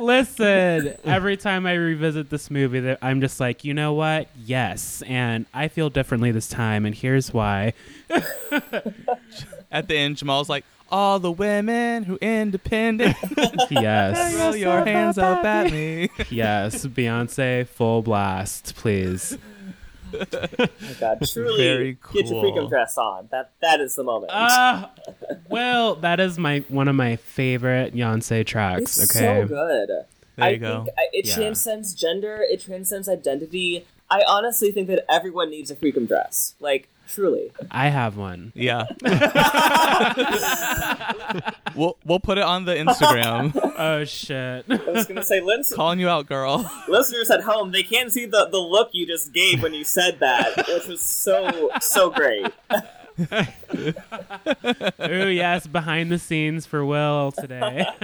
listen 0.00 0.94
every 1.04 1.36
time 1.36 1.66
i 1.66 1.72
revisit 1.72 2.30
this 2.30 2.52
movie 2.52 2.78
that 2.78 2.98
i'm 3.02 3.20
just 3.20 3.40
like 3.40 3.64
you 3.64 3.74
know 3.74 3.92
what 3.94 4.28
yes 4.44 5.02
and 5.08 5.44
i 5.52 5.66
feel 5.66 5.90
differently 5.90 6.30
this 6.30 6.46
time 6.48 6.86
and 6.86 6.94
here's 6.94 7.32
why 7.34 7.72
At 9.70 9.86
the 9.88 9.96
end, 9.96 10.16
Jamal's 10.16 10.48
like, 10.48 10.64
all 10.90 11.18
the 11.18 11.30
women 11.32 12.02
who 12.04 12.16
independent, 12.20 13.16
yes 13.70 14.34
throw 14.34 14.52
your 14.54 14.84
hands 14.84 15.18
up 15.18 15.44
at 15.44 15.70
me. 15.70 16.08
yes 16.30 16.86
beyonce 16.86 17.66
full 17.66 18.02
blast 18.02 18.74
please 18.76 19.36
Oh 20.14 20.24
my 20.58 20.68
god, 20.98 21.18
truly 21.30 21.62
Very 21.62 21.92
get 22.14 22.26
your 22.30 22.42
cool. 22.42 22.42
freakum 22.42 22.68
dress 22.70 22.96
on. 22.96 23.28
That 23.30 23.50
that 23.60 23.80
is 23.80 23.94
the 23.94 24.04
moment. 24.04 24.32
uh, 24.32 24.88
well 25.50 25.96
that 25.96 26.18
is 26.18 26.38
my 26.38 26.60
one 26.68 26.88
of 26.88 26.94
my 26.96 27.16
favorite 27.16 27.94
beyonce 27.94 28.46
tracks 28.46 28.98
it's 28.98 29.14
okay 29.14 29.42
so 29.42 29.46
good. 29.48 29.88
There 29.88 30.06
I 30.46 30.50
you 30.50 30.58
go. 30.58 30.84
think 30.84 30.96
I- 30.98 31.08
it 31.12 31.26
Yeah. 31.26 31.34
transcends 31.34 31.92
gender. 31.94 32.42
It 32.48 32.60
transcends 32.62 33.06
identity. 33.08 33.84
I 34.10 34.22
honestly 34.26 34.72
think 34.72 34.86
that 34.88 35.04
everyone 35.10 35.50
needs 35.50 35.70
a 35.70 35.76
freakum 35.76 36.08
dress. 36.08 36.54
Like 36.58 36.88
truly. 37.08 37.50
i 37.70 37.88
have 37.88 38.16
one 38.16 38.52
Yeah. 38.54 38.84
we'll 41.74 41.96
we'll 42.04 42.20
put 42.20 42.38
it 42.38 42.44
on 42.44 42.64
the 42.64 42.74
Instagram. 42.74 43.52
oh 43.78 44.04
shit 44.04 44.64
I 44.68 44.76
was 44.90 45.06
gonna 45.06 45.24
say, 45.24 45.40
listen, 45.40 45.76
Calling 45.76 46.00
you 46.00 46.08
out, 46.08 46.26
girl. 46.26 46.70
listeners 46.88 47.30
at 47.30 47.42
home, 47.42 47.72
they 47.72 47.82
can't 47.82 48.12
see 48.12 48.26
the, 48.26 48.48
the 48.50 48.58
look 48.58 48.90
you 48.92 49.06
just 49.06 49.32
gave 49.32 49.62
when 49.62 49.74
you 49.74 49.84
said 49.84 50.20
that, 50.20 50.56
which 50.68 50.86
was 50.86 51.00
so 51.00 51.70
so 51.80 52.10
great. 52.10 52.46
Ooh, 55.08 55.28
yes, 55.28 55.66
behind 55.66 56.10
the 56.10 56.18
scenes 56.18 56.66
for 56.66 56.84
Will 56.84 57.32
today. 57.32 57.86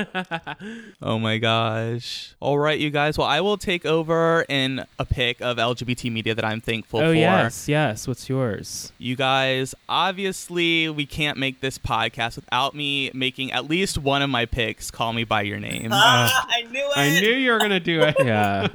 Oh 1.03 1.19
my 1.19 1.39
gosh. 1.39 2.35
All 2.41 2.59
right, 2.59 2.79
you 2.79 2.91
guys. 2.91 3.19
Well, 3.19 3.27
I 3.27 3.41
will 3.41 3.59
take 3.59 3.85
over 3.85 4.47
in 4.49 4.85
a 4.99 5.05
pick 5.05 5.41
of 5.43 5.59
LGBT 5.59 6.11
media 6.11 6.35
that 6.35 6.45
I'm 6.45 6.61
thankful 6.61 7.01
for. 7.01 7.07
oh 7.07 7.09
for. 7.11 7.15
yes, 7.15 7.69
yes. 7.69 8.09
What's 8.09 8.29
yours? 8.29 8.93
You 8.99 9.15
guys, 9.17 9.75
obviously, 9.89 10.89
we 10.89 11.05
can't 11.05 11.37
make 11.39 11.61
this 11.61 11.79
podcast 11.79 12.37
without 12.37 12.75
me 12.75 13.11
making 13.13 13.53
at 13.53 13.69
least 13.69 13.99
one 13.99 14.23
of 14.23 14.31
my 14.31 14.47
picks 14.47 14.91
call 14.91 15.13
me 15.13 15.25
by 15.25 15.43
your 15.43 15.59
name. 15.61 15.91
Ah, 16.07 16.47
I 16.49 16.63
knew 16.63 16.87
it. 16.87 16.97
I 16.97 17.21
knew 17.21 17.35
you 17.35 17.51
were 17.53 17.59
gonna 17.59 17.81
do 17.81 18.03
it. 18.03 18.17
Yeah. 18.19 18.69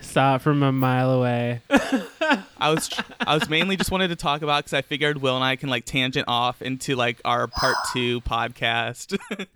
Saw 0.00 0.36
it 0.36 0.42
from 0.42 0.62
a 0.62 0.72
mile 0.72 1.10
away. 1.12 1.60
I 1.70 2.70
was 2.72 2.90
I 3.20 3.34
was 3.34 3.48
mainly 3.48 3.76
just 3.76 3.90
wanted 3.90 4.08
to 4.08 4.16
talk 4.16 4.42
about 4.42 4.64
because 4.64 4.72
I 4.74 4.82
figured 4.82 5.18
Will 5.20 5.34
and 5.36 5.44
I 5.44 5.56
can 5.56 5.68
like 5.68 5.84
tangent 5.84 6.24
off 6.28 6.62
into 6.62 6.96
like 6.96 7.20
our 7.24 7.46
part 7.46 7.76
two 7.92 8.20
podcast. 8.22 9.18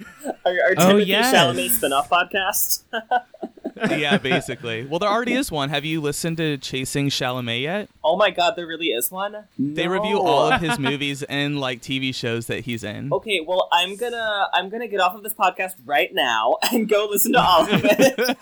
Our, 0.46 0.52
our 0.52 0.74
Oh, 0.76 0.88
Timothy 0.88 1.06
yes. 1.10 1.34
Chalamet 1.34 1.70
spin-off 1.70 2.10
podcast. 2.10 2.82
yeah, 3.90 4.18
basically. 4.18 4.84
Well, 4.84 4.98
there 4.98 5.08
already 5.08 5.34
is 5.34 5.50
one. 5.50 5.68
Have 5.70 5.84
you 5.84 6.00
listened 6.00 6.36
to 6.38 6.56
Chasing 6.58 7.08
Chalamet 7.08 7.62
yet? 7.62 7.88
oh 8.04 8.16
my 8.16 8.30
god, 8.30 8.54
there 8.56 8.66
really 8.66 8.88
is 8.88 9.10
one. 9.10 9.32
They 9.58 9.86
No. 9.86 9.92
review 9.92 10.20
all 10.20 10.52
of 10.52 10.60
his 10.60 10.78
movies 10.90 11.22
and 11.24 11.58
like 11.60 11.80
TV 11.80 12.14
shows 12.14 12.46
that 12.46 12.60
he's 12.64 12.84
in. 12.84 13.12
Okay, 13.12 13.40
well, 13.40 13.68
I'm 13.72 13.96
gonna 13.96 14.48
I'm 14.52 14.68
gonna 14.68 14.88
get 14.88 15.00
off 15.00 15.14
of 15.14 15.22
this 15.22 15.34
podcast 15.34 15.72
right 15.84 16.12
now 16.12 16.56
and 16.72 16.88
go 16.88 17.08
listen 17.10 17.32
to 17.32 17.40
all 17.42 17.62
of 17.62 17.80
it. 17.84 18.36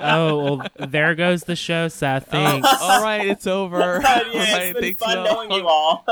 Oh 0.00 0.44
well, 0.58 0.88
there 0.88 1.14
goes 1.14 1.44
the 1.44 1.56
show, 1.56 1.88
Seth. 1.88 2.26
Thanks. 2.30 2.68
all 2.80 3.02
right, 3.02 3.26
it's 3.26 3.46
over. 3.46 4.00
yeah, 4.02 4.14
all 4.24 4.30
it's 4.40 4.52
right, 4.52 4.72
been 4.74 4.82
thanks, 4.82 5.02
fun 5.02 5.18
Will. 5.22 5.24
knowing 5.32 5.50
you 5.52 5.66
all. 5.68 6.04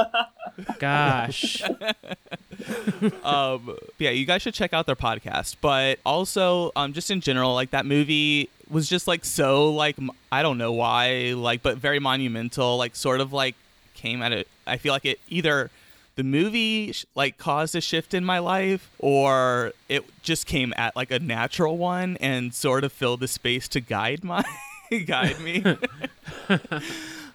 Gosh. 0.78 1.62
um 3.24 3.76
yeah 3.98 4.10
you 4.10 4.24
guys 4.24 4.42
should 4.42 4.54
check 4.54 4.72
out 4.72 4.86
their 4.86 4.94
podcast 4.94 5.56
but 5.60 5.98
also 6.06 6.70
um 6.76 6.92
just 6.92 7.10
in 7.10 7.20
general 7.20 7.54
like 7.54 7.70
that 7.70 7.84
movie 7.86 8.48
was 8.72 8.88
just 8.88 9.06
like 9.06 9.24
so 9.24 9.70
like 9.70 9.96
I 10.32 10.42
don't 10.42 10.58
know 10.58 10.72
why 10.72 11.34
like 11.36 11.62
but 11.62 11.76
very 11.78 11.98
monumental 11.98 12.76
like 12.78 12.96
sort 12.96 13.20
of 13.20 13.32
like 13.32 13.54
came 13.94 14.22
at 14.22 14.32
it. 14.32 14.48
I 14.66 14.78
feel 14.78 14.92
like 14.92 15.04
it 15.04 15.20
either 15.28 15.70
the 16.16 16.24
movie 16.24 16.94
like 17.14 17.38
caused 17.38 17.74
a 17.74 17.80
shift 17.80 18.14
in 18.14 18.24
my 18.24 18.38
life 18.38 18.90
or 18.98 19.72
it 19.88 20.04
just 20.22 20.46
came 20.46 20.74
at 20.76 20.96
like 20.96 21.10
a 21.10 21.18
natural 21.18 21.76
one 21.78 22.16
and 22.20 22.52
sort 22.54 22.84
of 22.84 22.92
filled 22.92 23.20
the 23.20 23.28
space 23.28 23.68
to 23.68 23.80
guide 23.80 24.24
my 24.24 24.42
guide 25.06 25.40
me. 25.40 25.64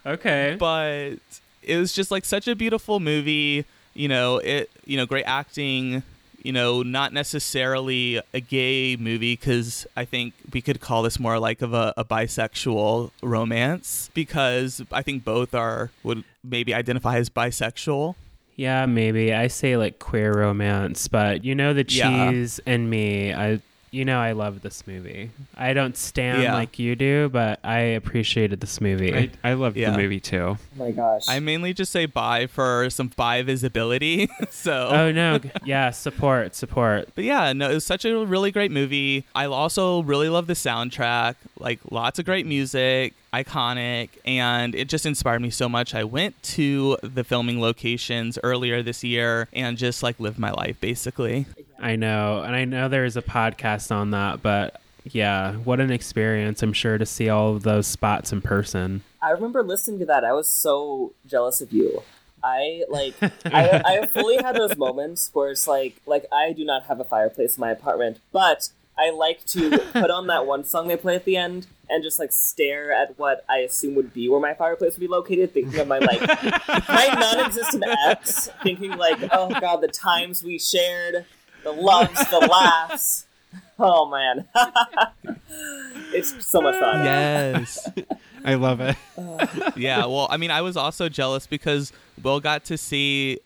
Okay. 0.06 0.56
but 0.58 1.16
it 1.64 1.78
was 1.78 1.92
just 1.92 2.12
like 2.12 2.24
such 2.24 2.48
a 2.48 2.56
beautiful 2.56 3.00
movie. 3.00 3.66
You 3.94 4.08
know 4.08 4.38
it 4.38 4.70
you 4.86 4.96
know 4.96 5.06
great 5.06 5.26
acting 5.26 6.04
you 6.48 6.54
know 6.54 6.82
not 6.82 7.12
necessarily 7.12 8.22
a 8.34 8.40
gay 8.40 8.96
movie 8.96 9.34
because 9.36 9.86
i 9.98 10.06
think 10.06 10.34
we 10.54 10.62
could 10.62 10.80
call 10.80 11.04
this 11.04 11.20
more 11.20 11.38
like 11.40 11.62
of 11.62 11.74
a, 11.74 11.94
a 11.98 12.06
bisexual 12.06 13.12
romance 13.22 14.10
because 14.14 14.82
i 14.94 15.02
think 15.02 15.26
both 15.26 15.54
are 15.54 15.92
would 16.04 16.24
maybe 16.44 16.74
identify 16.74 17.18
as 17.18 17.30
bisexual 17.30 18.16
Yeah, 18.56 18.88
maybe 18.88 19.32
I 19.36 19.50
say 19.50 19.78
like 19.78 20.00
queer 20.00 20.34
romance, 20.34 21.08
but 21.08 21.46
you 21.46 21.54
know 21.54 21.74
the 21.74 21.86
Yeah. 21.88 22.32
cheese 22.32 22.60
and 22.66 22.90
me. 22.90 23.32
I 23.32 23.60
you 23.98 24.06
know 24.06 24.20
I 24.20 24.34
love 24.34 24.62
this 24.62 24.86
movie. 24.86 25.32
I 25.58 25.74
don't 25.74 25.98
stand 25.98 26.44
Yeah. 26.44 26.54
like 26.54 26.78
you 26.78 26.96
do, 26.96 27.30
but 27.30 27.60
I 27.64 27.80
appreciated 27.80 28.60
this 28.62 28.80
movie. 28.80 29.14
I, 29.16 29.30
I 29.44 29.54
loved 29.54 29.76
Yeah. 29.76 29.92
the 29.92 29.98
movie 29.98 30.20
too. 30.20 30.58
oh 30.58 30.58
my 30.76 30.92
gosh. 30.92 31.24
i 31.28 31.40
mainly 31.40 31.74
just 31.74 31.92
say 31.92 32.06
bi 32.06 32.46
for 32.48 32.90
some 32.92 33.10
bi 33.16 33.42
visibility 33.42 34.30
so 34.52 34.90
oh 34.92 35.12
no, 35.12 35.40
yeah, 35.66 35.90
support, 35.92 36.54
support. 36.56 37.10
But 37.16 37.24
yeah, 37.24 37.52
no, 37.54 37.70
it 37.72 37.74
was 37.74 37.86
such 37.86 38.06
a 38.06 38.26
really 38.26 38.52
great 38.52 38.72
movie. 38.72 39.26
I 39.34 39.46
also 39.46 40.04
really 40.04 40.30
love 40.30 40.48
the 40.48 40.54
soundtrack, 40.54 41.36
like 41.60 41.80
lots 41.90 42.20
of 42.20 42.26
great 42.26 42.46
music, 42.46 43.14
iconic, 43.34 44.10
and 44.26 44.76
it 44.76 44.90
just 44.90 45.06
inspired 45.06 45.42
me 45.42 45.50
so 45.50 45.68
much. 45.70 45.94
I 45.94 46.04
went 46.04 46.42
to 46.44 46.98
the 47.02 47.24
filming 47.24 47.60
locations 47.62 48.38
earlier 48.44 48.82
this 48.82 49.04
year 49.04 49.48
and 49.54 49.78
just 49.78 50.04
like 50.04 50.20
lived 50.20 50.40
my 50.40 50.52
life 50.52 50.80
basically. 50.80 51.46
I 51.80 51.96
know, 51.96 52.42
and 52.42 52.56
I 52.56 52.66
know 52.66 52.90
there's 52.90 53.18
a 53.18 53.22
podcast 53.22 53.92
on 53.92 54.12
that, 54.12 54.42
but 54.42 54.82
yeah, 55.06 55.54
what 55.54 55.80
an 55.80 55.92
experience! 55.92 56.64
I'm 56.64 56.74
sure 56.74 56.98
to 56.98 57.06
see 57.06 57.30
all 57.30 57.56
of 57.56 57.64
those 57.64 57.88
spots 57.88 58.32
in 58.32 58.42
person. 58.42 59.04
I 59.22 59.32
remember 59.32 59.64
listening 59.64 60.00
to 60.00 60.06
that. 60.06 60.24
I 60.24 60.34
was 60.34 60.48
so 60.48 61.14
jealous 61.26 61.62
of 61.62 61.72
you. 61.72 62.04
I 62.44 62.84
like 62.90 63.16
I, 63.46 63.82
I 63.86 64.06
fully 64.08 64.38
had 64.38 64.56
those 64.56 64.78
moments 64.78 65.30
where 65.34 65.52
it's 65.52 65.68
like 65.68 66.02
like 66.06 66.26
I 66.32 66.54
do 66.54 66.66
not 66.66 66.86
have 66.86 67.00
a 67.00 67.04
fireplace 67.04 67.58
in 67.58 67.62
my 67.62 67.72
apartment, 67.72 68.20
but 68.32 68.70
I 68.98 69.12
like 69.12 69.46
to 69.48 69.78
put 69.94 70.10
on 70.10 70.28
that 70.28 70.46
one 70.46 70.64
song 70.64 70.88
they 70.88 70.98
play 70.98 71.16
at 71.16 71.26
the 71.26 71.38
end 71.38 71.68
and 71.90 72.04
just 72.04 72.20
like 72.20 72.32
stare 72.32 72.92
at 72.92 73.18
what 73.18 73.46
I 73.50 73.60
assume 73.60 73.96
would 73.96 74.14
be 74.14 74.30
where 74.30 74.40
my 74.40 74.54
fireplace 74.54 74.94
would 74.94 75.02
be 75.02 75.08
located, 75.08 75.54
thinking 75.54 75.80
of 75.80 75.88
my 75.88 76.00
like 76.00 76.22
my 76.22 77.08
non-existent 77.20 77.84
ex, 78.08 78.50
thinking 78.64 78.92
like, 78.98 79.20
oh 79.32 79.50
god, 79.60 79.82
the 79.82 79.88
times 79.88 80.44
we 80.44 80.60
shared, 80.60 81.26
the 81.64 81.72
loves, 81.72 82.20
the 82.30 82.40
laughs. 82.40 83.26
Oh 83.80 84.10
man, 84.10 84.48
it's 86.14 86.46
so 86.46 86.62
much 86.62 86.76
fun. 86.80 87.04
Yes. 87.06 87.90
I 88.48 88.54
love 88.54 88.80
it. 88.80 88.96
yeah, 89.78 90.06
well, 90.06 90.28
I 90.30 90.38
mean, 90.38 90.52
I 90.52 90.62
was 90.62 90.78
also 90.78 91.10
jealous 91.10 91.46
because 91.48 91.92
Will 92.24 92.40
got 92.40 92.64
to 92.66 92.78
see 92.78 93.40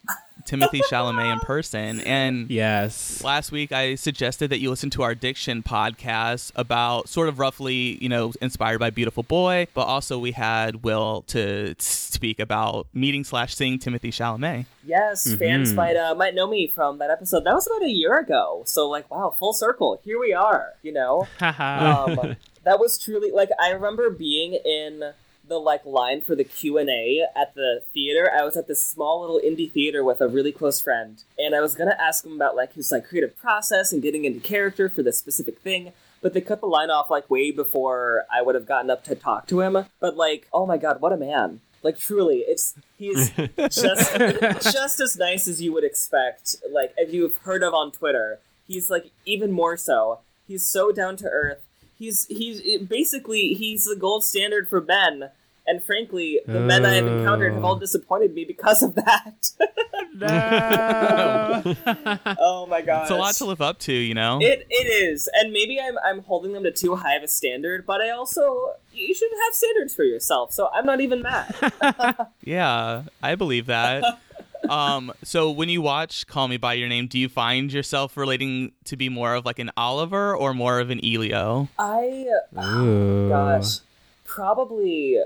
Timothy 0.46 0.82
Chalamet 0.90 1.34
in 1.34 1.40
person 1.40 2.00
and 2.02 2.50
Yes. 2.50 3.24
last 3.24 3.52
week 3.52 3.72
I 3.72 3.96
suggested 3.96 4.50
that 4.50 4.60
you 4.60 4.70
listen 4.70 4.90
to 4.92 5.04
our 5.04 5.16
diction 5.16 5.64
podcast 5.64 6.52
about 6.56 7.10
sort 7.10 7.28
of 7.30 7.40
roughly, 7.40 7.98
you 8.02 8.10
know, 8.10 8.34
inspired 8.42 8.80
by 8.80 8.90
Beautiful 8.90 9.24
Boy, 9.24 9.68
but 9.74 9.84
also 9.88 10.18
we 10.20 10.32
had 10.32 10.84
Will 10.84 11.24
to 11.28 11.76
speak 11.80 12.40
about 12.40 12.88
meeting 12.94 13.24
slash 13.24 13.56
seeing 13.56 13.80
Timothy 13.80 14.12
Chalamet. 14.12 14.66
Yes, 14.86 15.24
fans 15.36 15.72
Mhm. 15.72 15.76
might 15.76 15.96
uh, 15.96 16.16
might 16.16 16.34
know 16.36 16.48
me 16.48 16.68
from 16.68 16.98
that 16.98 17.10
episode. 17.12 17.44
That 17.44 17.54
was 17.54 17.68
about 17.68 17.84
a 17.84 17.90
year 17.90 18.18
ago. 18.20 18.64
So 18.66 18.90
like, 18.90 19.10
wow, 19.12 19.36
full 19.38 19.54
circle. 19.54 20.00
Here 20.04 20.20
we 20.20 20.34
are. 20.34 20.74
You 20.82 20.94
know, 20.94 21.28
um, 21.42 22.36
that 22.64 22.80
was 22.80 22.98
truly 22.98 23.32
like 23.32 23.50
I 23.60 23.70
remember 23.72 24.10
being 24.10 24.54
in 24.54 25.14
the 25.52 25.60
like 25.60 25.86
line 25.86 26.22
for 26.22 26.34
the 26.34 26.46
Q 26.46 26.78
and 26.78 26.90
A 26.90 27.26
at 27.36 27.54
the 27.56 27.84
theater. 27.94 28.32
I 28.34 28.44
was 28.46 28.56
at 28.56 28.70
this 28.70 28.82
small 28.82 29.20
little 29.20 29.42
indie 29.44 29.70
theater 29.70 30.02
with 30.02 30.22
a 30.22 30.28
really 30.28 30.54
close 30.54 30.80
friend, 30.80 31.22
and 31.38 31.54
I 31.54 31.60
was 31.60 31.76
gonna 31.76 31.98
ask 32.00 32.26
him 32.26 32.32
about 32.32 32.56
like 32.56 32.74
his 32.74 32.90
like 32.90 33.06
creative 33.06 33.38
process 33.38 33.92
and 33.92 34.02
getting 34.02 34.24
into 34.24 34.40
character 34.40 34.88
for 34.88 35.04
this 35.04 35.18
specific 35.18 35.60
thing. 35.60 35.92
But 36.22 36.34
they 36.34 36.40
cut 36.40 36.62
the 36.62 36.68
line 36.68 36.90
off 36.90 37.10
like 37.10 37.30
way 37.30 37.52
before 37.52 38.26
I 38.32 38.42
would 38.42 38.56
have 38.56 38.66
gotten 38.66 38.90
up 38.90 39.04
to 39.06 39.16
talk 39.16 39.48
to 39.48 39.60
him. 39.60 39.86
But 40.00 40.16
like, 40.16 40.48
oh 40.54 40.66
my 40.66 40.78
god, 40.78 41.02
what 41.02 41.12
a 41.12 41.18
man! 41.18 41.60
Like 41.84 42.00
truly, 42.00 42.46
it's 42.48 42.74
he's 42.98 43.32
just 43.58 44.16
just 44.72 45.02
as 45.02 45.18
nice 45.18 45.50
as 45.50 45.62
you 45.62 45.74
would 45.74 45.84
expect. 45.84 46.56
Like 46.72 46.94
if 46.96 47.14
you've 47.14 47.36
heard 47.38 47.62
of 47.62 47.74
on 47.74 47.92
Twitter, 47.92 48.40
he's 48.68 48.90
like 48.90 49.12
even 49.26 49.52
more 49.52 49.76
so. 49.76 50.20
He's 50.48 50.66
so 50.66 50.94
down 50.94 51.18
to 51.18 51.28
earth. 51.28 51.60
He's 52.00 52.26
he's 52.28 52.82
basically 52.82 53.54
he's 53.54 53.84
the 53.84 53.98
gold 53.98 54.24
standard 54.24 54.70
for 54.70 54.80
men. 54.80 55.30
And 55.68 55.84
frankly, 55.84 56.40
the 56.48 56.60
men 56.60 56.86
I 56.86 56.96
have 56.96 57.06
encountered 57.06 57.54
have 57.54 57.64
all 57.64 57.76
disappointed 57.76 58.34
me 58.34 58.46
because 58.46 58.82
of 58.82 58.96
that. 58.96 59.52
no. 60.16 61.76
oh 62.40 62.66
my 62.68 62.82
god, 62.82 63.04
It's 63.04 63.12
a 63.12 63.16
lot 63.16 63.36
to 63.36 63.46
live 63.46 63.62
up 63.62 63.80
to, 63.80 63.94
you 63.94 64.14
know? 64.14 64.40
It 64.42 64.66
it 64.70 64.88
is, 64.88 65.30
and 65.34 65.54
maybe 65.54 65.80
I'm 65.80 65.98
I'm 66.04 66.24
holding 66.24 66.54
them 66.54 66.64
to 66.64 66.72
too 66.72 66.96
high 66.96 67.16
of 67.16 67.24
a 67.24 67.28
standard, 67.28 67.86
but 67.86 68.02
I 68.02 68.10
also 68.10 68.74
you 68.92 69.14
should 69.14 69.30
have 69.46 69.54
standards 69.54 69.96
for 69.96 70.04
yourself. 70.04 70.52
So 70.52 70.70
I'm 70.74 70.86
not 70.86 71.02
even 71.02 71.22
mad. 71.22 71.56
yeah, 72.44 73.04
I 73.22 73.36
believe 73.36 73.68
that. 73.68 74.04
um, 74.70 75.12
so 75.24 75.52
when 75.52 75.70
you 75.70 75.82
watch 75.82 76.28
Call 76.28 76.48
Me 76.48 76.58
by 76.58 76.74
Your 76.74 76.90
Name, 76.90 77.08
do 77.08 77.20
you 77.20 77.30
find 77.30 77.72
yourself 77.72 78.18
relating 78.18 78.72
to 78.86 78.98
be 78.98 79.10
more 79.10 79.36
of 79.36 79.46
like 79.46 79.60
an 79.60 79.72
Oliver 79.78 80.36
or 80.36 80.54
more 80.54 80.80
of 80.80 80.90
an 80.90 81.00
Elio? 81.04 81.70
I 81.78 82.26
Ooh. 82.64 83.30
gosh, 83.30 83.80
probably 84.26 85.20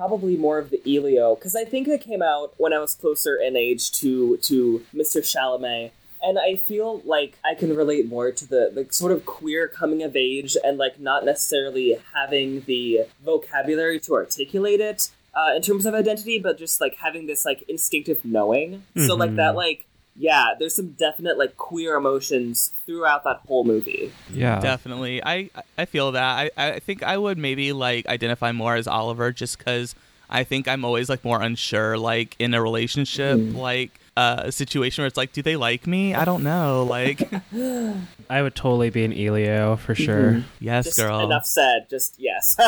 probably 0.00 0.34
more 0.34 0.58
of 0.58 0.70
the 0.70 0.80
Elio 0.86 1.34
because 1.34 1.54
I 1.54 1.66
think 1.66 1.86
it 1.86 2.00
came 2.00 2.22
out 2.22 2.54
when 2.56 2.72
I 2.72 2.78
was 2.78 2.94
closer 2.94 3.36
in 3.36 3.54
age 3.54 3.92
to 4.00 4.38
to 4.38 4.82
Mr. 4.94 5.20
Chalamet. 5.20 5.90
And 6.22 6.38
I 6.38 6.56
feel 6.56 7.02
like 7.04 7.38
I 7.44 7.54
can 7.54 7.74
relate 7.76 8.06
more 8.06 8.30
to 8.30 8.46
the, 8.46 8.70
the 8.74 8.86
sort 8.90 9.12
of 9.12 9.24
queer 9.26 9.68
coming 9.68 10.02
of 10.02 10.16
age 10.16 10.56
and 10.64 10.78
like 10.78 10.98
not 10.98 11.24
necessarily 11.24 11.98
having 12.14 12.62
the 12.62 13.06
vocabulary 13.22 14.00
to 14.00 14.14
articulate 14.14 14.80
it 14.80 15.10
uh, 15.34 15.54
in 15.56 15.62
terms 15.62 15.84
of 15.86 15.94
identity, 15.94 16.38
but 16.38 16.58
just 16.58 16.80
like 16.80 16.96
having 16.96 17.26
this 17.26 17.44
like 17.44 17.62
instinctive 17.68 18.24
knowing. 18.24 18.84
So 19.06 19.16
like 19.16 19.36
that 19.36 19.54
like 19.54 19.86
yeah, 20.16 20.54
there's 20.58 20.74
some 20.74 20.90
definite 20.92 21.38
like 21.38 21.56
queer 21.56 21.96
emotions 21.96 22.74
throughout 22.86 23.24
that 23.24 23.40
whole 23.46 23.64
movie. 23.64 24.12
Yeah. 24.32 24.60
Definitely. 24.60 25.22
I 25.24 25.50
I 25.78 25.84
feel 25.84 26.12
that. 26.12 26.50
I, 26.56 26.66
I 26.74 26.78
think 26.78 27.02
I 27.02 27.16
would 27.16 27.38
maybe 27.38 27.72
like 27.72 28.06
identify 28.06 28.52
more 28.52 28.74
as 28.74 28.86
Oliver 28.86 29.32
just 29.32 29.58
because 29.58 29.94
I 30.28 30.44
think 30.44 30.68
I'm 30.68 30.84
always 30.84 31.08
like 31.08 31.24
more 31.24 31.40
unsure 31.40 31.96
like 31.96 32.36
in 32.38 32.54
a 32.54 32.62
relationship. 32.62 33.38
Mm. 33.38 33.56
Like 33.56 33.98
uh, 34.16 34.50
situation 34.50 35.02
where 35.02 35.06
it's 35.06 35.16
like, 35.16 35.32
do 35.32 35.40
they 35.42 35.56
like 35.56 35.86
me? 35.86 36.14
I 36.14 36.24
don't 36.24 36.42
know. 36.42 36.84
Like, 36.84 37.22
I 38.30 38.42
would 38.42 38.54
totally 38.54 38.90
be 38.90 39.04
an 39.04 39.12
Elio 39.12 39.76
for 39.76 39.94
sure. 39.94 40.42
yes, 40.60 40.86
Just 40.86 40.98
girl. 40.98 41.20
enough 41.20 41.46
said. 41.46 41.88
Just 41.88 42.16
yes. 42.18 42.56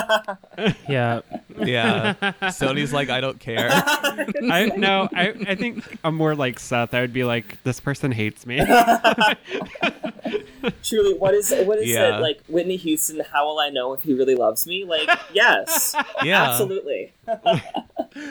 Yeah. 0.88 1.20
Yeah. 1.58 2.14
Sony's 2.42 2.92
like, 2.92 3.10
I 3.10 3.20
don't 3.20 3.38
care. 3.40 3.68
I 3.72 4.70
no, 4.76 5.08
I 5.14 5.34
I 5.48 5.54
think 5.54 5.84
I'm 6.04 6.14
more 6.14 6.34
like 6.34 6.58
Seth. 6.58 6.94
I 6.94 7.00
would 7.00 7.12
be 7.12 7.24
like, 7.24 7.62
this 7.64 7.80
person 7.80 8.12
hates 8.12 8.46
me. 8.46 8.58
Truly, 10.82 11.14
what 11.14 11.34
is 11.34 11.52
what 11.64 11.78
is 11.78 11.88
Yeah. 11.88 12.16
it 12.18 12.20
like? 12.20 12.40
Whitney 12.48 12.76
Houston. 12.76 13.20
How 13.32 13.46
will 13.46 13.58
I 13.58 13.70
know 13.70 13.92
if 13.94 14.02
he 14.02 14.14
really 14.14 14.34
loves 14.36 14.66
me? 14.66 14.84
Like, 14.84 15.08
yes, 15.32 15.94
Yeah. 16.22 16.50
absolutely. 16.50 17.12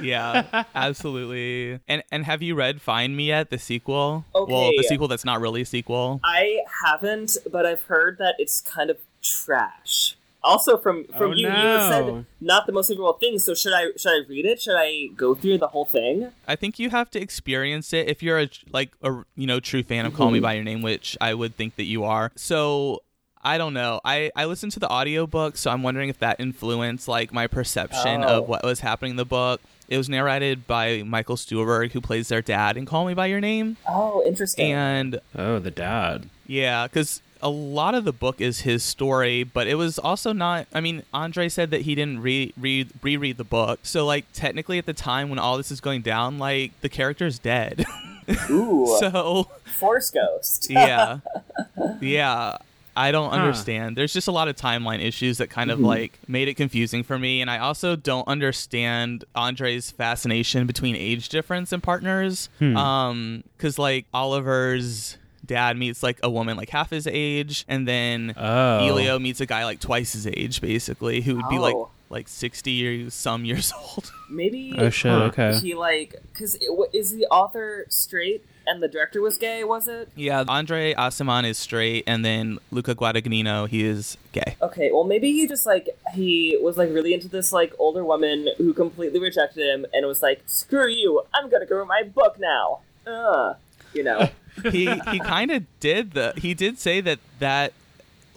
yeah, 0.01 0.63
absolutely. 0.75 1.79
And 1.87 2.03
and 2.11 2.23
have 2.25 2.41
you 2.41 2.55
read 2.55 2.81
Find 3.01 3.17
Me 3.17 3.25
yet? 3.27 3.49
The 3.49 3.57
sequel? 3.57 4.25
Well, 4.33 4.71
the 4.77 4.83
sequel 4.87 5.07
that's 5.07 5.25
not 5.25 5.41
really 5.41 5.61
a 5.61 5.65
sequel. 5.65 6.19
I 6.23 6.59
haven't, 6.85 7.35
but 7.51 7.65
I've 7.65 7.81
heard 7.83 8.17
that 8.19 8.35
it's 8.37 8.61
kind 8.61 8.89
of 8.91 8.97
trash. 9.23 10.15
Also, 10.43 10.77
from 10.77 11.05
from 11.17 11.31
Oh, 11.31 11.33
you, 11.35 11.47
you 11.47 11.53
no. 11.53 11.89
said 11.89 12.25
not 12.39 12.65
the 12.67 12.71
most 12.73 12.87
favorable 12.89 13.13
thing. 13.13 13.37
So 13.39 13.53
should 13.55 13.73
I 13.73 13.87
should 13.97 14.09
I 14.11 14.19
read 14.27 14.45
it? 14.45 14.61
Should 14.61 14.75
I 14.77 15.07
go 15.15 15.33
through 15.35 15.57
the 15.59 15.67
whole 15.67 15.85
thing? 15.85 16.31
I 16.47 16.55
think 16.55 16.77
you 16.79 16.89
have 16.91 17.09
to 17.11 17.19
experience 17.21 17.91
it 17.93 18.07
if 18.07 18.21
you're 18.23 18.39
a 18.39 18.49
like 18.71 18.91
a 19.03 19.23
you 19.35 19.45
know 19.47 19.59
true 19.59 19.83
fan 19.83 20.05
of 20.05 20.13
Call 20.15 20.29
Me 20.31 20.39
Mhm. 20.39 20.43
by 20.43 20.53
Your 20.53 20.63
Name, 20.63 20.81
which 20.83 21.15
I 21.21 21.33
would 21.35 21.55
think 21.55 21.75
that 21.77 21.85
you 21.85 22.03
are. 22.03 22.31
So 22.35 23.01
I 23.43 23.57
don't 23.59 23.73
know. 23.75 23.99
I 24.03 24.31
I 24.35 24.45
listened 24.45 24.71
to 24.73 24.79
the 24.79 24.89
audiobook, 24.91 25.57
so 25.57 25.69
I'm 25.71 25.83
wondering 25.83 26.09
if 26.09 26.17
that 26.19 26.39
influenced 26.39 27.07
like 27.07 27.31
my 27.33 27.45
perception 27.47 28.23
Oh. 28.23 28.39
of 28.39 28.47
what 28.49 28.63
was 28.63 28.79
happening 28.79 29.11
in 29.11 29.17
the 29.17 29.25
book. 29.25 29.61
It 29.91 29.97
was 29.97 30.07
narrated 30.07 30.65
by 30.67 31.03
Michael 31.03 31.35
Stuhlbarg, 31.35 31.91
who 31.91 31.99
plays 31.99 32.29
their 32.29 32.41
dad 32.41 32.77
in 32.77 32.85
Call 32.85 33.05
Me 33.05 33.13
by 33.13 33.25
Your 33.25 33.41
Name, 33.41 33.75
Oh, 33.87 34.23
interesting. 34.25 34.71
and 34.71 35.19
Oh, 35.35 35.59
the 35.59 35.69
dad. 35.69 36.29
Yeah, 36.47 36.87
because 36.87 37.21
a 37.41 37.49
lot 37.49 37.93
of 37.93 38.05
the 38.05 38.13
book 38.13 38.39
is 38.39 38.61
his 38.61 38.83
story, 38.83 39.43
but 39.43 39.67
it 39.67 39.75
was 39.75 39.99
also 39.99 40.31
not. 40.31 40.67
I 40.73 40.79
mean, 40.79 41.03
Andre 41.13 41.49
said 41.49 41.71
that 41.71 41.81
he 41.81 41.93
didn't 41.95 42.21
re- 42.21 42.53
read 42.57 42.89
reread 43.01 43.35
the 43.35 43.43
book, 43.43 43.81
so 43.83 44.05
like 44.05 44.25
technically 44.31 44.77
at 44.77 44.85
the 44.85 44.93
time 44.93 45.29
when 45.29 45.39
all 45.39 45.57
this 45.57 45.71
is 45.71 45.81
going 45.81 46.03
down, 46.03 46.39
like 46.39 46.79
the 46.79 46.87
character's 46.89 47.37
dead. 47.37 47.83
Ooh, 48.49 48.95
so 48.99 49.47
Force 49.77 50.09
Ghost. 50.09 50.67
yeah, 50.69 51.17
yeah. 52.01 52.57
I 52.95 53.11
don't 53.11 53.29
Huh. 53.31 53.37
understand. 53.37 53.95
There's 53.95 54.11
just 54.13 54.27
a 54.27 54.31
lot 54.31 54.47
of 54.47 54.55
timeline 54.55 55.01
issues 55.03 55.37
that 55.37 55.49
kind 55.49 55.71
of 55.71 55.79
like 55.79 56.19
made 56.27 56.47
it 56.47 56.55
confusing 56.55 57.03
for 57.03 57.17
me, 57.17 57.41
and 57.41 57.49
I 57.49 57.57
also 57.59 57.95
don't 57.95 58.27
understand 58.27 59.23
Andre's 59.35 59.91
fascination 59.91 60.67
between 60.67 60.95
age 60.95 61.29
difference 61.29 61.71
and 61.71 61.81
partners. 61.81 62.49
Hmm. 62.59 62.75
Um, 62.77 63.43
because 63.57 63.79
like 63.79 64.05
Oliver's 64.13 65.17
dad 65.45 65.75
meets 65.77 66.03
like 66.03 66.19
a 66.23 66.29
woman 66.29 66.55
like 66.57 66.69
half 66.69 66.89
his 66.89 67.07
age, 67.07 67.65
and 67.67 67.87
then 67.87 68.33
Oh. 68.37 68.85
Elio 68.87 69.19
meets 69.19 69.39
a 69.41 69.45
guy 69.45 69.63
like 69.65 69.79
twice 69.79 70.13
his 70.13 70.27
age, 70.27 70.59
basically, 70.61 71.21
who 71.21 71.35
would 71.37 71.49
be 71.49 71.59
like 71.59 71.75
Oh. 71.75 71.89
like 72.09 72.27
sixty 72.27 73.05
or 73.05 73.09
some 73.09 73.45
years 73.51 73.71
old. 73.73 74.11
Maybe 74.29 74.73
Oh 74.77 74.89
shit. 74.89 75.11
Huh. 75.11 75.23
Okay. 75.25 75.57
he 75.59 75.75
like 75.75 76.15
because 76.33 76.57
is 76.93 77.11
the 77.11 77.25
author 77.27 77.85
straight 77.89 78.43
and 78.67 78.81
the 78.81 78.87
director 78.87 79.21
was 79.21 79.37
gay? 79.37 79.63
Was 79.63 79.87
it? 79.87 80.09
yeah, 80.15 80.43
Andre 80.47 80.93
Aciman 80.93 81.45
is 81.45 81.57
straight, 81.57 82.03
and 82.07 82.23
then 82.23 82.59
Luca 82.71 82.95
Guadagnino 82.95 83.67
he 83.67 83.83
is 83.85 84.17
gay. 84.31 84.55
Okay, 84.61 84.91
well 84.91 85.03
maybe 85.03 85.31
he 85.31 85.47
just 85.47 85.65
like 85.65 85.89
he 86.13 86.57
was 86.61 86.77
like 86.77 86.89
really 86.89 87.13
into 87.13 87.27
this 87.27 87.51
like 87.51 87.73
older 87.79 88.03
woman 88.03 88.49
who 88.57 88.73
completely 88.73 89.19
rejected 89.19 89.65
him 89.67 89.85
and 89.93 90.05
was 90.05 90.21
like, 90.21 90.41
"Screw 90.45 90.87
you! 90.87 91.21
I'm 91.33 91.49
gonna 91.49 91.65
go 91.65 91.77
write 91.77 91.87
my 91.87 92.03
book 92.03 92.39
now." 92.39 92.79
Uh, 93.05 93.55
you 93.93 94.03
know. 94.03 94.29
he 94.71 94.85
he 95.11 95.19
kind 95.35 95.51
of 95.51 95.63
did 95.79 96.11
the 96.11 96.33
he 96.37 96.53
did 96.53 96.77
say 96.77 97.01
that 97.01 97.19
that 97.39 97.73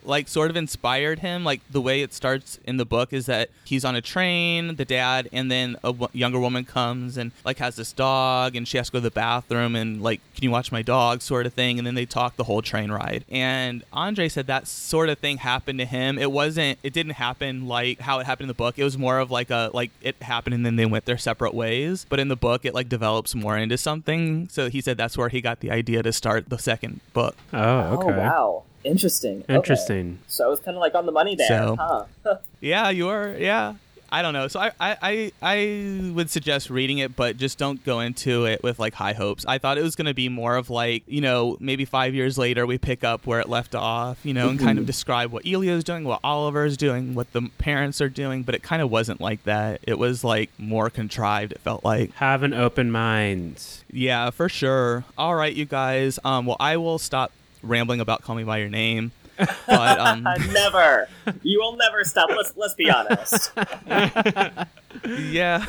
like 0.04 0.28
sort 0.28 0.50
of 0.50 0.56
inspired 0.56 1.20
him 1.20 1.44
like 1.44 1.60
the 1.70 1.80
way 1.80 2.02
it 2.02 2.12
starts 2.12 2.58
in 2.64 2.76
the 2.76 2.84
book 2.84 3.12
is 3.12 3.26
that 3.26 3.50
he's 3.64 3.84
on 3.84 3.94
a 3.94 4.00
train 4.00 4.76
the 4.76 4.84
dad 4.84 5.28
and 5.32 5.50
then 5.50 5.76
a 5.82 5.88
w- 5.88 6.08
younger 6.12 6.38
woman 6.38 6.64
comes 6.64 7.16
and 7.16 7.32
like 7.44 7.58
has 7.58 7.76
this 7.76 7.92
dog 7.92 8.54
and 8.56 8.68
she 8.68 8.76
has 8.76 8.86
to 8.86 8.92
go 8.92 8.98
to 8.98 9.02
the 9.02 9.10
bathroom 9.10 9.74
and 9.74 10.02
like 10.02 10.20
can 10.34 10.44
you 10.44 10.50
watch 10.50 10.70
my 10.70 10.82
dog? 10.82 11.22
sort 11.22 11.46
of 11.46 11.54
thing 11.54 11.78
and 11.78 11.86
then 11.86 11.94
they 11.94 12.06
talk 12.06 12.36
the 12.36 12.44
whole 12.44 12.62
train 12.62 12.90
ride. 12.90 13.24
And 13.30 13.82
andre 13.92 14.28
said 14.28 14.46
that 14.46 14.66
sort 14.66 15.08
of 15.08 15.18
thing 15.18 15.38
happened 15.38 15.78
to 15.78 15.84
him. 15.84 16.18
It 16.18 16.30
wasn't 16.30 16.78
it 16.82 16.92
didn't 16.92 17.12
happen 17.12 17.66
like 17.66 18.00
how 18.00 18.18
it 18.18 18.26
happened 18.26 18.44
in 18.44 18.48
the 18.48 18.54
book. 18.54 18.78
It 18.78 18.84
was 18.84 18.98
more 18.98 19.18
of 19.18 19.30
like 19.30 19.50
a 19.50 19.70
like 19.72 19.90
it 20.02 20.16
happened 20.22 20.54
and 20.54 20.64
then 20.64 20.76
they 20.76 20.86
went 20.86 21.04
their 21.06 21.18
separate 21.18 21.54
ways. 21.54 22.06
But 22.08 22.20
in 22.20 22.28
the 22.28 22.36
book 22.36 22.64
it 22.64 22.74
like 22.74 22.88
develops 22.88 23.34
more 23.34 23.56
into 23.56 23.78
something. 23.78 24.48
So 24.48 24.68
he 24.68 24.80
said 24.80 24.96
that's 24.96 25.16
where 25.16 25.28
he 25.28 25.40
got 25.40 25.60
the 25.60 25.70
idea 25.70 26.02
to 26.02 26.12
start 26.12 26.48
the 26.48 26.58
second 26.58 27.00
book. 27.12 27.36
Oh, 27.52 27.58
okay. 27.98 28.12
Oh 28.12 28.18
wow, 28.18 28.62
interesting. 28.84 29.40
Okay. 29.42 29.54
Interesting. 29.54 30.18
So 30.28 30.44
I 30.44 30.48
was 30.48 30.60
kind 30.60 30.76
of 30.76 30.80
like 30.80 30.94
on 30.94 31.06
the 31.06 31.12
money 31.12 31.34
there, 31.36 31.48
So- 31.48 31.76
huh? 32.24 32.36
Yeah, 32.60 32.90
you 32.90 33.08
are. 33.08 33.34
Yeah. 33.36 33.74
I 34.12 34.22
don't 34.22 34.32
know. 34.32 34.46
So 34.46 34.60
I, 34.60 34.70
I, 34.78 34.96
I, 35.02 35.32
I 35.42 36.10
would 36.14 36.30
suggest 36.30 36.70
reading 36.70 36.98
it, 36.98 37.16
but 37.16 37.36
just 37.36 37.58
don't 37.58 37.82
go 37.84 37.98
into 37.98 38.44
it 38.46 38.62
with 38.62 38.78
like 38.78 38.94
high 38.94 39.12
hopes. 39.12 39.44
I 39.44 39.58
thought 39.58 39.76
it 39.76 39.82
was 39.82 39.96
going 39.96 40.06
to 40.06 40.14
be 40.14 40.28
more 40.28 40.54
of 40.54 40.70
like, 40.70 41.02
you 41.08 41.20
know, 41.20 41.56
maybe 41.58 41.84
five 41.84 42.14
years 42.14 42.38
later 42.38 42.64
we 42.64 42.78
pick 42.78 43.02
up 43.02 43.26
where 43.26 43.40
it 43.40 43.48
left 43.48 43.74
off, 43.74 44.24
you 44.24 44.32
know, 44.32 44.50
and 44.50 44.60
kind 44.60 44.78
of 44.78 44.86
describe 44.86 45.32
what 45.32 45.44
Elio's 45.44 45.82
doing, 45.82 46.04
what 46.04 46.20
Oliver's 46.22 46.76
doing, 46.76 47.16
what 47.16 47.32
the 47.32 47.50
parents 47.58 48.00
are 48.00 48.08
doing. 48.08 48.44
But 48.44 48.54
it 48.54 48.62
kind 48.62 48.82
of 48.82 48.90
wasn't 48.90 49.20
like 49.20 49.42
that. 49.44 49.80
It 49.82 49.98
was 49.98 50.22
like 50.22 50.48
more 50.58 50.90
contrived. 50.90 51.50
It 51.50 51.60
felt 51.62 51.84
like. 51.84 52.12
Have 52.14 52.44
an 52.44 52.54
open 52.54 52.92
mind. 52.92 53.60
Yeah, 53.90 54.30
for 54.30 54.48
sure. 54.48 55.04
All 55.18 55.34
right, 55.34 55.52
you 55.52 55.64
guys. 55.64 56.20
Um, 56.24 56.46
well, 56.46 56.56
I 56.60 56.76
will 56.76 56.98
stop 57.00 57.32
rambling 57.64 58.00
about 58.00 58.22
Call 58.22 58.36
Me 58.36 58.44
by 58.44 58.58
Your 58.58 58.68
Name. 58.70 59.12
But 59.66 59.98
um, 59.98 60.22
never. 60.52 61.08
You 61.42 61.58
will 61.58 61.76
never 61.76 62.04
stop. 62.04 62.30
Let's 62.30 62.52
let's 62.56 62.74
be 62.74 62.88
honest. 62.88 63.50
yeah. 65.18 65.64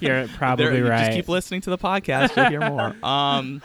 You're 0.00 0.28
probably 0.36 0.66
There- 0.80 0.84
right. 0.84 1.06
Just 1.06 1.16
keep 1.16 1.28
listening 1.28 1.60
to 1.62 1.70
the 1.70 1.78
podcast. 1.78 2.36
You'll 2.36 2.48
hear 2.60 2.68
more. 2.70 2.94
Um, 3.10 3.60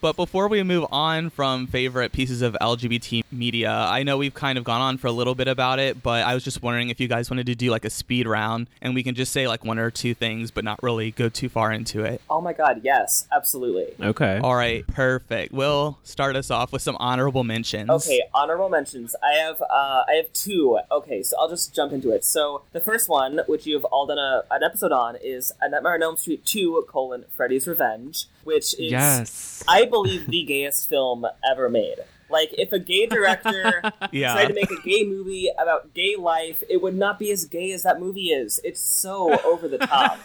but 0.00 0.16
before 0.16 0.48
we 0.48 0.62
move 0.62 0.86
on 0.92 1.30
from 1.30 1.66
favorite 1.66 2.12
pieces 2.12 2.42
of 2.42 2.56
LGBT 2.60 3.24
media, 3.32 3.70
I 3.70 4.02
know 4.02 4.16
we've 4.18 4.34
kind 4.34 4.58
of 4.58 4.64
gone 4.64 4.80
on 4.80 4.98
for 4.98 5.06
a 5.08 5.12
little 5.12 5.34
bit 5.34 5.48
about 5.48 5.78
it, 5.78 6.02
but 6.02 6.24
I 6.24 6.34
was 6.34 6.44
just 6.44 6.62
wondering 6.62 6.88
if 6.90 7.00
you 7.00 7.08
guys 7.08 7.30
wanted 7.30 7.46
to 7.46 7.54
do 7.54 7.70
like 7.70 7.84
a 7.84 7.90
speed 7.90 8.26
round 8.26 8.68
and 8.82 8.94
we 8.94 9.02
can 9.02 9.14
just 9.14 9.32
say 9.32 9.48
like 9.48 9.64
one 9.64 9.78
or 9.78 9.90
two 9.90 10.14
things, 10.14 10.50
but 10.50 10.62
not 10.64 10.82
really 10.82 11.10
go 11.10 11.28
too 11.28 11.48
far 11.48 11.72
into 11.72 12.04
it. 12.04 12.20
Oh 12.30 12.40
my 12.40 12.52
god, 12.52 12.82
yes, 12.84 13.26
absolutely. 13.34 13.86
okay. 14.00 14.38
All 14.42 14.54
right, 14.54 14.86
perfect. 14.86 15.52
We'll 15.52 15.98
start 16.04 16.36
us 16.36 16.50
off 16.50 16.72
with 16.72 16.82
some 16.82 16.96
honorable 17.00 17.44
mentions. 17.44 17.90
Okay, 17.90 18.22
honorable 18.34 18.68
mentions. 18.68 19.14
I 19.22 19.32
have 19.34 19.60
uh, 19.62 20.04
I 20.08 20.12
have 20.22 20.32
two. 20.32 20.78
Okay, 20.90 21.22
so 21.22 21.36
I'll 21.40 21.48
just 21.48 21.74
jump 21.74 21.92
into 21.92 22.10
it. 22.10 22.24
So 22.24 22.62
the 22.72 22.80
first 22.80 23.08
one, 23.08 23.40
which 23.46 23.66
you've 23.66 23.84
all 23.86 24.06
done 24.06 24.18
a, 24.18 24.42
an 24.50 24.62
episode 24.62 24.92
on, 24.92 25.16
is 25.22 25.52
A 25.60 25.68
Nightmare 25.68 25.94
on 25.94 26.02
Elm 26.02 26.16
Street 26.16 26.44
Two: 26.44 26.84
colon 26.88 27.24
Freddy's 27.36 27.66
Revenge, 27.66 28.26
which 28.44 28.74
is 28.74 28.90
yes. 28.92 29.64
I 29.68 29.84
believe 29.84 30.26
the 30.26 30.44
gayest 30.44 30.88
film 30.88 31.26
ever 31.48 31.68
made. 31.68 31.96
Like 32.28 32.50
if 32.58 32.72
a 32.72 32.78
gay 32.80 33.06
director 33.06 33.82
Yeah. 34.12 34.32
tried 34.32 34.48
to 34.48 34.54
make 34.54 34.70
a 34.70 34.80
gay 34.82 35.04
movie 35.04 35.48
about 35.58 35.94
gay 35.94 36.16
life, 36.18 36.62
it 36.68 36.82
would 36.82 36.96
not 36.96 37.18
be 37.20 37.30
as 37.30 37.44
gay 37.44 37.70
as 37.72 37.84
that 37.84 38.00
movie 38.00 38.30
is. 38.30 38.60
It's 38.64 38.80
so 38.80 39.38
over 39.44 39.68
the 39.68 39.78
top, 39.78 40.18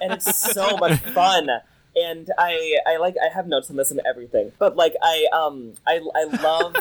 and 0.00 0.12
it's 0.12 0.36
so 0.52 0.76
much 0.76 1.00
fun. 1.00 1.48
And 1.96 2.30
I, 2.38 2.78
I 2.86 2.96
like, 2.96 3.14
I 3.24 3.32
have 3.32 3.46
notes 3.46 3.70
on 3.70 3.76
this 3.76 3.90
and 3.92 4.00
everything. 4.04 4.50
But 4.58 4.76
like, 4.76 4.94
I, 5.00 5.26
um, 5.32 5.74
I, 5.86 6.00
I 6.14 6.24
love 6.24 6.74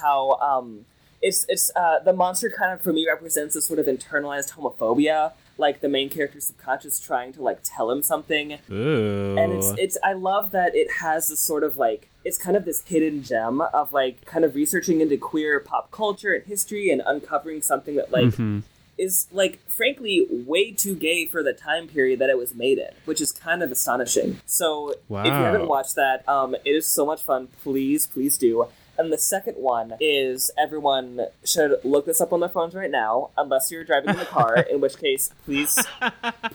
how, 0.00 0.32
um, 0.40 0.86
it's, 1.20 1.44
it's, 1.50 1.70
uh, 1.76 1.98
the 2.00 2.14
monster 2.14 2.48
kind 2.50 2.72
of 2.72 2.80
for 2.80 2.90
me 2.92 3.06
represents 3.06 3.54
this 3.54 3.66
sort 3.66 3.78
of 3.78 3.84
internalized 3.86 4.52
homophobia. 4.54 5.32
Like 5.58 5.80
the 5.80 5.88
main 5.88 6.10
character's 6.10 6.44
subconscious 6.44 7.00
trying 7.00 7.32
to 7.34 7.42
like 7.42 7.60
tell 7.62 7.90
him 7.90 8.02
something, 8.02 8.58
Ooh. 8.70 9.36
and 9.38 9.52
it's 9.52 9.72
it's 9.78 9.98
I 10.04 10.12
love 10.12 10.50
that 10.50 10.74
it 10.74 10.90
has 11.00 11.28
this 11.28 11.40
sort 11.40 11.64
of 11.64 11.76
like 11.78 12.08
it's 12.24 12.36
kind 12.36 12.56
of 12.56 12.64
this 12.66 12.82
hidden 12.82 13.22
gem 13.22 13.60
of 13.72 13.92
like 13.92 14.24
kind 14.26 14.44
of 14.44 14.54
researching 14.54 15.00
into 15.00 15.16
queer 15.16 15.60
pop 15.60 15.90
culture 15.90 16.32
and 16.32 16.44
history 16.44 16.90
and 16.90 17.00
uncovering 17.06 17.62
something 17.62 17.94
that 17.96 18.10
like 18.12 18.34
Mhm. 18.34 18.64
is 18.98 19.26
like 19.32 19.58
frankly 19.68 20.26
way 20.30 20.72
too 20.72 20.94
gay 20.94 21.24
for 21.26 21.42
the 21.42 21.52
time 21.52 21.86
period 21.88 22.18
that 22.18 22.28
it 22.30 22.36
was 22.36 22.54
made 22.54 22.78
in, 22.78 22.90
which 23.06 23.20
is 23.20 23.32
kind 23.32 23.62
of 23.62 23.70
astonishing. 23.70 24.40
So 24.44 24.90
if 24.90 24.98
you 25.08 25.16
haven't 25.32 25.68
watched 25.68 25.94
that, 25.96 26.26
um, 26.28 26.54
it 26.54 26.70
is 26.70 26.86
so 26.86 27.06
much 27.06 27.22
fun. 27.22 27.48
Please, 27.62 28.06
please 28.06 28.36
do. 28.36 28.66
And 28.98 29.12
the 29.12 29.18
second 29.18 29.54
one 29.54 29.94
is 30.00 30.50
everyone 30.58 31.26
should 31.44 31.78
look 31.84 32.06
this 32.06 32.20
up 32.20 32.32
on 32.32 32.40
their 32.40 32.48
phones 32.48 32.74
right 32.74 32.90
now, 32.90 33.30
unless 33.36 33.70
you're 33.70 33.84
driving 33.84 34.10
in 34.10 34.16
the 34.16 34.24
car, 34.24 34.56
in 34.70 34.80
which 34.80 34.98
case, 34.98 35.30
please 35.44 35.78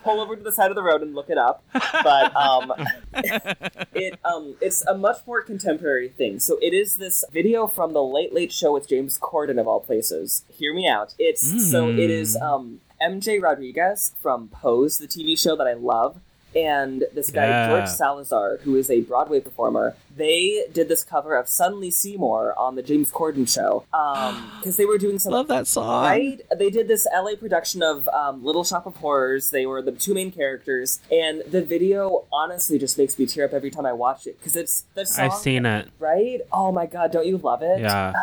pull 0.04 0.20
over 0.20 0.36
to 0.36 0.44
the 0.44 0.52
side 0.52 0.72
of 0.72 0.76
the 0.76 0.84
road 0.84 1.02
and 1.02 1.14
look 1.16 1.30
it 1.30 1.38
up. 1.38 1.64
But 1.74 2.36
um, 2.36 2.74
it 3.14 4.20
um, 4.26 4.56
it's 4.62 4.86
a 4.86 4.98
much 4.98 5.18
more 5.26 5.42
contemporary 5.42 6.10
thing. 6.10 6.40
So 6.40 6.58
it 6.62 6.74
is 6.74 6.96
this 6.96 7.24
video 7.32 7.68
from 7.68 7.94
the 7.94 8.04
Late 8.04 8.34
Late 8.34 8.52
Show 8.52 8.74
with 8.74 8.88
James 8.88 9.20
Corden 9.20 9.60
of 9.60 9.68
all 9.68 9.80
places. 9.80 10.44
Hear 10.50 10.74
me 10.74 10.88
out. 10.88 11.14
It's 11.20 11.72
so 11.72 11.90
it 11.90 12.10
is 12.10 12.36
um, 12.38 12.82
MJ 13.02 13.42
Rodriguez 13.42 14.16
from 14.22 14.48
Pose, 14.50 14.98
the 14.98 15.08
TV 15.08 15.38
show 15.38 15.56
that 15.56 15.68
I 15.68 15.74
love. 15.74 16.20
And 16.56 17.06
this 17.14 17.32
guy 17.32 17.48
Yeah. 17.48 17.68
George 17.70 17.90
Salazar, 17.90 18.58
who 18.64 18.76
is 18.76 18.90
a 18.90 19.02
Broadway 19.02 19.40
performer, 19.40 19.96
they 20.16 20.66
did 20.74 20.90
this 20.90 21.04
cover 21.04 21.36
of 21.36 21.48
"Suddenly 21.48 21.92
Seymour" 21.92 22.54
on 22.58 22.76
the 22.76 22.84
James 22.84 23.12
Corden 23.12 23.48
show 23.48 23.86
because 24.60 24.78
they 24.78 24.86
were 24.86 24.98
doing 24.98 25.20
some 25.20 25.32
Love 25.32 25.48
that 25.48 25.68
song. 25.68 26.04
Right? 26.04 26.42
They 26.58 26.70
did 26.70 26.88
this 26.88 27.08
LA 27.14 27.36
production 27.36 27.82
of 27.82 28.08
um, 28.10 28.44
Little 28.44 28.64
Shop 28.64 28.86
of 28.86 28.98
Horrors. 28.98 29.52
They 29.52 29.66
were 29.66 29.82
the 29.82 29.92
two 29.94 30.14
main 30.14 30.32
characters, 30.32 31.00
and 31.12 31.42
the 31.48 31.62
video 31.62 32.26
honestly 32.32 32.78
just 32.78 32.98
makes 32.98 33.18
me 33.18 33.26
tear 33.26 33.46
up 33.46 33.54
every 33.54 33.72
time 33.72 33.86
I 33.86 33.94
watch 33.94 34.28
it 34.28 34.38
because 34.40 34.56
it's 34.56 34.86
the 34.94 35.06
song. 35.06 35.26
I've 35.26 35.34
seen 35.34 35.66
it. 35.66 35.90
Right? 36.00 36.42
Oh 36.52 36.72
my 36.72 36.86
god, 36.86 37.12
don't 37.12 37.26
you 37.26 37.38
love 37.38 37.62
it? 37.62 37.80
Yeah. 37.80 38.14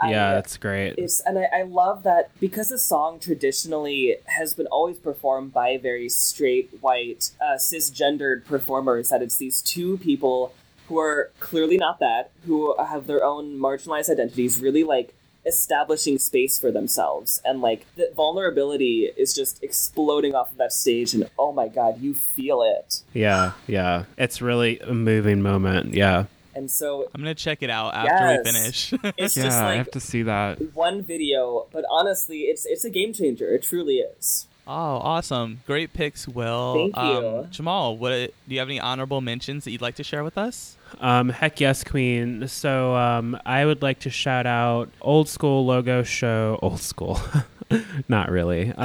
I- 0.00 0.10
Yeah, 0.10 0.38
it's 0.38 0.56
great. 0.56 0.94
It's 0.98 1.20
and 1.20 1.38
I, 1.38 1.48
I 1.60 1.62
love 1.62 2.02
that 2.04 2.30
because 2.40 2.68
the 2.68 2.78
song 2.78 3.18
traditionally 3.20 4.16
has 4.26 4.54
been 4.54 4.66
always 4.66 4.98
performed 4.98 5.52
by 5.52 5.76
very 5.78 6.08
straight, 6.08 6.70
white, 6.80 7.30
uh, 7.40 7.56
cisgendered 7.56 8.44
performers. 8.44 9.08
That 9.10 9.22
it's 9.22 9.36
these 9.36 9.62
two 9.62 9.98
people 9.98 10.52
who 10.88 10.98
are 10.98 11.30
clearly 11.40 11.76
not 11.76 11.98
that, 12.00 12.30
who 12.46 12.74
have 12.78 13.06
their 13.06 13.22
own 13.24 13.58
marginalized 13.58 14.08
identities, 14.10 14.58
really 14.60 14.84
like 14.84 15.14
establishing 15.46 16.18
space 16.18 16.58
for 16.58 16.70
themselves, 16.70 17.40
and 17.44 17.60
like 17.62 17.86
the 17.96 18.10
vulnerability 18.14 19.10
is 19.16 19.34
just 19.34 19.62
exploding 19.62 20.34
off 20.34 20.50
of 20.50 20.58
that 20.58 20.72
stage. 20.72 21.14
And 21.14 21.28
oh 21.38 21.52
my 21.52 21.68
god, 21.68 22.00
you 22.00 22.14
feel 22.14 22.62
it. 22.62 23.02
Yeah, 23.14 23.52
yeah. 23.66 24.04
It's 24.16 24.40
really 24.42 24.78
a 24.80 24.92
moving 24.94 25.42
moment. 25.42 25.94
Yeah. 25.94 26.24
And 26.58 26.68
so 26.68 27.08
I'm 27.14 27.20
gonna 27.20 27.34
check 27.36 27.62
it 27.62 27.70
out 27.70 27.94
after 27.94 28.36
we 28.36 28.44
finish. 28.52 28.92
it's 29.16 29.36
Yeah, 29.36 29.44
just 29.44 29.56
I 29.58 29.74
have 29.76 29.90
to 29.92 30.00
see 30.00 30.24
that. 30.24 30.74
one 30.74 31.02
video, 31.02 31.66
but 31.70 31.84
honestly, 31.88 32.40
it's 32.50 32.66
it's 32.66 32.84
a 32.84 32.90
game 32.90 33.12
changer. 33.12 33.48
It 33.54 33.62
truly 33.62 33.98
is. 33.98 34.48
oh, 34.66 34.72
awesome! 35.12 35.60
Great 35.66 35.92
picks, 35.94 36.26
Will. 36.26 36.74
Thank 36.74 36.96
you. 36.96 37.28
Um, 37.28 37.50
Jamal, 37.50 37.96
what 37.96 38.10
do 38.10 38.30
you 38.54 38.58
have 38.58 38.68
any 38.68 38.80
honorable 38.80 39.20
mentions 39.20 39.64
that 39.64 39.70
you'd 39.70 39.80
like 39.80 39.94
to 39.94 40.02
share 40.04 40.24
with 40.24 40.36
us? 40.36 40.76
Um, 41.00 41.28
heck 41.28 41.60
yes, 41.60 41.84
Queen. 41.84 42.48
So 42.48 42.94
um, 42.96 43.38
I 43.46 43.64
would 43.64 43.80
like 43.82 44.00
to 44.00 44.10
shout 44.10 44.46
out 44.46 44.88
old 45.00 45.28
school 45.28 45.64
logo 45.64 46.02
show. 46.02 46.58
Old 46.60 46.80
school, 46.80 47.20
not 48.08 48.30
really. 48.30 48.72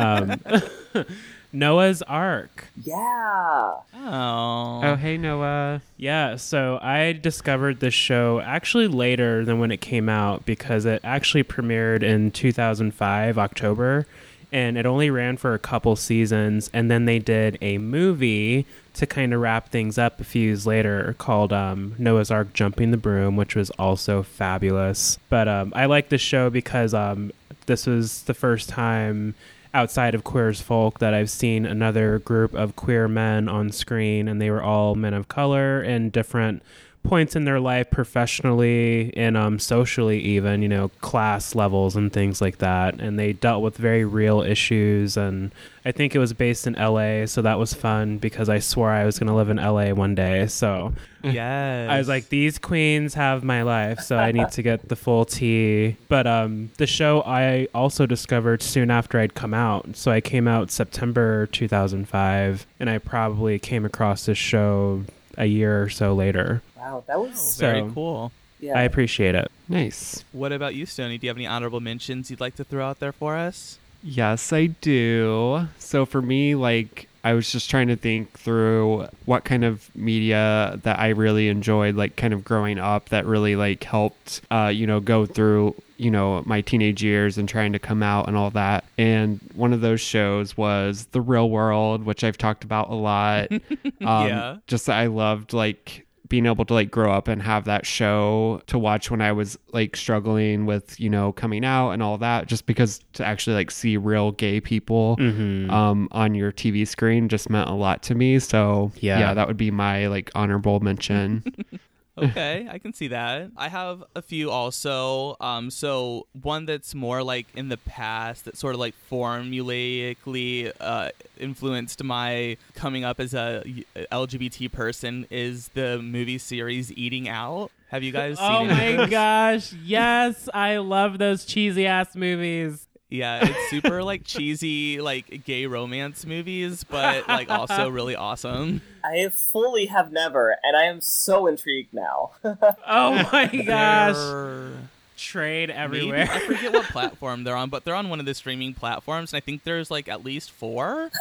Noah's 1.53 2.01
Arc. 2.01 2.65
Yeah. 2.81 3.75
Oh, 3.95 4.81
Oh, 4.83 4.95
hey 4.95 5.17
Noah. 5.17 5.81
Yeah, 5.97 6.35
so 6.35 6.79
I 6.81 7.13
discovered 7.13 7.79
this 7.79 7.93
show 7.93 8.39
actually 8.41 8.87
later 8.87 9.45
than 9.45 9.59
when 9.59 9.71
it 9.71 9.79
came 9.79 10.09
out 10.09 10.45
because 10.45 10.85
it 10.85 10.99
actually 11.03 11.43
premiered 11.43 12.01
in 12.03 12.31
2005 12.31 13.37
October 13.37 14.07
and 14.51 14.77
it 14.77 14.85
only 14.85 15.09
ran 15.09 15.37
for 15.37 15.53
a 15.53 15.59
couple 15.59 15.95
seasons 15.95 16.69
and 16.73 16.89
then 16.89 17.05
they 17.05 17.19
did 17.19 17.57
a 17.61 17.77
movie 17.77 18.65
to 18.95 19.05
kind 19.07 19.33
of 19.33 19.39
wrap 19.41 19.69
things 19.69 19.97
up 19.97 20.19
a 20.19 20.23
few 20.23 20.43
years 20.47 20.67
later 20.67 21.15
called 21.17 21.51
um, 21.53 21.95
Noah's 21.97 22.29
Arc 22.31 22.53
Jumping 22.53 22.91
the 22.91 22.97
Broom 22.97 23.35
which 23.35 23.55
was 23.55 23.69
also 23.71 24.23
fabulous. 24.23 25.17
But 25.29 25.47
um, 25.47 25.71
I 25.75 25.85
like 25.85 26.09
this 26.09 26.21
show 26.21 26.49
because 26.49 26.93
um, 26.95 27.31
this 27.67 27.85
was 27.85 28.23
the 28.23 28.33
first 28.33 28.69
time 28.69 29.35
outside 29.73 30.15
of 30.15 30.23
Queer 30.23 30.49
as 30.49 30.61
Folk 30.61 30.99
that 30.99 31.13
I've 31.13 31.29
seen 31.29 31.65
another 31.65 32.19
group 32.19 32.53
of 32.53 32.75
queer 32.75 33.07
men 33.07 33.49
on 33.49 33.71
screen, 33.71 34.27
and 34.27 34.41
they 34.41 34.49
were 34.49 34.63
all 34.63 34.95
men 34.95 35.13
of 35.13 35.27
color 35.27 35.81
in 35.81 36.09
different 36.09 36.61
points 37.03 37.35
in 37.35 37.45
their 37.45 37.59
life, 37.59 37.91
professionally 37.91 39.13
and 39.15 39.37
um, 39.37 39.59
socially, 39.59 40.19
even 40.19 40.61
you 40.61 40.69
know, 40.69 40.89
class 41.01 41.53
levels 41.53 41.95
and 41.95 42.11
things 42.11 42.41
like 42.41 42.57
that. 42.59 42.99
And 42.99 43.19
they 43.19 43.33
dealt 43.33 43.61
with 43.61 43.77
very 43.77 44.05
real 44.05 44.41
issues, 44.41 45.17
and 45.17 45.53
I 45.85 45.91
think 45.91 46.15
it 46.15 46.19
was 46.19 46.33
based 46.33 46.65
in 46.65 46.75
L.A., 46.75 47.27
so 47.27 47.41
that 47.41 47.59
was 47.59 47.73
fun 47.73 48.17
because 48.17 48.49
I 48.49 48.59
swore 48.59 48.89
I 48.89 49.05
was 49.05 49.19
going 49.19 49.27
to 49.27 49.33
live 49.33 49.49
in 49.49 49.59
L.A. 49.59 49.93
one 49.93 50.15
day. 50.15 50.47
So 50.47 50.93
yes. 51.23 51.89
I 51.89 51.97
was 51.97 52.07
like, 52.07 52.29
these 52.29 52.57
queens 52.57 53.13
have 53.13 53.43
my 53.43 53.63
life, 53.63 53.99
so 53.99 54.17
I 54.17 54.31
need 54.31 54.49
to 54.51 54.61
get 54.61 54.87
the 54.87 54.95
full 54.95 55.25
tea. 55.25 55.97
But 56.07 56.25
um, 56.25 56.71
the 56.77 56.87
show 56.87 57.21
I 57.25 57.67
also 57.75 58.05
discovered 58.05 58.63
soon 58.63 58.89
after 58.89 59.19
I'd 59.19 59.35
come 59.35 59.53
out. 59.53 59.95
So 59.95 60.11
I 60.11 60.21
came 60.21 60.47
out 60.47 60.71
September 60.71 61.47
2005, 61.47 62.65
and 62.79 62.89
I 62.89 62.97
probably 62.97 63.59
came 63.59 63.85
across 63.85 64.25
this 64.25 64.37
show 64.37 65.03
a 65.37 65.45
year 65.45 65.83
or 65.83 65.89
so 65.89 66.13
later. 66.13 66.61
Wow, 66.83 67.03
that 67.07 67.19
was 67.19 67.57
very 67.57 67.79
so- 67.79 67.91
cool. 67.93 68.31
yeah. 68.59 68.77
I 68.77 68.81
appreciate 68.83 69.35
it. 69.35 69.49
Nice. 69.69 70.23
What 70.33 70.51
about 70.51 70.75
you, 70.75 70.85
Stony? 70.85 71.17
Do 71.17 71.25
you 71.25 71.29
have 71.29 71.37
any 71.37 71.47
honorable 71.47 71.79
mentions 71.79 72.29
you'd 72.29 72.41
like 72.41 72.55
to 72.57 72.63
throw 72.63 72.85
out 72.85 72.99
there 72.99 73.13
for 73.13 73.37
us? 73.37 73.79
Yes, 74.03 74.51
I 74.51 74.65
do. 74.67 75.67
So 75.79 76.05
for 76.05 76.21
me, 76.21 76.55
like, 76.55 77.07
I 77.23 77.31
was 77.33 77.49
just 77.49 77.69
trying 77.69 77.87
to 77.87 77.95
think 77.95 78.37
through 78.37 79.07
what 79.23 79.45
kind 79.45 79.63
of 79.63 79.89
media 79.95 80.77
that 80.83 80.99
I 80.99 81.09
really 81.09 81.47
enjoyed, 81.47 81.95
like, 81.95 82.17
kind 82.17 82.33
of 82.33 82.43
growing 82.43 82.79
up 82.79 83.07
that 83.09 83.25
really, 83.25 83.55
like, 83.55 83.81
helped, 83.85 84.41
uh, 84.51 84.69
you 84.75 84.85
know, 84.85 84.99
go 84.99 85.25
through, 85.25 85.73
you 85.95 86.11
know, 86.11 86.43
my 86.45 86.59
teenage 86.59 87.01
years 87.01 87.37
and 87.37 87.47
trying 87.47 87.71
to 87.71 87.79
come 87.79 88.03
out 88.03 88.27
and 88.27 88.35
all 88.35 88.49
that. 88.49 88.83
And 88.97 89.39
one 89.55 89.71
of 89.71 89.79
those 89.79 90.01
shows 90.01 90.57
was 90.57 91.05
The 91.13 91.21
Real 91.21 91.49
World, 91.49 92.03
which 92.03 92.25
I've 92.25 92.37
talked 92.37 92.65
about 92.65 92.89
a 92.89 92.95
lot. 92.95 93.49
um, 93.53 93.61
Yeah. 94.01 94.57
Just 94.67 94.87
that 94.87 94.97
I 94.99 95.05
loved, 95.07 95.53
like, 95.53 96.05
being 96.33 96.47
able 96.47 96.65
to 96.65 96.73
like 96.73 96.89
grow 96.89 97.11
up 97.13 97.27
and 97.27 97.43
have 97.43 97.65
that 97.65 97.85
show 97.85 98.59
to 98.65 98.79
watch 98.79 99.11
when 99.11 99.21
I 99.21 99.31
was 99.31 99.55
like 99.71 99.95
struggling 99.95 100.65
with 100.65 100.99
you 100.99 101.07
know 101.07 101.31
coming 101.31 101.63
out 101.63 101.91
and 101.91 102.01
all 102.01 102.17
that 102.17 102.47
just 102.47 102.65
because 102.65 102.99
to 103.13 103.23
actually 103.23 103.55
like 103.55 103.69
see 103.69 103.97
real 103.97 104.31
gay 104.31 104.59
people 104.59 105.15
Mm-hmm. 105.19 105.69
um 105.69 106.07
on 106.11 106.33
your 106.33 106.51
TV 106.51 106.87
screen 106.87 107.29
just 107.29 107.51
meant 107.51 107.69
a 107.69 107.73
lot 107.73 108.01
to 108.03 108.15
me 108.15 108.39
so 108.39 108.91
Yeah. 108.95 109.19
yeah 109.19 109.33
that 109.35 109.47
would 109.47 109.57
be 109.57 109.69
my 109.69 110.07
like 110.07 110.31
honorable 110.33 110.79
mention 110.79 111.43
okay, 112.17 112.67
I 112.69 112.77
can 112.77 112.93
see 112.93 113.07
that. 113.09 113.51
I 113.57 113.69
have 113.69 114.03
a 114.15 114.21
few 114.21 114.51
also. 114.51 115.35
Um, 115.39 115.69
so 115.69 116.27
one 116.41 116.65
that's 116.65 116.93
more 116.93 117.23
like 117.23 117.47
in 117.55 117.69
the 117.69 117.77
past 117.77 118.45
that 118.45 118.57
sort 118.57 118.73
of 118.75 118.79
like 118.79 118.95
formulaically 119.11 120.71
uh, 120.79 121.09
influenced 121.39 122.03
my 122.03 122.57
coming 122.75 123.03
up 123.03 123.19
as 123.19 123.33
a 123.33 123.63
LGBT 124.11 124.71
person 124.71 125.27
is 125.29 125.69
the 125.69 125.99
movie 126.01 126.37
series 126.37 126.91
Eating 126.93 127.27
Out. 127.27 127.71
Have 127.89 128.03
you 128.03 128.11
guys 128.11 128.37
seen 128.37 128.47
Oh 128.47 128.65
my 128.65 129.07
gosh, 129.07 129.73
yes, 129.73 130.49
I 130.53 130.77
love 130.77 131.19
those 131.19 131.45
cheesy 131.45 131.85
ass 131.85 132.15
movies. 132.15 132.87
Yeah, 133.13 133.41
it's 133.47 133.69
super 133.69 134.01
like 134.03 134.23
cheesy 134.23 134.99
like 134.99 135.43
gay 135.45 135.67
romance 135.67 136.25
movies, 136.25 136.83
but 136.83 137.27
like 137.27 137.47
also 137.47 137.87
really 137.99 138.15
awesome. 138.15 138.81
I 139.03 139.29
fully 139.29 139.85
have 139.85 140.11
never, 140.11 140.57
and 140.63 140.75
I 140.75 140.85
am 140.85 140.99
so 140.99 141.45
intrigued 141.45 141.93
now. 141.93 142.31
Oh 142.87 143.29
my 143.31 143.45
gosh, 143.47 144.15
They're- 144.15 144.89
trade 145.15 145.69
Maybe, 145.69 145.79
everywhere. 145.79 146.27
I 146.31 146.39
forget 146.39 146.73
what 146.73 146.85
platform 146.89 147.43
they're 147.43 147.55
on, 147.55 147.69
but 147.69 147.85
they're 147.85 147.93
on 147.93 148.09
one 148.09 148.19
of 148.19 148.25
the 148.25 148.33
streaming 148.33 148.73
platforms, 148.73 149.31
and 149.31 149.37
I 149.37 149.41
think 149.41 149.63
there's 149.63 149.91
like 149.91 150.07
at 150.09 150.25
least 150.25 150.49
four. 150.51 151.11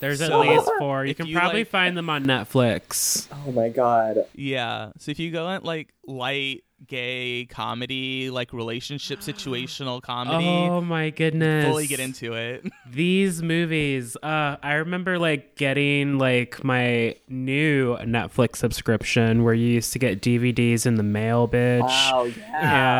There's 0.00 0.20
at 0.20 0.36
least 0.38 0.68
four. 0.78 1.06
You 1.06 1.14
can 1.14 1.26
you, 1.26 1.38
probably 1.38 1.60
like- 1.60 1.68
find 1.68 1.96
them 1.96 2.10
on 2.10 2.24
Netflix. 2.24 3.28
oh 3.46 3.52
my 3.52 3.68
god. 3.68 4.26
Yeah. 4.34 4.90
So 4.98 5.10
if 5.12 5.18
you 5.20 5.30
go 5.30 5.48
at 5.48 5.64
like 5.64 5.94
light 6.06 6.64
gay 6.86 7.46
comedy, 7.46 8.28
like 8.30 8.52
relationship 8.52 9.20
situational 9.20 10.02
comedy, 10.02 10.46
Oh 10.46 10.80
my 10.80 11.10
goodness. 11.10 11.64
fully 11.66 11.86
get 11.86 12.00
into 12.00 12.34
it. 12.34 12.64
these 12.90 13.42
movies. 13.42 14.16
Uh, 14.22 14.56
I 14.62 14.74
remember 14.74 15.18
like 15.18 15.56
getting 15.56 16.18
like 16.18 16.62
my 16.62 17.16
new 17.28 17.96
Netflix 17.98 18.56
subscription 18.56 19.42
where 19.42 19.54
you 19.54 19.68
used 19.68 19.92
to 19.94 19.98
get 19.98 20.20
DVDs 20.20 20.84
in 20.86 20.96
the 20.96 21.02
mail, 21.02 21.48
bitch. 21.48 21.80
Wow, 21.80 22.24
yeah. 22.24 22.52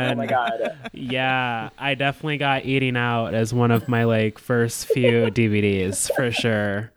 oh 0.06 0.08
And- 0.10 0.18
my 0.18 0.26
god. 0.26 0.78
Yeah, 0.92 1.68
I 1.78 1.94
definitely 1.94 2.38
got 2.38 2.64
Eating 2.64 2.96
Out 2.96 3.34
as 3.34 3.52
one 3.52 3.70
of 3.70 3.88
my 3.88 4.04
like 4.04 4.38
first 4.38 4.86
few 4.86 5.26
DVDs 5.30 6.10
for 6.14 6.30
sure. 6.30 6.92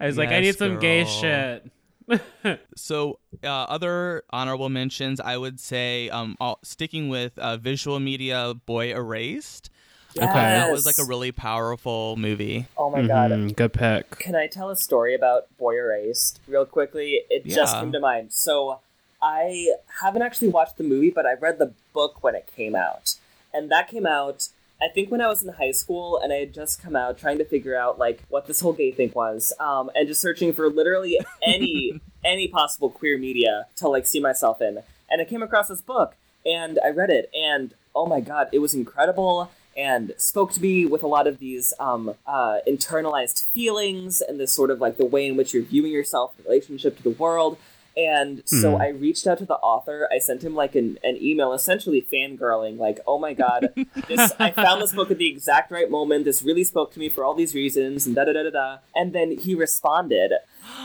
I 0.00 0.06
was 0.06 0.16
like, 0.18 0.30
I 0.30 0.40
need 0.40 0.56
some 0.56 0.78
gay 0.80 1.04
shit. 1.04 1.64
So, 2.76 3.18
uh, 3.44 3.46
other 3.48 4.24
honorable 4.30 4.68
mentions, 4.68 5.20
I 5.20 5.36
would 5.36 5.60
say, 5.60 6.08
um, 6.10 6.36
all, 6.40 6.58
sticking 6.62 7.08
with 7.08 7.38
uh, 7.38 7.56
visual 7.56 8.00
media, 8.00 8.54
Boy 8.66 8.92
Erased. 8.92 9.70
Okay, 10.16 10.24
that 10.32 10.72
was 10.72 10.86
like 10.86 10.98
a 10.98 11.04
really 11.04 11.30
powerful 11.30 12.16
movie. 12.16 12.66
Oh 12.76 12.90
my 12.90 13.06
god. 13.06 13.30
Mhm, 13.30 13.54
good 13.54 13.72
pick. 13.72 14.18
Can 14.18 14.34
I 14.34 14.48
tell 14.48 14.68
a 14.70 14.76
story 14.76 15.14
about 15.14 15.56
Boy 15.56 15.76
Erased 15.78 16.40
real 16.48 16.66
quickly? 16.66 17.22
It 17.30 17.44
just 17.46 17.78
came 17.78 17.92
to 17.92 18.00
mind. 18.00 18.32
So 18.32 18.80
I 19.22 19.68
haven't 20.02 20.22
actually 20.22 20.48
watched 20.48 20.78
the 20.78 20.84
movie, 20.84 21.10
but 21.10 21.26
I 21.26 21.34
read 21.34 21.58
the 21.58 21.74
book 21.92 22.24
when 22.24 22.34
it 22.34 22.50
came 22.56 22.74
out. 22.74 23.14
And 23.54 23.70
that 23.70 23.88
came 23.88 24.06
out 24.06 24.48
I 24.82 24.88
think 24.88 25.10
when 25.10 25.20
I 25.20 25.28
was 25.28 25.42
in 25.42 25.52
high 25.52 25.72
school 25.72 26.18
and 26.22 26.32
I 26.32 26.36
had 26.36 26.54
just 26.54 26.82
come 26.82 26.96
out 26.96 27.18
trying 27.18 27.38
to 27.38 27.44
figure 27.44 27.76
out 27.76 27.98
like 27.98 28.22
what 28.28 28.46
this 28.46 28.60
whole 28.60 28.72
gay 28.72 28.92
thing 28.92 29.12
was, 29.14 29.52
um, 29.60 29.90
and 29.94 30.08
just 30.08 30.20
searching 30.20 30.52
for 30.52 30.70
literally 30.70 31.18
any 31.42 32.00
any 32.24 32.48
possible 32.48 32.90
queer 32.90 33.18
media 33.18 33.66
to 33.76 33.88
like 33.88 34.06
see 34.06 34.20
myself 34.20 34.60
in. 34.62 34.78
And 35.10 35.20
I 35.20 35.24
came 35.24 35.42
across 35.42 35.68
this 35.68 35.80
book 35.80 36.14
and 36.46 36.78
I 36.84 36.88
read 36.90 37.10
it 37.10 37.30
and 37.34 37.74
oh 37.94 38.06
my 38.06 38.20
god, 38.20 38.48
it 38.52 38.60
was 38.60 38.74
incredible. 38.74 39.50
and 39.76 40.12
spoke 40.16 40.52
to 40.52 40.60
me 40.60 40.84
with 40.84 41.02
a 41.02 41.06
lot 41.06 41.26
of 41.26 41.38
these 41.38 41.72
um, 41.78 42.14
uh, 42.26 42.58
internalized 42.66 43.46
feelings 43.46 44.20
and 44.20 44.38
this 44.40 44.52
sort 44.52 44.70
of 44.70 44.80
like 44.80 44.96
the 44.96 45.04
way 45.04 45.26
in 45.26 45.36
which 45.36 45.54
you're 45.54 45.62
viewing 45.62 45.92
yourself 45.92 46.34
in 46.38 46.44
relationship 46.44 46.96
to 46.96 47.02
the 47.02 47.10
world. 47.10 47.56
And 47.96 48.42
so 48.46 48.76
Hmm. 48.76 48.82
I 48.82 48.88
reached 48.88 49.26
out 49.26 49.38
to 49.38 49.44
the 49.44 49.56
author. 49.56 50.08
I 50.12 50.18
sent 50.18 50.42
him 50.44 50.54
like 50.54 50.74
an, 50.76 50.98
an 51.02 51.16
email, 51.20 51.52
essentially 51.52 52.00
fangirling, 52.12 52.78
like, 52.78 53.00
"Oh 53.06 53.18
my 53.18 53.34
god, 53.34 53.72
this 54.08 54.32
I 54.38 54.50
found 54.52 54.80
this 54.80 54.92
book 54.92 55.10
at 55.10 55.18
the 55.18 55.28
exact 55.28 55.70
right 55.72 55.90
moment. 55.90 56.24
This 56.24 56.42
really 56.42 56.64
spoke 56.64 56.92
to 56.94 56.98
me 57.00 57.08
for 57.08 57.24
all 57.24 57.34
these 57.34 57.54
reasons." 57.54 58.06
And 58.06 58.14
da 58.14 58.24
da 58.24 58.32
da 58.32 58.44
da 58.44 58.50
da. 58.50 58.78
And 58.94 59.12
then 59.12 59.36
he 59.38 59.54
responded. 59.54 60.32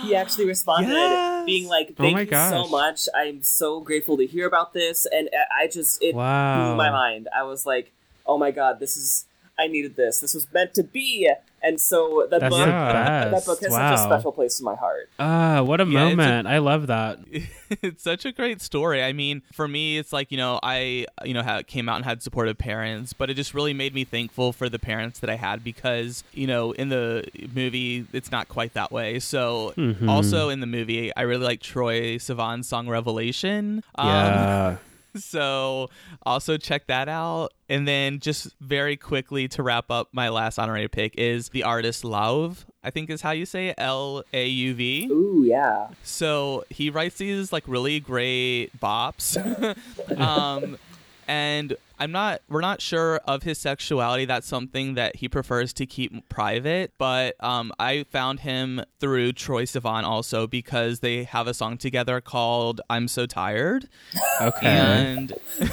He 0.04 0.16
actually 0.16 0.46
responded, 0.48 0.94
Yes! 0.94 1.46
being 1.46 1.68
like, 1.68 1.90
Oh 1.92 2.04
"Thank 2.04 2.14
my 2.16 2.22
you 2.22 2.50
so 2.50 2.68
much. 2.68 3.08
I'm 3.16 3.44
so 3.44 3.80
grateful 3.82 4.18
to 4.18 4.26
hear 4.26 4.48
about 4.48 4.74
this." 4.74 5.06
And 5.06 5.30
I- 5.34 5.64
I 5.64 5.68
just 5.68 6.02
it 6.02 6.16
Wow. 6.16 6.70
blew 6.70 6.76
my 6.76 6.90
mind. 6.90 7.28
I 7.38 7.44
was 7.44 7.66
like, 7.66 7.92
"Oh 8.26 8.38
my 8.38 8.52
god, 8.52 8.80
this 8.80 8.98
is 8.98 9.26
I 9.60 9.68
needed 9.68 9.96
this. 9.96 10.20
This 10.20 10.34
was 10.34 10.48
meant 10.54 10.74
to 10.76 10.84
be." 10.84 11.30
And 11.64 11.82
so 11.82 12.28
that 12.30 12.42
That's 12.42 12.52
book, 12.56 12.64
the 12.66 12.72
Yeah. 12.72 13.30
that 13.30 13.46
book 13.46 13.60
has 13.62 13.70
best. 13.72 13.72
such 13.72 13.94
a 13.94 13.98
special 13.98 14.32
place 14.32 14.60
in 14.60 14.66
my 14.66 14.76
heart. 14.76 15.10
Ah, 15.18 15.64
what 15.64 15.82
a 15.82 15.86
Yeah, 15.86 15.90
moment. 16.10 16.48
I 16.48 16.60
love 16.60 16.86
that. 16.88 17.18
it's 17.82 18.04
such 18.04 18.24
a 18.24 18.32
great 18.32 18.62
story. 18.62 19.02
I 19.02 19.14
mean, 19.14 19.42
for 19.52 19.68
me, 19.68 19.98
it's 19.98 20.14
like 20.14 20.32
you 20.32 20.38
know, 20.38 20.60
I 20.62 21.08
you 21.24 21.34
know 21.34 21.42
ha 21.42 21.62
came 21.66 21.90
out 21.90 21.96
and 21.96 22.06
had 22.06 22.22
supportive 22.22 22.60
parents, 22.60 23.14
but 23.14 23.32
it 23.32 23.34
just 23.34 23.56
really 23.56 23.74
made 23.74 23.96
me 23.96 24.04
thankful 24.04 24.54
for 24.54 24.70
the 24.70 24.78
parents 24.78 25.20
that 25.22 25.30
I 25.32 25.38
had 25.38 25.64
because 25.64 26.24
you 26.34 26.46
know, 26.46 26.72
in 26.74 26.90
the 26.90 27.26
movie, 27.56 28.06
it's 28.14 28.32
not 28.32 28.48
quite 28.48 28.74
that 28.76 28.92
way. 28.92 29.18
So 29.20 29.74
Mhm. 29.76 30.08
also 30.08 30.50
in 30.50 30.60
the 30.60 30.68
movie, 30.68 31.16
I 31.16 31.22
really 31.24 31.46
like 31.46 31.62
Troye 31.62 32.18
Sivan's 32.18 32.68
song 32.68 32.88
Revelation. 32.88 33.82
Um, 33.96 34.08
Yeah. 34.08 34.78
so 35.20 35.90
also 36.24 36.58
check 36.58 36.88
that 36.88 37.10
out. 37.10 37.54
And 37.68 37.88
then 37.88 38.20
just 38.20 38.56
very 38.62 38.96
quickly 38.96 39.48
to 39.50 39.64
wrap 39.64 39.90
up, 39.90 40.10
my 40.12 40.30
last 40.30 40.60
honorary 40.60 40.88
pick 40.88 41.16
is 41.18 41.50
the 41.50 41.64
artist 41.64 42.04
Lauv. 42.04 42.66
I 42.84 42.92
think 42.92 43.10
is 43.10 43.22
how 43.22 43.32
you 43.32 43.46
say 43.46 43.74
L 43.78 44.24
A 44.34 44.48
U 44.48 44.74
V. 44.76 45.08
Ooh, 45.12 45.44
yeah. 45.48 45.88
So 46.04 46.64
he 46.70 46.90
writes 46.90 47.18
these 47.18 47.52
like 47.52 47.64
really 47.68 48.00
great 48.00 48.70
bops. 48.80 49.36
um, 50.20 50.78
and 51.28 51.76
I'm 52.00 52.12
not 52.12 52.42
we're 52.50 52.62
not 52.62 52.82
sure 52.82 53.18
of 53.26 53.44
his 53.44 53.58
sexuality. 53.58 54.26
That's 54.26 54.48
something 54.48 54.96
that 54.96 55.18
he 55.18 55.30
prefers 55.30 55.74
to 55.74 55.86
keep 55.86 56.28
private. 56.30 56.94
But 56.98 57.36
um, 57.44 57.72
I 57.80 58.04
found 58.04 58.42
him 58.42 58.84
through 59.00 59.34
Troye 59.34 59.64
Sivan 59.64 60.04
also 60.04 60.48
because 60.48 61.00
they 61.00 61.24
have 61.24 61.48
a 61.48 61.54
song 61.54 61.78
together 61.78 62.22
called 62.22 62.82
I'm 62.90 63.08
So 63.08 63.26
Tired. 63.26 63.88
Okay. 64.42 64.68
And 64.68 65.34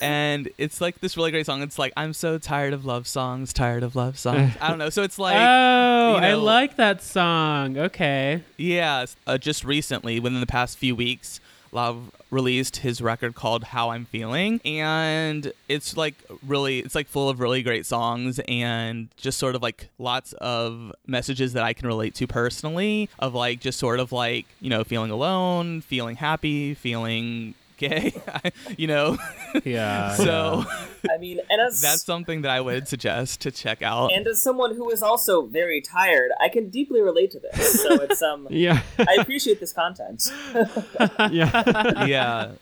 and 0.00 0.48
it's 0.58 0.80
like 0.80 1.00
this 1.00 1.16
really 1.16 1.30
great 1.30 1.46
song. 1.46 1.62
It's 1.62 1.78
like 1.78 1.92
I'm 1.96 2.12
so 2.12 2.38
tired 2.38 2.72
of 2.72 2.84
love 2.84 3.06
songs, 3.06 3.52
tired 3.52 3.82
of 3.82 3.96
love 3.96 4.18
songs. 4.18 4.54
I 4.60 4.68
don't 4.68 4.78
know. 4.78 4.90
So 4.90 5.02
it's 5.02 5.18
like 5.18 5.36
oh, 5.36 6.16
you 6.16 6.24
I 6.24 6.34
like 6.34 6.76
that 6.76 7.02
song. 7.02 7.78
Okay. 7.78 8.42
Yeah, 8.56 9.06
uh, 9.26 9.38
just 9.38 9.64
recently, 9.64 10.20
within 10.20 10.40
the 10.40 10.46
past 10.46 10.78
few 10.78 10.94
weeks, 10.94 11.40
Lauv 11.76 12.08
released 12.30 12.78
his 12.78 13.02
record 13.02 13.34
called 13.34 13.64
How 13.64 13.90
I'm 13.90 14.06
Feeling, 14.06 14.60
and 14.64 15.52
it's 15.68 15.96
like 15.96 16.14
really, 16.44 16.80
it's 16.80 16.94
like 16.94 17.06
full 17.06 17.28
of 17.28 17.38
really 17.38 17.62
great 17.62 17.84
songs 17.84 18.40
and 18.48 19.08
just 19.16 19.38
sort 19.38 19.54
of 19.54 19.62
like 19.62 19.90
lots 19.98 20.32
of 20.34 20.92
messages 21.06 21.52
that 21.52 21.62
I 21.62 21.74
can 21.74 21.86
relate 21.86 22.14
to 22.16 22.26
personally 22.26 23.10
of 23.18 23.34
like 23.34 23.60
just 23.60 23.78
sort 23.78 24.00
of 24.00 24.10
like 24.10 24.46
you 24.60 24.70
know 24.70 24.84
feeling 24.84 25.10
alone, 25.10 25.82
feeling 25.82 26.16
happy, 26.16 26.72
feeling 26.74 27.54
gay, 27.76 28.12
you 28.76 28.86
know. 28.86 29.18
Yeah. 29.64 30.14
so 30.16 30.64
I 31.10 31.18
mean, 31.18 31.40
and 31.50 31.60
as 31.60 31.80
that's 31.80 32.04
something 32.04 32.42
that 32.42 32.50
I 32.50 32.60
would 32.60 32.88
suggest 32.88 33.40
to 33.42 33.50
check 33.50 33.82
out. 33.82 34.12
and 34.12 34.26
as 34.26 34.42
someone 34.42 34.74
who 34.74 34.90
is 34.90 35.02
also 35.02 35.46
very 35.46 35.80
tired, 35.80 36.30
I 36.40 36.48
can 36.48 36.68
deeply 36.70 37.00
relate 37.00 37.30
to 37.32 37.40
this. 37.40 37.82
So 37.82 37.94
it's 38.02 38.22
um, 38.22 38.46
Yeah. 38.50 38.82
I 38.98 39.16
appreciate 39.20 39.60
this 39.60 39.72
content. 39.72 40.30
yeah. 41.30 42.04
yeah. 42.06 42.52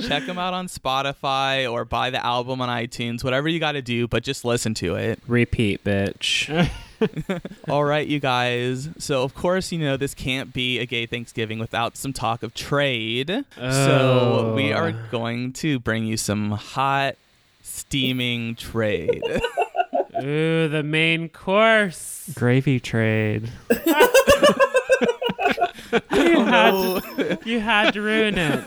Check 0.00 0.24
them 0.24 0.38
out 0.38 0.54
on 0.54 0.66
Spotify 0.66 1.70
or 1.70 1.84
buy 1.84 2.08
the 2.10 2.24
album 2.24 2.62
on 2.62 2.68
iTunes, 2.70 3.22
whatever 3.22 3.48
you 3.48 3.60
got 3.60 3.72
to 3.72 3.82
do, 3.82 4.08
but 4.08 4.22
just 4.22 4.46
listen 4.46 4.72
to 4.74 4.94
it. 4.94 5.20
Repeat, 5.26 5.84
bitch. 5.84 6.70
All 7.68 7.84
right, 7.84 8.06
you 8.06 8.20
guys. 8.20 8.88
So, 8.98 9.22
of 9.22 9.34
course, 9.34 9.72
you 9.72 9.78
know, 9.78 9.96
this 9.96 10.14
can't 10.14 10.52
be 10.52 10.78
a 10.78 10.86
gay 10.86 11.06
Thanksgiving 11.06 11.58
without 11.58 11.96
some 11.96 12.12
talk 12.12 12.42
of 12.42 12.54
trade. 12.54 13.44
So, 13.56 14.52
we 14.56 14.72
are 14.72 14.88
Oh. 14.88 14.94
going 15.10 15.52
to 15.54 15.78
bring 15.78 16.04
you 16.04 16.16
some 16.16 16.50
hot, 16.52 17.16
steaming 17.62 18.54
trade. 18.56 19.22
Ooh, 20.22 20.68
the 20.68 20.82
main 20.82 21.28
course. 21.28 22.28
Gravy 22.34 22.80
trade. 22.80 23.50
You 23.70 23.78
had 26.44 26.70
to, 26.72 27.38
you 27.44 27.60
had 27.60 27.92
to 27.94 28.02
ruin 28.02 28.36
it. 28.38 28.64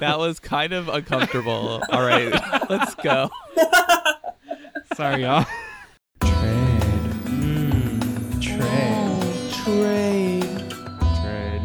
that 0.00 0.18
was 0.18 0.38
kind 0.38 0.72
of 0.72 0.88
uncomfortable. 0.88 1.82
All 1.90 2.02
right, 2.02 2.30
let's 2.70 2.94
go. 2.96 3.30
Sorry, 4.94 5.22
y'all. 5.22 5.44
Mm, 6.20 6.59
trade. 8.60 9.52
Trade. 9.64 10.70
Trade. 11.22 11.62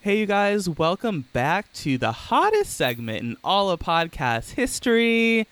Hey, 0.00 0.18
you 0.20 0.26
guys, 0.26 0.68
welcome 0.68 1.26
back 1.32 1.72
to 1.74 1.98
the 1.98 2.12
hottest 2.12 2.74
segment 2.76 3.18
in 3.20 3.36
all 3.44 3.70
of 3.70 3.80
podcast 3.80 4.52
history. 4.52 5.46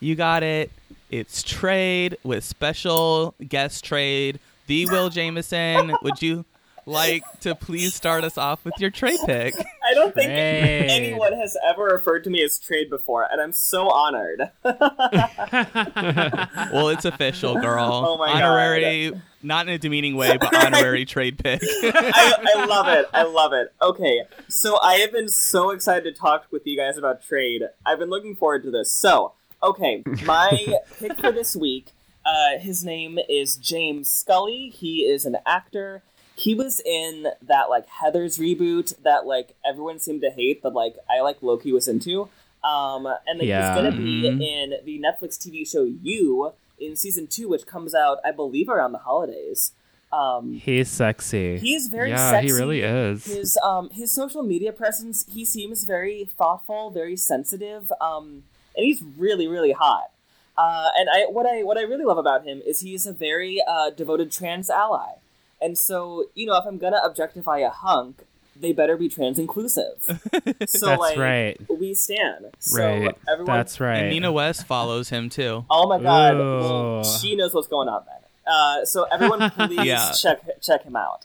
You 0.00 0.14
got 0.14 0.42
it. 0.42 0.70
It's 1.10 1.42
Trade 1.42 2.18
with 2.22 2.44
special 2.44 3.34
guest 3.48 3.82
trade, 3.82 4.40
the 4.66 4.84
Will 4.86 5.08
Jameson. 5.08 5.96
Would 6.02 6.20
you 6.20 6.44
like 6.88 7.22
to 7.40 7.54
please 7.54 7.94
start 7.94 8.24
us 8.24 8.38
off 8.38 8.64
with 8.64 8.74
your 8.78 8.90
trade 8.90 9.18
pick? 9.26 9.54
I 9.56 9.94
don't 9.94 10.14
think 10.14 10.26
Trade. 10.26 10.90
anyone 10.90 11.32
has 11.34 11.56
ever 11.66 11.84
referred 11.84 12.24
to 12.24 12.30
me 12.30 12.42
as 12.42 12.58
trade 12.58 12.90
before, 12.90 13.26
and 13.30 13.40
I'm 13.40 13.52
so 13.52 13.90
honored. 13.90 14.50
Well, 16.72 16.88
it's 16.90 17.04
official, 17.04 17.54
girl. 17.60 18.04
Oh 18.06 18.18
my 18.18 18.32
God. 18.32 18.42
honorary, 18.42 19.12
not 19.42 19.66
in 19.68 19.74
a 19.74 19.78
demeaning 19.78 20.16
way, 20.16 20.36
but 20.36 20.54
honorary 20.66 21.04
trade 21.04 21.38
pick. 21.38 21.60
I, 21.62 22.54
I 22.56 22.64
love 22.66 22.88
it. 22.88 23.06
I 23.12 23.22
love 23.22 23.52
it. 23.52 23.72
Okay, 23.80 24.22
so 24.48 24.78
I 24.80 24.94
have 24.96 25.12
been 25.12 25.28
so 25.28 25.70
excited 25.70 26.04
to 26.14 26.20
talk 26.20 26.46
with 26.50 26.66
you 26.66 26.76
guys 26.76 26.96
about 26.98 27.22
trade. 27.22 27.62
I've 27.86 27.98
been 27.98 28.10
looking 28.10 28.34
forward 28.34 28.64
to 28.64 28.70
this. 28.70 28.92
So, 28.92 29.32
okay, 29.62 30.02
my 30.24 30.78
pick 30.98 31.18
for 31.18 31.32
this 31.32 31.56
week. 31.56 31.92
Uh, 32.26 32.58
his 32.58 32.84
name 32.84 33.18
is 33.28 33.56
James 33.56 34.10
Scully. 34.10 34.68
He 34.68 35.00
is 35.02 35.24
an 35.24 35.36
actor. 35.46 36.02
He 36.38 36.54
was 36.54 36.80
in 36.80 37.26
that 37.42 37.68
like 37.68 37.86
Heathers 37.88 38.38
reboot 38.38 38.94
that 39.02 39.26
like 39.26 39.56
everyone 39.68 39.98
seemed 39.98 40.20
to 40.22 40.30
hate, 40.30 40.62
but 40.62 40.72
like 40.74 40.94
I 41.10 41.20
like 41.20 41.42
Loki 41.42 41.72
was 41.72 41.88
into. 41.88 42.28
Um, 42.64 43.06
and 43.26 43.40
then 43.40 43.46
Yeah. 43.48 43.74
he's 43.74 43.82
gonna 43.82 43.96
be 43.96 44.22
Mhm. 44.22 44.40
in 44.42 44.74
the 44.84 45.00
Netflix 45.00 45.36
TV 45.38 45.64
show 45.64 45.82
You 45.84 46.52
in 46.78 46.94
season 46.96 47.26
two, 47.26 47.48
which 47.48 47.66
comes 47.66 47.94
out 47.94 48.18
I 48.24 48.30
believe 48.32 48.68
around 48.68 48.92
the 48.92 48.98
holidays. 48.98 49.72
Um, 50.12 50.54
He's 50.54 50.88
sexy. 50.88 51.58
he 51.58 51.74
is 51.74 51.88
very 51.88 52.10
yeah, 52.10 52.30
sexy. 52.30 52.46
he 52.46 52.52
really 52.52 52.80
is. 52.82 53.24
His 53.26 53.58
um 53.62 53.90
his 53.90 54.10
social 54.12 54.42
media 54.42 54.72
presence, 54.72 55.26
he 55.30 55.44
seems 55.44 55.84
very 55.84 56.24
thoughtful, 56.24 56.90
very 56.90 57.16
sensitive, 57.16 57.92
um, 58.00 58.44
and 58.76 58.86
he's 58.86 59.02
really 59.02 59.46
really 59.48 59.72
hot. 59.72 60.10
Uh, 60.56 60.88
and 60.96 61.08
I 61.10 61.26
what 61.26 61.46
I 61.46 61.62
what 61.62 61.76
I 61.78 61.82
really 61.82 62.04
love 62.04 62.16
about 62.18 62.44
him 62.46 62.62
is 62.64 62.80
he's 62.80 63.06
a 63.06 63.12
very 63.12 63.60
uh, 63.68 63.90
devoted 63.90 64.32
trans 64.32 64.70
ally, 64.70 65.12
and 65.60 65.76
so 65.78 66.24
you 66.34 66.46
know 66.46 66.56
if 66.56 66.64
I'm 66.66 66.78
gonna 66.78 67.00
objectify 67.04 67.58
a 67.58 67.70
hunk, 67.70 68.24
they 68.58 68.72
better 68.72 68.96
be 68.96 69.08
trans 69.08 69.38
inclusive. 69.38 70.20
So 70.68 70.86
That's 70.86 71.00
like 71.00 71.16
right. 71.18 71.56
we 71.70 71.94
stand. 71.94 72.46
So 72.58 72.82
right. 72.82 73.16
everyone, 73.30 73.56
That's 73.56 73.80
right. 73.80 73.98
And 73.98 74.10
Nina 74.10 74.30
West 74.32 74.66
follows 74.66 75.08
him 75.08 75.28
too. 75.30 75.64
oh 75.70 75.88
my 75.88 76.00
god, 76.00 76.36
well, 76.36 77.04
she 77.04 77.36
knows 77.36 77.54
what's 77.54 77.68
going 77.68 77.88
on 77.88 78.02
then. 78.06 78.52
Uh, 78.54 78.84
so 78.84 79.04
everyone, 79.04 79.50
please 79.68 79.84
Yeah. 79.86 80.10
check 80.12 80.40
check 80.60 80.82
him 80.82 80.96
out. 80.96 81.24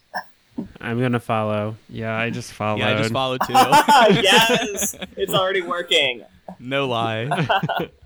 I'm 0.80 1.00
gonna 1.02 1.20
follow. 1.20 1.76
yeah, 1.90 2.16
I 2.16 2.30
just 2.30 2.54
followed. 2.54 2.80
Yeah, 2.80 2.92
I 2.92 2.98
just 2.98 3.12
followed 3.12 3.42
too. 3.48 3.54
yes, 3.54 4.96
it's 5.18 5.34
already 5.34 5.62
working. 5.62 6.24
No 6.60 6.88
lie. 6.88 7.28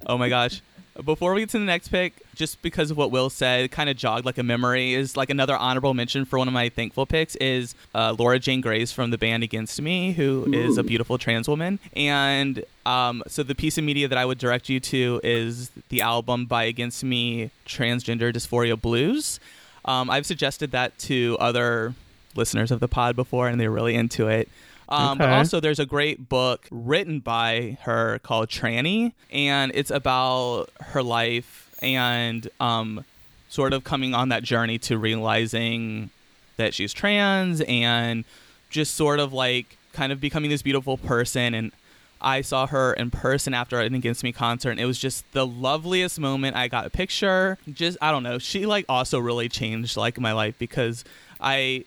oh 0.05 0.17
my 0.17 0.29
gosh. 0.29 0.61
Before 1.03 1.33
we 1.33 1.41
get 1.41 1.49
to 1.49 1.59
the 1.59 1.65
next 1.65 1.89
pick, 1.89 2.13
just 2.33 2.61
because 2.61 2.89
of 2.89 2.97
what 2.97 3.11
Will 3.11 3.29
said, 3.29 3.71
kind 3.71 3.89
of 3.89 3.97
jogged 3.97 4.25
like 4.25 4.37
a 4.37 4.43
memory, 4.43 4.93
is 4.93 5.15
like 5.15 5.29
another 5.29 5.55
honorable 5.55 5.93
mention 5.93 6.25
for 6.25 6.39
one 6.39 6.47
of 6.47 6.53
my 6.53 6.69
thankful 6.69 7.05
picks 7.05 7.35
is 7.35 7.75
uh, 7.93 8.15
Laura 8.17 8.39
Jane 8.39 8.61
Grace 8.61 8.91
from 8.91 9.11
the 9.11 9.17
band 9.17 9.43
Against 9.43 9.81
Me, 9.81 10.13
who 10.13 10.51
is 10.53 10.77
a 10.77 10.83
beautiful 10.83 11.17
trans 11.17 11.47
woman. 11.47 11.79
And 11.95 12.63
um, 12.85 13.23
so 13.27 13.43
the 13.43 13.55
piece 13.55 13.77
of 13.77 13.83
media 13.83 14.07
that 14.07 14.17
I 14.17 14.25
would 14.25 14.39
direct 14.39 14.69
you 14.69 14.79
to 14.79 15.21
is 15.23 15.69
the 15.89 16.01
album 16.01 16.45
by 16.45 16.63
Against 16.63 17.03
Me, 17.03 17.51
Transgender 17.65 18.33
Dysphoria 18.33 18.79
Blues. 18.79 19.39
Um, 19.85 20.09
I've 20.09 20.25
suggested 20.25 20.71
that 20.71 20.97
to 20.99 21.37
other 21.39 21.93
listeners 22.35 22.71
of 22.71 22.79
the 22.79 22.87
pod 22.87 23.15
before, 23.15 23.47
and 23.47 23.59
they're 23.59 23.71
really 23.71 23.95
into 23.95 24.27
it. 24.27 24.49
Um, 24.89 25.17
But 25.17 25.29
also, 25.29 25.59
there's 25.59 25.79
a 25.79 25.85
great 25.85 26.29
book 26.29 26.67
written 26.71 27.19
by 27.19 27.77
her 27.81 28.19
called 28.19 28.49
Tranny, 28.49 29.13
and 29.31 29.71
it's 29.75 29.91
about 29.91 30.69
her 30.79 31.03
life 31.03 31.75
and 31.81 32.47
um, 32.59 33.03
sort 33.49 33.73
of 33.73 33.83
coming 33.83 34.13
on 34.13 34.29
that 34.29 34.43
journey 34.43 34.77
to 34.79 34.97
realizing 34.97 36.09
that 36.55 36.73
she's 36.73 36.93
trans 36.93 37.61
and 37.61 38.23
just 38.69 38.95
sort 38.95 39.19
of 39.19 39.31
like 39.33 39.77
kind 39.93 40.11
of 40.11 40.19
becoming 40.19 40.49
this 40.49 40.61
beautiful 40.61 40.97
person 40.97 41.53
and 41.53 41.71
I 42.19 42.41
saw 42.41 42.65
her 42.67 42.93
in 42.93 43.11
person 43.11 43.53
after 43.53 43.79
an 43.79 43.93
Against 43.93 44.23
Me 44.23 44.31
concert, 44.31 44.71
and 44.71 44.79
it 44.79 44.85
was 44.85 44.97
just 44.97 45.29
the 45.33 45.45
loveliest 45.45 46.19
moment. 46.19 46.55
I 46.55 46.67
got 46.67 46.85
a 46.85 46.89
picture. 46.89 47.57
Just 47.71 47.97
I 48.01 48.11
don't 48.11 48.23
know. 48.23 48.39
She 48.39 48.65
like 48.65 48.85
also 48.89 49.19
really 49.19 49.49
changed 49.49 49.97
like 49.97 50.19
my 50.19 50.31
life 50.31 50.55
because 50.57 51.05
I 51.39 51.85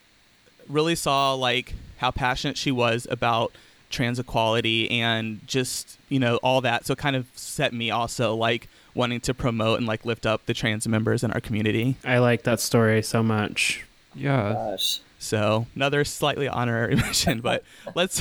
really 0.68 0.94
saw 0.94 1.34
like 1.34 1.74
how 2.00 2.10
passionate 2.10 2.56
she 2.58 2.70
was 2.72 3.06
about 3.10 3.52
trans 3.90 4.18
equality 4.18 4.88
and 4.90 5.40
just 5.46 5.98
you 6.08 6.18
know 6.18 6.36
all 6.42 6.60
that. 6.60 6.86
So 6.86 6.92
it 6.92 6.98
kind 6.98 7.16
of 7.16 7.26
set 7.34 7.72
me 7.72 7.90
also 7.90 8.34
like 8.34 8.68
wanting 8.94 9.20
to 9.20 9.32
promote 9.34 9.78
and 9.78 9.86
like 9.86 10.04
lift 10.04 10.26
up 10.26 10.46
the 10.46 10.54
trans 10.54 10.86
members 10.88 11.22
in 11.24 11.30
our 11.32 11.40
community. 11.40 11.96
I 12.04 12.18
like 12.18 12.42
that 12.44 12.60
story 12.60 13.02
so 13.02 13.22
much. 13.22 13.84
Yeah. 14.14 14.52
Gosh. 14.52 15.00
So 15.18 15.66
another 15.76 16.04
slightly 16.04 16.48
honorary 16.48 16.96
mention, 17.06 17.40
but 17.40 17.62
let's 17.94 18.20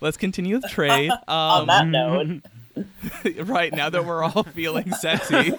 let's 0.00 0.16
continue 0.16 0.56
with 0.56 0.70
trade. 0.70 1.10
On 1.28 1.60
Um, 1.62 1.66
that 1.66 1.86
note, 1.86 2.40
right 3.46 3.72
now 3.72 3.90
that 3.90 4.04
we're 4.04 4.22
all 4.24 4.42
feeling 4.44 4.90
sexy. 4.92 5.52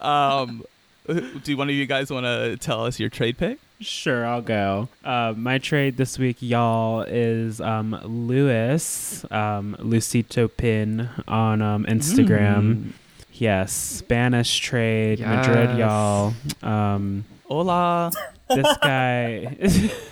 um, 0.00 0.64
do 1.44 1.56
one 1.56 1.68
of 1.68 1.74
you 1.74 1.86
guys 1.86 2.10
want 2.10 2.26
to 2.26 2.56
tell 2.56 2.84
us 2.84 3.00
your 3.00 3.08
trade 3.08 3.38
pick? 3.38 3.58
Sure, 3.80 4.26
I'll 4.26 4.42
go. 4.42 4.88
Uh, 5.02 5.32
my 5.36 5.58
trade 5.58 5.96
this 5.96 6.18
week, 6.18 6.36
y'all, 6.40 7.00
is 7.02 7.60
um, 7.60 7.98
Lewis, 8.04 9.24
um, 9.30 9.76
Lucito 9.80 10.50
Pin 10.54 11.08
on 11.26 11.62
um, 11.62 11.86
Instagram. 11.86 12.92
Yes, 13.32 13.72
Spanish 13.72 14.58
trade, 14.58 15.20
Madrid, 15.20 15.78
y'all. 15.78 16.34
Um, 16.62 17.24
Hola. 17.48 18.12
this 18.48 18.76
guy. 18.82 19.56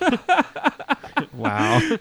Wow. 1.36 1.78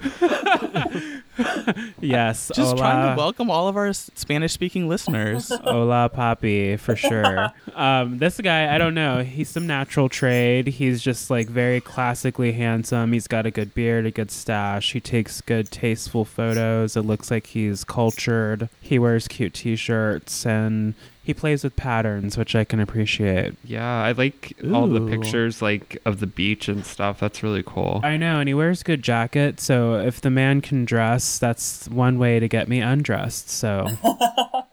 yes, 2.00 2.48
Just 2.54 2.60
hola. 2.60 2.78
trying 2.78 3.16
to 3.16 3.18
welcome 3.18 3.50
all 3.52 3.68
of 3.68 3.76
our 3.76 3.92
Spanish 3.94 4.54
speaking 4.54 4.88
listeners. 4.88 5.50
Hola, 5.64 6.10
Papi, 6.14 6.80
for 6.80 6.96
sure. 6.96 7.52
um, 7.74 8.18
this 8.18 8.40
guy, 8.40 8.74
I 8.74 8.78
don't 8.78 8.94
know. 8.94 9.24
He's 9.24 9.50
some 9.50 9.68
natural 9.68 10.08
trade. 10.10 10.68
He's 10.68 11.02
just 11.02 11.30
like 11.30 11.48
very 11.48 11.82
classically 11.82 12.54
handsome. 12.54 13.12
He's 13.12 13.28
got 13.28 13.46
a 13.46 13.52
good 13.52 13.74
beard, 13.74 14.06
a 14.06 14.12
good 14.12 14.32
stash. 14.32 14.94
He 14.94 15.02
takes 15.02 15.42
good, 15.42 15.70
tasteful 15.70 16.24
photos. 16.26 16.96
It 16.96 17.02
looks 17.02 17.30
like 17.30 17.48
he's 17.48 17.84
cultured. 17.84 18.70
He 18.82 19.00
wears 19.00 19.28
cute 19.28 19.54
t 19.54 19.76
shirts 19.76 20.46
and 20.46 20.94
he 21.26 21.34
plays 21.34 21.64
with 21.64 21.76
patterns, 21.76 22.38
which 22.38 22.56
I 22.56 22.64
can 22.64 22.80
appreciate. 22.80 23.56
yeah, 23.64 24.04
I 24.04 24.12
like 24.12 24.54
all 24.72 24.88
the 24.88 25.02
pictures 25.02 25.60
like 25.62 25.98
of 26.06 26.20
the 26.20 26.28
beach 26.28 26.70
and 26.70 26.86
stuff. 26.86 27.20
That's 27.20 27.42
really 27.44 27.64
cool. 27.66 28.00
I 28.04 28.16
know, 28.16 28.40
and 28.40 28.48
he 28.48 28.54
wears 28.54 28.84
good 28.84 29.02
jacket. 29.02 29.60
So 29.60 29.96
if 29.96 30.22
the 30.22 30.30
man 30.30 30.62
can 30.62 30.86
dress, 30.86 31.40
that's 31.40 31.90
one 31.90 32.20
way 32.20 32.40
to 32.40 32.48
get 32.48 32.70
me 32.70 32.80
undressed. 32.80 33.50
So 33.50 33.88
oh, 34.04 34.68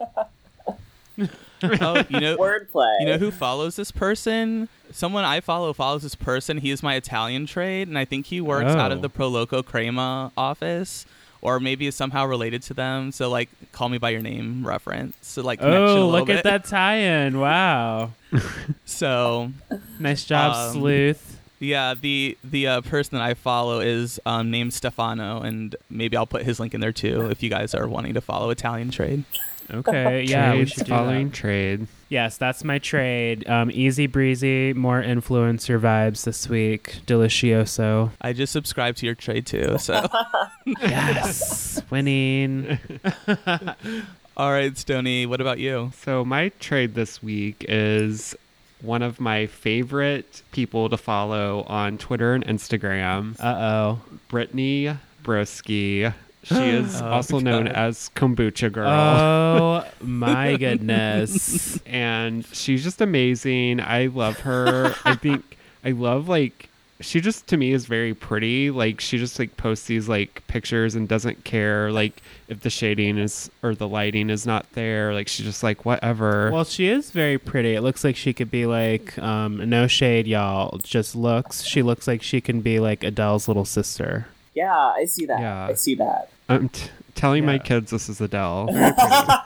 you 1.18 2.20
know, 2.20 2.36
wordplay. 2.36 3.00
you 3.00 3.06
know 3.06 3.18
who 3.18 3.30
follows 3.30 3.76
this 3.76 3.90
person? 3.90 4.68
Someone 4.90 5.24
I 5.24 5.40
follow 5.40 5.72
follows 5.72 6.02
this 6.02 6.14
person. 6.14 6.58
He 6.58 6.70
is 6.70 6.82
my 6.82 6.94
Italian 6.96 7.46
trade, 7.46 7.88
and 7.88 7.98
I 7.98 8.04
think 8.04 8.26
he 8.26 8.40
works 8.40 8.70
out 8.74 8.90
Oh. 8.90 8.94
of 8.96 9.02
the 9.02 9.08
Pro 9.08 9.28
Loco 9.28 9.62
Crema 9.62 10.32
office, 10.36 11.06
or 11.42 11.60
maybe 11.60 11.86
is 11.86 11.94
somehow 11.94 12.24
related 12.24 12.62
to 12.62 12.74
them. 12.74 13.12
So 13.12 13.28
like, 13.28 13.50
call 13.72 13.88
me 13.90 13.98
by 13.98 14.10
your 14.10 14.22
name 14.22 14.66
reference. 14.66 15.16
So 15.20 15.42
like, 15.42 15.60
Oh, 15.60 16.08
look 16.08 16.28
bit. 16.28 16.38
at 16.38 16.44
that 16.44 16.64
tie-in! 16.64 17.38
Wow, 17.38 18.12
So 18.84 19.50
nice 19.98 20.24
job, 20.24 20.54
Um, 20.54 20.72
sleuth. 20.80 21.38
yeah, 21.60 21.94
the 22.00 22.36
the 22.44 22.66
uh, 22.66 22.80
person 22.82 23.18
that 23.18 23.24
I 23.24 23.34
follow 23.34 23.80
is 23.80 24.20
um, 24.24 24.50
named 24.50 24.72
Stefano, 24.72 25.40
and 25.42 25.76
maybe 25.90 26.16
I'll 26.16 26.26
put 26.26 26.42
his 26.44 26.58
link 26.60 26.74
in 26.74 26.80
there 26.80 26.92
too 26.92 27.28
if 27.30 27.42
you 27.42 27.50
guys 27.50 27.74
are 27.74 27.86
wanting 27.88 28.14
to 28.14 28.20
follow 28.20 28.50
Italian 28.50 28.90
trade. 28.90 29.24
Okay, 29.72 30.22
yeah, 30.28 30.52
we 30.52 30.56
Trades 30.58 30.72
should 30.72 30.84
do 30.86 30.90
following 30.90 31.28
that. 31.28 31.34
trade. 31.34 31.86
Yes, 32.08 32.36
that's 32.36 32.62
my 32.62 32.78
trade. 32.78 33.48
Um, 33.48 33.70
easy 33.72 34.06
breezy, 34.06 34.72
more 34.74 35.02
influencer 35.02 35.80
vibes 35.80 36.24
this 36.24 36.48
week. 36.48 37.00
Delicioso. 37.06 38.10
I 38.20 38.32
just 38.34 38.52
subscribed 38.52 38.98
to 38.98 39.06
your 39.06 39.14
trade 39.14 39.46
too. 39.46 39.78
So 39.78 40.06
Yes, 40.66 41.80
winning. 41.90 42.78
all 44.36 44.50
right, 44.52 44.76
Stony, 44.76 45.26
what 45.26 45.40
about 45.40 45.58
you? 45.58 45.92
So 45.96 46.24
my 46.24 46.50
trade 46.60 46.94
this 46.94 47.22
week 47.22 47.64
is 47.68 48.34
one 48.82 49.02
of 49.02 49.20
my 49.20 49.46
favorite 49.46 50.42
people 50.52 50.88
to 50.90 50.96
follow 50.96 51.62
on 51.68 51.96
Twitter 51.98 52.34
and 52.34 52.44
Instagram, 52.44 53.36
Uh 53.40 53.56
oh. 53.58 54.00
Brittany 54.28 54.96
Broski. 55.24 56.12
She 56.44 56.54
is 56.54 57.00
Oh, 57.00 57.06
also 57.08 57.38
known 57.38 57.68
as 57.68 58.10
Kombucha 58.16 58.72
Girl. 58.72 58.88
Oh 58.88 59.84
my 60.00 60.56
goodness. 60.56 61.78
and 61.86 62.44
she's 62.52 62.82
just 62.82 63.00
amazing. 63.00 63.80
I 63.80 64.06
love 64.06 64.40
her. 64.40 64.94
I 65.04 65.14
think 65.22 65.56
I 65.84 65.90
love 65.92 66.28
like 66.28 66.68
she 67.00 67.20
just 67.20 67.48
to 67.48 67.56
me 67.56 67.72
is 67.72 67.86
very 67.86 68.14
pretty. 68.14 68.70
Like 68.70 69.00
she 69.00 69.18
just 69.18 69.38
like 69.38 69.56
posts 69.56 69.86
these 69.86 70.08
like 70.08 70.42
pictures 70.46 70.94
and 70.94 71.08
doesn't 71.08 71.42
care 71.44 71.90
like 71.92 72.22
if 72.48 72.60
the 72.60 72.70
shading 72.70 73.18
is 73.18 73.50
or 73.62 73.74
the 73.74 73.88
lighting 73.88 74.30
is 74.30 74.46
not 74.46 74.66
there. 74.72 75.12
Like 75.14 75.26
she's 75.28 75.46
just 75.46 75.62
like 75.62 75.84
whatever. 75.84 76.50
Well, 76.52 76.64
she 76.64 76.86
is 76.88 77.10
very 77.10 77.38
pretty. 77.38 77.74
It 77.74 77.80
looks 77.82 78.04
like 78.04 78.14
she 78.16 78.32
could 78.32 78.50
be 78.50 78.66
like, 78.66 79.18
um, 79.18 79.68
no 79.68 79.86
shade, 79.88 80.26
y'all. 80.28 80.78
Just 80.78 81.14
looks. 81.16 81.62
She 81.62 81.82
looks 81.82 82.06
like 82.06 82.22
she 82.22 82.40
can 82.40 82.60
be 82.60 82.78
like 82.80 83.02
Adele's 83.04 83.48
little 83.48 83.64
sister. 83.64 84.26
Yeah, 84.54 84.74
I 84.76 85.04
see 85.04 85.26
that. 85.26 85.40
Yeah. 85.40 85.66
I 85.66 85.74
see 85.74 85.94
that. 85.96 86.30
I'm 86.48 86.68
t- 86.68 86.90
telling 87.14 87.46
my 87.46 87.58
kids 87.58 87.90
this 87.90 88.08
is 88.08 88.20
Adele. 88.20 88.68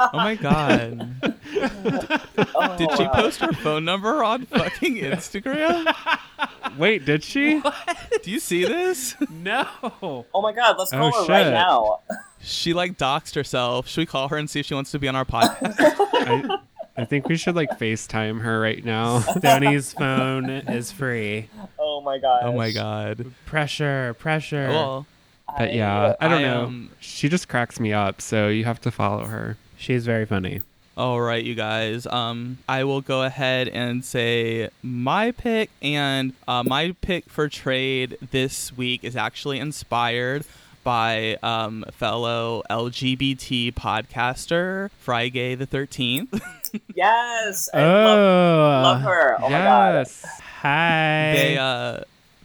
Oh 0.09 0.19
my 0.19 0.35
god. 0.35 1.15
Oh, 2.55 2.77
Did 2.79 2.91
she 2.97 3.05
wow. 3.05 3.13
post 3.13 3.41
her 3.41 3.53
phone 3.53 3.85
number 3.85 4.23
on 4.25 4.47
fucking 4.47 4.97
Instagram? 4.97 5.93
Wait, 6.79 7.05
did 7.05 7.23
she? 7.23 7.61
Do 8.23 8.31
you 8.31 8.39
see 8.41 8.65
this? 8.65 9.15
No. 9.31 9.67
Oh 10.03 10.41
my 10.43 10.53
god, 10.53 10.77
let's 10.79 10.93
oh, 10.93 10.99
call 10.99 11.13
Oh, 11.15 11.27
her 11.27 11.33
right 11.33 11.51
now. 11.51 12.01
She 12.41 12.73
like 12.73 12.97
doxed 12.97 13.35
herself. 13.35 13.89
Should 13.89 14.03
we 14.03 14.07
call 14.07 14.29
her 14.29 14.37
and 14.37 14.49
see 14.49 14.61
if 14.61 14.67
she 14.67 14.75
wants 14.75 14.91
to 14.93 14.99
be 14.99 15.09
on 15.09 15.17
our 15.17 15.25
podcast? 15.25 15.77
I, 15.79 16.59
I 16.97 17.05
think 17.05 17.29
we 17.29 17.37
should 17.37 17.57
like 17.57 17.79
FaceTime 17.79 18.41
her 18.41 18.61
right 18.61 18.85
now. 18.85 19.21
Stoney's 19.21 19.93
phone 19.93 20.49
is 20.49 20.93
free. 20.93 21.49
Oh 22.07 22.13
my 22.13 22.19
god. 22.19 22.43
oh 22.45 22.53
my 22.53 22.71
god. 22.71 23.33
Pressure, 23.47 24.15
pressure. 24.21 24.69
Well, 24.69 25.07
But 25.59 25.75
yeah, 25.75 26.15
I 26.21 26.29
don't 26.29 26.39
I, 26.39 26.43
know. 26.43 26.65
um, 26.67 26.91
she 27.01 27.29
just 27.29 27.49
cracks 27.49 27.81
me 27.81 27.93
up, 27.93 28.21
so 28.21 28.47
you 28.47 28.65
have 28.65 28.81
to 28.83 28.93
follow 28.93 29.25
her. 29.25 29.57
She's 29.77 30.07
very 30.07 30.25
funny. 30.25 30.61
all 30.97 31.21
right, 31.21 31.45
you 31.45 31.57
guys. 31.57 32.07
Um, 32.07 32.59
I 32.69 32.85
will 32.85 33.01
go 33.01 33.25
ahead 33.25 33.67
and 33.69 34.05
say 34.05 34.71
my 34.85 35.33
pick, 35.33 35.71
and 35.83 36.33
uh, 36.47 36.63
my 36.63 36.95
pick 37.01 37.29
for 37.29 37.49
trade 37.49 38.17
this 38.31 38.73
week 38.77 39.03
is 39.03 39.17
actually 39.17 39.59
inspired 39.59 40.45
by 40.85 41.37
um, 41.43 41.85
fellow 41.91 42.63
LGBT 42.71 43.75
podcaster 43.75 44.91
Friday 45.01 45.57
the 45.57 45.67
Thirteenth. 45.67 46.41
Yes. 46.95 47.71
I 47.73 47.81
oh, 47.81 47.85
love, 47.85 48.83
love 48.83 49.01
her. 49.03 49.37
Oh 49.39 49.49
my 49.49 49.59
god. 49.59 50.07
Hi. 50.67 51.33
they 51.35 51.59
uh 51.59 52.01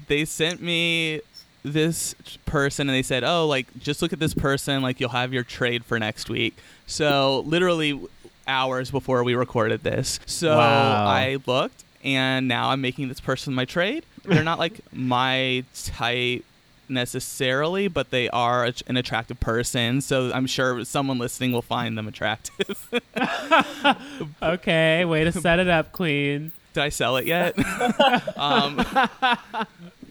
they 0.08 0.26
sent 0.26 0.62
me 0.62 1.22
this 1.64 2.16
person 2.46 2.88
and 2.90 2.96
they 2.96 3.04
said 3.04 3.24
oh 3.24 3.48
like 3.48 3.68
just 3.80 4.02
look 4.02 4.14
at 4.14 4.20
this 4.20 4.34
person 4.34 4.82
like 4.82 5.00
you'll 5.00 5.10
have 5.10 5.34
your 5.34 5.44
trade 5.44 5.84
for 5.86 5.98
next 6.00 6.30
week 6.30 6.58
so 6.88 7.40
literally 7.46 8.00
hours 8.48 8.90
before 8.92 9.24
we 9.24 9.34
recorded 9.36 9.84
this 9.84 10.20
so 10.26 10.58
Wow. 10.58 11.06
i 11.06 11.38
looked 11.46 11.84
and 12.04 12.48
now 12.48 12.70
i'm 12.70 12.82
making 12.82 13.08
this 13.10 13.20
person 13.20 13.54
my 13.54 13.66
trade 13.66 14.06
they're 14.26 14.44
not 14.44 14.60
like 14.60 14.82
my 14.92 15.64
type 15.84 16.44
necessarily 16.90 17.88
but 17.88 18.10
they 18.10 18.28
are 18.30 18.66
a- 18.66 18.74
an 18.88 18.98
attractive 18.98 19.40
person 19.40 20.02
so 20.02 20.32
i'm 20.34 20.48
sure 20.48 20.84
someone 20.84 21.18
listening 21.20 21.52
will 21.54 21.62
find 21.62 21.98
them 21.98 22.08
attractive 22.08 22.90
okay, 24.42 25.06
way 25.06 25.24
to 25.24 25.32
set 25.32 25.60
it 25.60 25.68
up, 25.68 25.92
Queen. 25.92 26.52
Did 26.74 26.84
i 26.84 26.90
sell 26.90 27.18
it 27.18 27.26
yet 27.26 27.56
um 28.38 28.84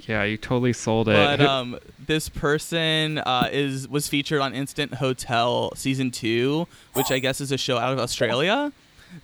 Yeah, 0.09 0.25
you 0.25 0.37
totally 0.39 0.73
sold 0.73 1.09
it. 1.09 1.13
But 1.13 1.41
um, 1.41 1.79
this 2.05 2.29
person 2.29 3.19
uh, 3.19 3.49
is 3.53 3.87
was 3.87 4.09
featured 4.09 4.41
on 4.41 4.55
Instant 4.55 4.95
Hotel 4.95 5.73
season 5.77 6.11
two, 6.11 6.67
which 6.95 7.13
I 7.13 7.19
guess 7.19 7.41
is 7.41 7.53
a 7.53 7.59
show 7.59 7.79
out 7.79 7.93
of 7.93 7.99
Australia. 7.99 8.73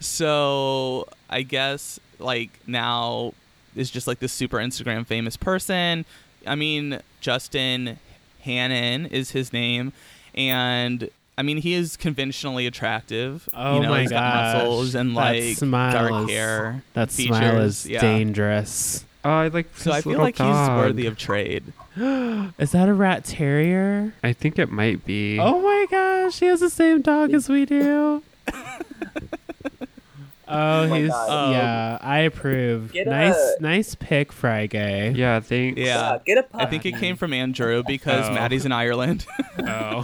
So 0.01 1.09
I 1.31 1.43
guess 1.43 1.99
like 2.19 2.51
now 2.67 3.33
is 3.75 3.91
just 3.91 4.07
like 4.07 4.19
this 4.21 4.33
super 4.33 4.59
Instagram 4.59 5.07
famous 5.07 5.37
person, 5.37 6.05
I 6.47 6.55
mean, 6.55 7.01
Justin 7.21 7.99
Hannon 8.43 9.07
is 9.07 9.31
his 9.33 9.53
name, 9.53 9.93
and 10.35 11.11
I 11.39 11.43
mean 11.43 11.59
he 11.59 11.75
is 11.75 11.97
conventionally 11.97 12.67
attractive. 12.67 13.49
Oh 13.53 13.77
you 13.77 13.83
know, 13.83 13.91
my 13.91 14.03
he's 14.03 14.11
got 14.11 14.55
muscles 14.55 14.95
and 14.95 15.11
That 15.11 15.15
like 15.15 15.57
smile 15.57 15.93
dark 15.93 16.25
is- 16.25 16.31
hair. 16.35 16.83
That 16.95 17.11
features. 17.11 17.37
smile 17.37 17.61
is 17.61 17.87
yeah. 17.87 18.01
dangerous. 18.01 19.05
Oh, 19.25 19.31
I 19.31 19.49
like. 19.49 19.67
So 19.77 19.91
I 19.91 20.01
feel 20.03 20.13
little 20.13 20.25
like 20.25 20.37
he's 20.39 20.69
worthy 20.69 21.07
of 21.07 21.19
trade. 21.19 21.65
Is 21.97 22.71
that 22.73 22.89
a 22.89 22.95
rat 22.95 23.25
terrier? 23.25 24.13
I 24.23 24.33
think 24.33 24.57
it 24.59 24.71
might 24.71 25.05
be. 25.05 25.39
Oh 25.41 25.61
my 25.63 25.87
gosh, 25.91 26.39
he 26.39 26.47
has 26.47 26.61
the 26.61 26.71
same 26.71 27.03
dog 27.03 27.35
as 27.35 27.49
we 27.49 27.65
do. 27.65 28.23
oh, 30.49 30.87
my 30.89 30.99
he's 31.01 31.09
God. 31.11 31.53
yeah. 31.53 31.99
I 32.01 32.21
approve. 32.21 32.95
Nice, 32.95 33.35
a- 33.37 33.57
nice 33.61 33.95
pick, 33.95 34.33
Frygay. 34.33 35.17
Yeah, 35.17 35.41
thanks. 35.41 35.81
Yeah. 35.81 36.19
get 36.25 36.39
a 36.39 36.43
puppy. 36.45 36.65
I 36.65 36.67
think 36.69 36.87
it 36.87 36.97
came 36.99 37.17
from 37.17 37.33
Andrew 37.33 37.83
because 37.87 38.29
Oh. 38.29 38.33
Maddie's 38.35 38.65
in 38.65 38.73
Ireland. 38.73 39.27
Oh. 39.69 40.03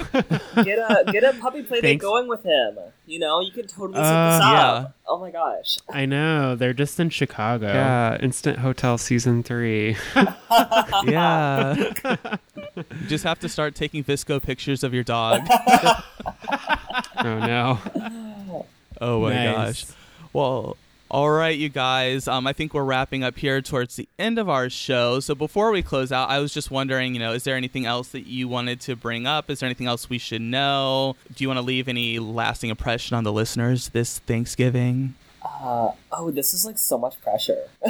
get 0.64 0.78
a 0.78 1.04
get 1.12 1.22
a 1.24 1.34
puppy 1.38 1.62
play 1.62 1.80
date 1.82 1.88
Thanks. 1.88 2.02
going 2.04 2.26
with 2.26 2.42
him. 2.42 2.78
You 3.06 3.18
know, 3.18 3.40
you 3.40 3.52
could 3.52 3.68
totally 3.68 3.98
set 3.98 4.02
Uh, 4.04 4.38
this 4.38 4.46
Yeah. 4.46 4.66
up. 4.66 4.96
Oh 5.06 5.18
my 5.20 5.30
gosh. 5.30 5.76
I 5.90 6.06
know 6.06 6.56
they're 6.56 6.72
just 6.72 6.98
in 6.98 7.10
Chicago. 7.10 7.66
yeah, 7.66 8.16
Instant 8.20 8.58
Hotel 8.60 8.96
season 8.96 9.42
three. 9.42 9.96
yeah. 11.04 11.74
you 11.76 12.84
just 13.08 13.24
have 13.24 13.38
to 13.40 13.48
start 13.48 13.74
taking 13.74 14.02
VSCO 14.02 14.42
pictures 14.42 14.82
of 14.82 14.94
your 14.94 15.04
dog. 15.04 15.42
Oh 17.24 17.38
no. 17.38 17.78
Oh 19.00 19.20
my 19.20 19.34
Nice. 19.34 19.84
gosh. 19.84 19.96
Well, 20.32 20.76
all 21.12 21.30
right, 21.30 21.56
you 21.56 21.68
guys. 21.68 22.26
Um, 22.26 22.46
I 22.46 22.54
think 22.54 22.72
we're 22.72 22.84
wrapping 22.84 23.22
up 23.22 23.36
here 23.36 23.60
towards 23.60 23.96
the 23.96 24.08
end 24.18 24.38
of 24.38 24.48
our 24.48 24.70
show. 24.70 25.20
So 25.20 25.34
before 25.34 25.70
we 25.70 25.82
close 25.82 26.10
out, 26.10 26.30
I 26.30 26.38
was 26.38 26.54
just 26.54 26.70
wondering, 26.70 27.12
you 27.12 27.20
know, 27.20 27.34
is 27.34 27.44
there 27.44 27.54
anything 27.54 27.84
else 27.84 28.08
that 28.08 28.26
you 28.26 28.48
wanted 28.48 28.80
to 28.82 28.96
bring 28.96 29.26
up? 29.26 29.50
Is 29.50 29.60
there 29.60 29.66
anything 29.66 29.86
else 29.86 30.08
we 30.08 30.16
should 30.16 30.40
know? 30.40 31.16
Do 31.34 31.44
you 31.44 31.48
want 31.48 31.58
to 31.58 31.62
leave 31.62 31.86
any 31.86 32.18
lasting 32.18 32.70
impression 32.70 33.14
on 33.14 33.24
the 33.24 33.32
listeners 33.32 33.90
this 33.90 34.20
Thanksgiving? 34.20 35.14
Uh, 35.44 35.90
oh, 36.12 36.30
this 36.30 36.54
is 36.54 36.64
like 36.64 36.78
so 36.78 36.96
much 36.96 37.20
pressure. 37.20 37.68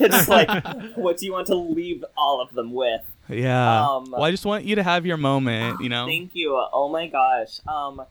it's 0.00 0.28
like, 0.28 0.64
what 0.96 1.18
do 1.18 1.26
you 1.26 1.32
want 1.32 1.46
to 1.46 1.54
leave 1.54 2.04
all 2.16 2.40
of 2.40 2.52
them 2.52 2.72
with? 2.72 3.02
Yeah. 3.28 3.86
Um, 3.86 4.10
well, 4.10 4.24
I 4.24 4.32
just 4.32 4.44
want 4.44 4.64
you 4.64 4.74
to 4.74 4.82
have 4.82 5.06
your 5.06 5.18
moment, 5.18 5.80
you 5.80 5.88
know. 5.88 6.06
Thank 6.06 6.34
you. 6.34 6.60
Oh 6.72 6.88
my 6.88 7.06
gosh. 7.06 7.60
Um, 7.68 8.02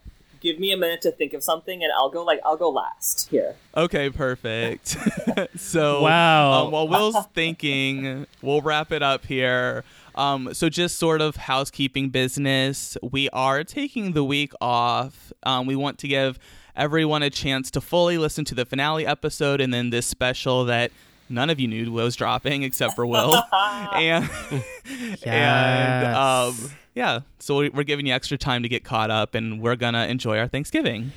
give 0.41 0.59
me 0.59 0.71
a 0.71 0.77
minute 0.77 1.01
to 1.01 1.11
think 1.11 1.33
of 1.33 1.43
something, 1.43 1.83
and 1.83 1.91
I'll 1.97 2.09
go 2.09 2.23
like 2.23 2.39
I'll 2.45 2.57
go 2.57 2.69
last 2.69 3.29
here. 3.29 3.55
Okay, 3.75 4.09
perfect. 4.09 4.97
so, 5.57 6.01
Wow. 6.01 6.65
um, 6.65 6.71
while 6.71 6.87
Will's 6.87 7.25
thinking, 7.33 8.25
we'll 8.41 8.61
wrap 8.61 8.91
it 8.91 9.03
up 9.03 9.25
here. 9.25 9.83
Um, 10.15 10.53
so, 10.53 10.67
just 10.69 10.97
sort 10.97 11.21
of 11.21 11.35
housekeeping 11.35 12.09
business. 12.09 12.97
We 13.03 13.29
are 13.29 13.63
taking 13.63 14.13
the 14.13 14.23
week 14.23 14.51
off. 14.61 15.31
Um, 15.43 15.67
we 15.67 15.75
want 15.75 15.97
to 15.99 16.07
give 16.07 16.39
everyone 16.75 17.23
a 17.23 17.29
chance 17.29 17.69
to 17.71 17.81
fully 17.81 18.17
listen 18.17 18.45
to 18.45 18.55
the 18.55 18.65
finale 18.65 19.05
episode 19.05 19.61
and 19.61 19.73
then 19.73 19.89
this 19.89 20.05
special 20.05 20.65
that 20.65 20.91
none 21.29 21.49
of 21.49 21.59
you 21.59 21.67
knew 21.67 21.91
was 21.91 22.15
dropping 22.15 22.63
except 22.63 22.93
for 22.95 23.05
Will. 23.05 23.35
and 23.93 24.29
and 25.23 26.05
um, 26.15 26.55
Yes. 26.59 26.69
Yeah, 26.97 27.19
so 27.39 27.57
we- 27.59 27.69
we're 27.69 27.83
giving 27.83 28.07
you 28.07 28.13
extra 28.13 28.37
time 28.37 28.63
to 28.63 28.69
get 28.69 28.83
caught 28.83 29.11
up, 29.11 29.35
and 29.35 29.61
we're 29.61 29.75
gonna 29.75 30.07
enjoy 30.07 30.37
our 30.39 30.47
Thanksgiving. 30.47 31.11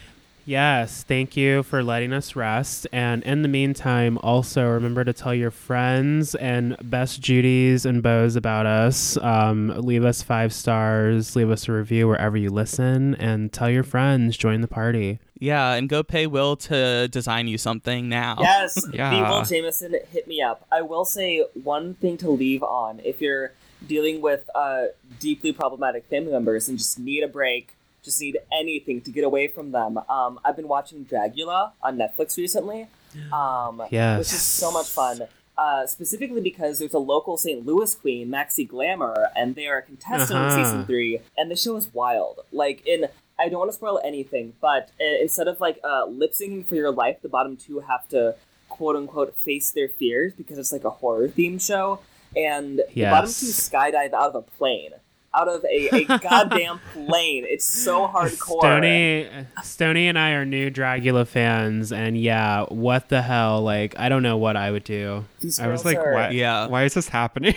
Yes, 0.46 1.04
thank 1.06 1.36
you 1.36 1.62
for 1.62 1.82
letting 1.82 2.12
us 2.12 2.34
rest. 2.34 2.86
And 2.92 3.22
in 3.22 3.42
the 3.42 3.48
meantime, 3.48 4.18
also 4.22 4.66
remember 4.68 5.04
to 5.04 5.12
tell 5.12 5.34
your 5.34 5.50
friends 5.50 6.34
and 6.34 6.76
best 6.82 7.20
Judies 7.20 7.84
and 7.86 8.02
Bows 8.02 8.36
about 8.36 8.66
us. 8.66 9.16
Um, 9.18 9.72
leave 9.76 10.04
us 10.04 10.22
five 10.22 10.52
stars, 10.52 11.36
leave 11.36 11.50
us 11.50 11.68
a 11.68 11.72
review 11.72 12.08
wherever 12.08 12.36
you 12.36 12.50
listen, 12.50 13.14
and 13.16 13.52
tell 13.52 13.70
your 13.70 13.82
friends. 13.84 14.36
Join 14.36 14.60
the 14.60 14.66
party. 14.68 15.18
Yeah, 15.38 15.74
and 15.74 15.88
go 15.88 16.02
pay 16.02 16.26
Will 16.26 16.56
to 16.56 17.06
design 17.08 17.46
you 17.46 17.56
something 17.56 18.08
now. 18.08 18.36
Yes, 18.40 18.78
Yeah. 18.92 19.10
the 19.10 19.22
Will 19.30 19.42
Jameson, 19.44 19.94
hit 20.10 20.26
me 20.26 20.42
up. 20.42 20.66
I 20.72 20.82
will 20.82 21.04
say 21.04 21.44
one 21.62 21.94
thing 21.94 22.16
to 22.18 22.30
leave 22.30 22.62
on 22.62 23.00
if 23.04 23.20
you're 23.20 23.52
dealing 23.86 24.20
with 24.20 24.48
uh, 24.54 24.86
deeply 25.18 25.52
problematic 25.52 26.04
family 26.06 26.32
members 26.32 26.68
and 26.68 26.78
just 26.78 26.98
need 26.98 27.22
a 27.22 27.28
break, 27.28 27.74
just 28.02 28.20
need 28.20 28.38
anything 28.52 29.00
to 29.02 29.10
get 29.10 29.24
away 29.24 29.48
from 29.48 29.72
them. 29.72 29.98
Um, 30.08 30.38
I've 30.44 30.56
been 30.56 30.68
watching 30.68 31.04
Dragula 31.04 31.72
on 31.82 31.98
Netflix 31.98 32.36
recently, 32.36 32.88
um, 33.32 33.82
Yes. 33.90 34.18
which 34.18 34.28
is 34.32 34.42
so 34.42 34.70
much 34.70 34.86
fun. 34.88 35.22
Uh, 35.58 35.86
specifically 35.86 36.40
because 36.40 36.78
there's 36.78 36.94
a 36.94 36.98
local 36.98 37.36
St. 37.36 37.66
Louis 37.66 37.94
queen, 37.94 38.28
Maxi 38.30 38.66
Glamour, 38.66 39.28
and 39.36 39.54
they 39.54 39.66
are 39.66 39.78
a 39.78 39.82
contestant 39.82 40.38
Uh-huh. 40.38 40.58
in 40.58 40.64
season 40.64 40.86
three, 40.86 41.20
and 41.36 41.50
the 41.50 41.56
show 41.56 41.76
is 41.76 41.92
wild. 41.92 42.40
Like 42.50 42.86
in, 42.86 43.08
I 43.38 43.50
don't 43.50 43.58
want 43.58 43.70
to 43.70 43.74
spoil 43.74 44.00
anything, 44.02 44.54
but 44.62 44.90
uh, 44.98 45.04
instead 45.20 45.48
of 45.48 45.60
like 45.60 45.78
uh, 45.84 46.06
lip 46.06 46.32
syncing 46.32 46.64
for 46.64 46.76
your 46.76 46.90
life, 46.90 47.18
the 47.20 47.28
bottom 47.28 47.58
two 47.58 47.80
have 47.80 48.08
to 48.08 48.36
quote 48.70 48.96
unquote 48.96 49.36
face 49.44 49.70
their 49.72 49.88
fears 49.88 50.32
because 50.32 50.56
it's 50.56 50.72
like 50.72 50.84
a 50.84 50.90
horror 50.90 51.28
themed 51.28 51.60
show, 51.60 52.00
and 52.36 52.78
the 52.94 53.04
bottom 53.04 53.30
two 53.30 53.46
Yes. 53.46 53.68
skydive 53.70 54.12
out 54.12 54.28
of 54.30 54.34
a 54.36 54.42
plane, 54.42 54.90
out 55.34 55.48
of 55.48 55.64
a, 55.64 55.88
a 55.96 56.04
goddamn 56.18 56.80
plane. 56.92 57.44
It's 57.48 57.64
so 57.66 58.06
hardcore. 58.08 58.60
Stony, 58.60 59.28
Stony, 59.62 60.08
and 60.08 60.18
I 60.18 60.30
are 60.32 60.44
new 60.44 60.70
Dragula 60.70 61.26
fans, 61.26 61.92
and 61.92 62.16
yeah, 62.20 62.64
what 62.64 63.08
the 63.08 63.22
hell? 63.22 63.62
Like, 63.62 63.98
I 63.98 64.08
don't 64.08 64.22
know 64.22 64.36
what 64.36 64.56
I 64.56 64.70
would 64.70 64.84
do. 64.84 65.24
These 65.40 65.58
I 65.60 65.68
was 65.68 65.84
like, 65.84 65.98
are- 65.98 66.14
why? 66.14 66.30
Yeah. 66.30 66.66
Why 66.68 66.84
is 66.84 66.94
this 66.94 67.08
happening? 67.08 67.54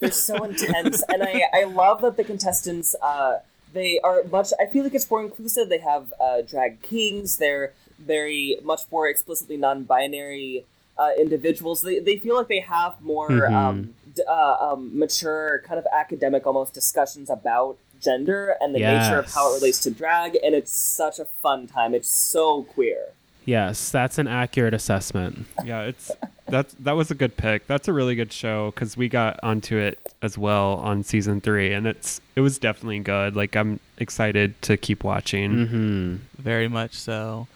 They're 0.00 0.12
so 0.12 0.44
intense, 0.44 1.02
and 1.08 1.24
I 1.24 1.42
I 1.52 1.64
love 1.64 2.02
that 2.02 2.16
the 2.16 2.22
contestants 2.22 2.94
uh 3.02 3.38
they 3.74 3.98
are 4.04 4.22
much. 4.30 4.52
I 4.60 4.66
feel 4.66 4.84
like 4.84 4.94
it's 4.94 5.10
more 5.10 5.22
inclusive. 5.22 5.68
They 5.70 5.78
have 5.78 6.12
uh, 6.20 6.42
drag 6.42 6.82
kings. 6.82 7.38
They're 7.38 7.72
very 7.98 8.58
much 8.62 8.82
more 8.92 9.08
explicitly 9.08 9.56
non-binary 9.56 10.64
uh, 10.98 11.10
individuals. 11.18 11.80
They 11.82 11.98
they 11.98 12.16
feel 12.18 12.36
like 12.36 12.48
they 12.48 12.60
have 12.60 13.00
more 13.00 13.28
Mhm. 13.30 13.52
um, 13.52 13.82
d- 13.82 13.92
uh, 14.28 14.56
um, 14.60 14.98
mature, 14.98 15.62
kind 15.66 15.78
of 15.78 15.86
academic, 15.92 16.46
almost 16.46 16.74
discussions 16.74 17.30
about 17.30 17.78
gender 18.00 18.56
and 18.60 18.74
the 18.74 18.80
nature 18.80 19.18
of 19.18 19.32
how 19.32 19.52
it 19.52 19.56
relates 19.56 19.78
to 19.80 19.90
drag. 19.90 20.36
And 20.42 20.54
it's 20.54 20.72
such 20.72 21.18
a 21.18 21.24
fun 21.24 21.66
time. 21.66 21.94
It's 21.94 22.10
so 22.10 22.64
queer. 22.64 23.08
Yes, 23.44 23.90
that's 23.90 24.18
an 24.18 24.28
accurate 24.28 24.74
assessment. 24.74 25.46
yeah, 25.64 25.82
it's 25.82 26.12
that's 26.46 26.74
that 26.74 26.92
was 26.92 27.10
a 27.10 27.14
good 27.14 27.36
pick. 27.36 27.66
That's 27.66 27.88
a 27.88 27.92
really 27.92 28.14
good 28.14 28.32
show 28.32 28.70
because 28.70 28.96
we 28.96 29.08
got 29.08 29.40
onto 29.42 29.76
it 29.76 29.98
as 30.22 30.38
well 30.38 30.74
on 30.74 31.02
season 31.02 31.40
three, 31.40 31.72
and 31.72 31.86
it's 31.86 32.20
it 32.36 32.40
was 32.40 32.58
definitely 32.58 33.00
good. 33.00 33.34
Like 33.34 33.56
I'm 33.56 33.80
excited 33.98 34.60
to 34.62 34.76
keep 34.76 35.02
watching. 35.02 35.52
Mm-hmm. 35.52 36.16
Very 36.40 36.68
much 36.68 36.94
so. 36.94 37.48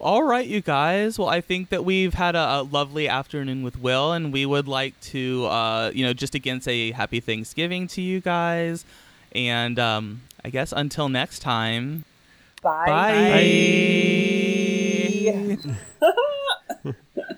All 0.00 0.22
right, 0.22 0.46
you 0.46 0.62
guys. 0.62 1.18
Well, 1.18 1.28
I 1.28 1.42
think 1.42 1.68
that 1.68 1.84
we've 1.84 2.14
had 2.14 2.34
a, 2.34 2.60
a 2.60 2.62
lovely 2.62 3.06
afternoon 3.06 3.62
with 3.62 3.78
Will, 3.78 4.12
and 4.12 4.32
we 4.32 4.46
would 4.46 4.66
like 4.66 4.98
to, 5.02 5.44
uh, 5.46 5.90
you 5.94 6.06
know, 6.06 6.14
just 6.14 6.34
again 6.34 6.62
say 6.62 6.90
happy 6.92 7.20
Thanksgiving 7.20 7.86
to 7.88 8.00
you 8.00 8.20
guys. 8.20 8.86
And 9.34 9.78
um, 9.78 10.22
I 10.42 10.48
guess 10.48 10.72
until 10.72 11.10
next 11.10 11.40
time, 11.40 12.06
Bye. 12.62 12.86
bye. 12.86 13.20
Bye. 16.02 16.92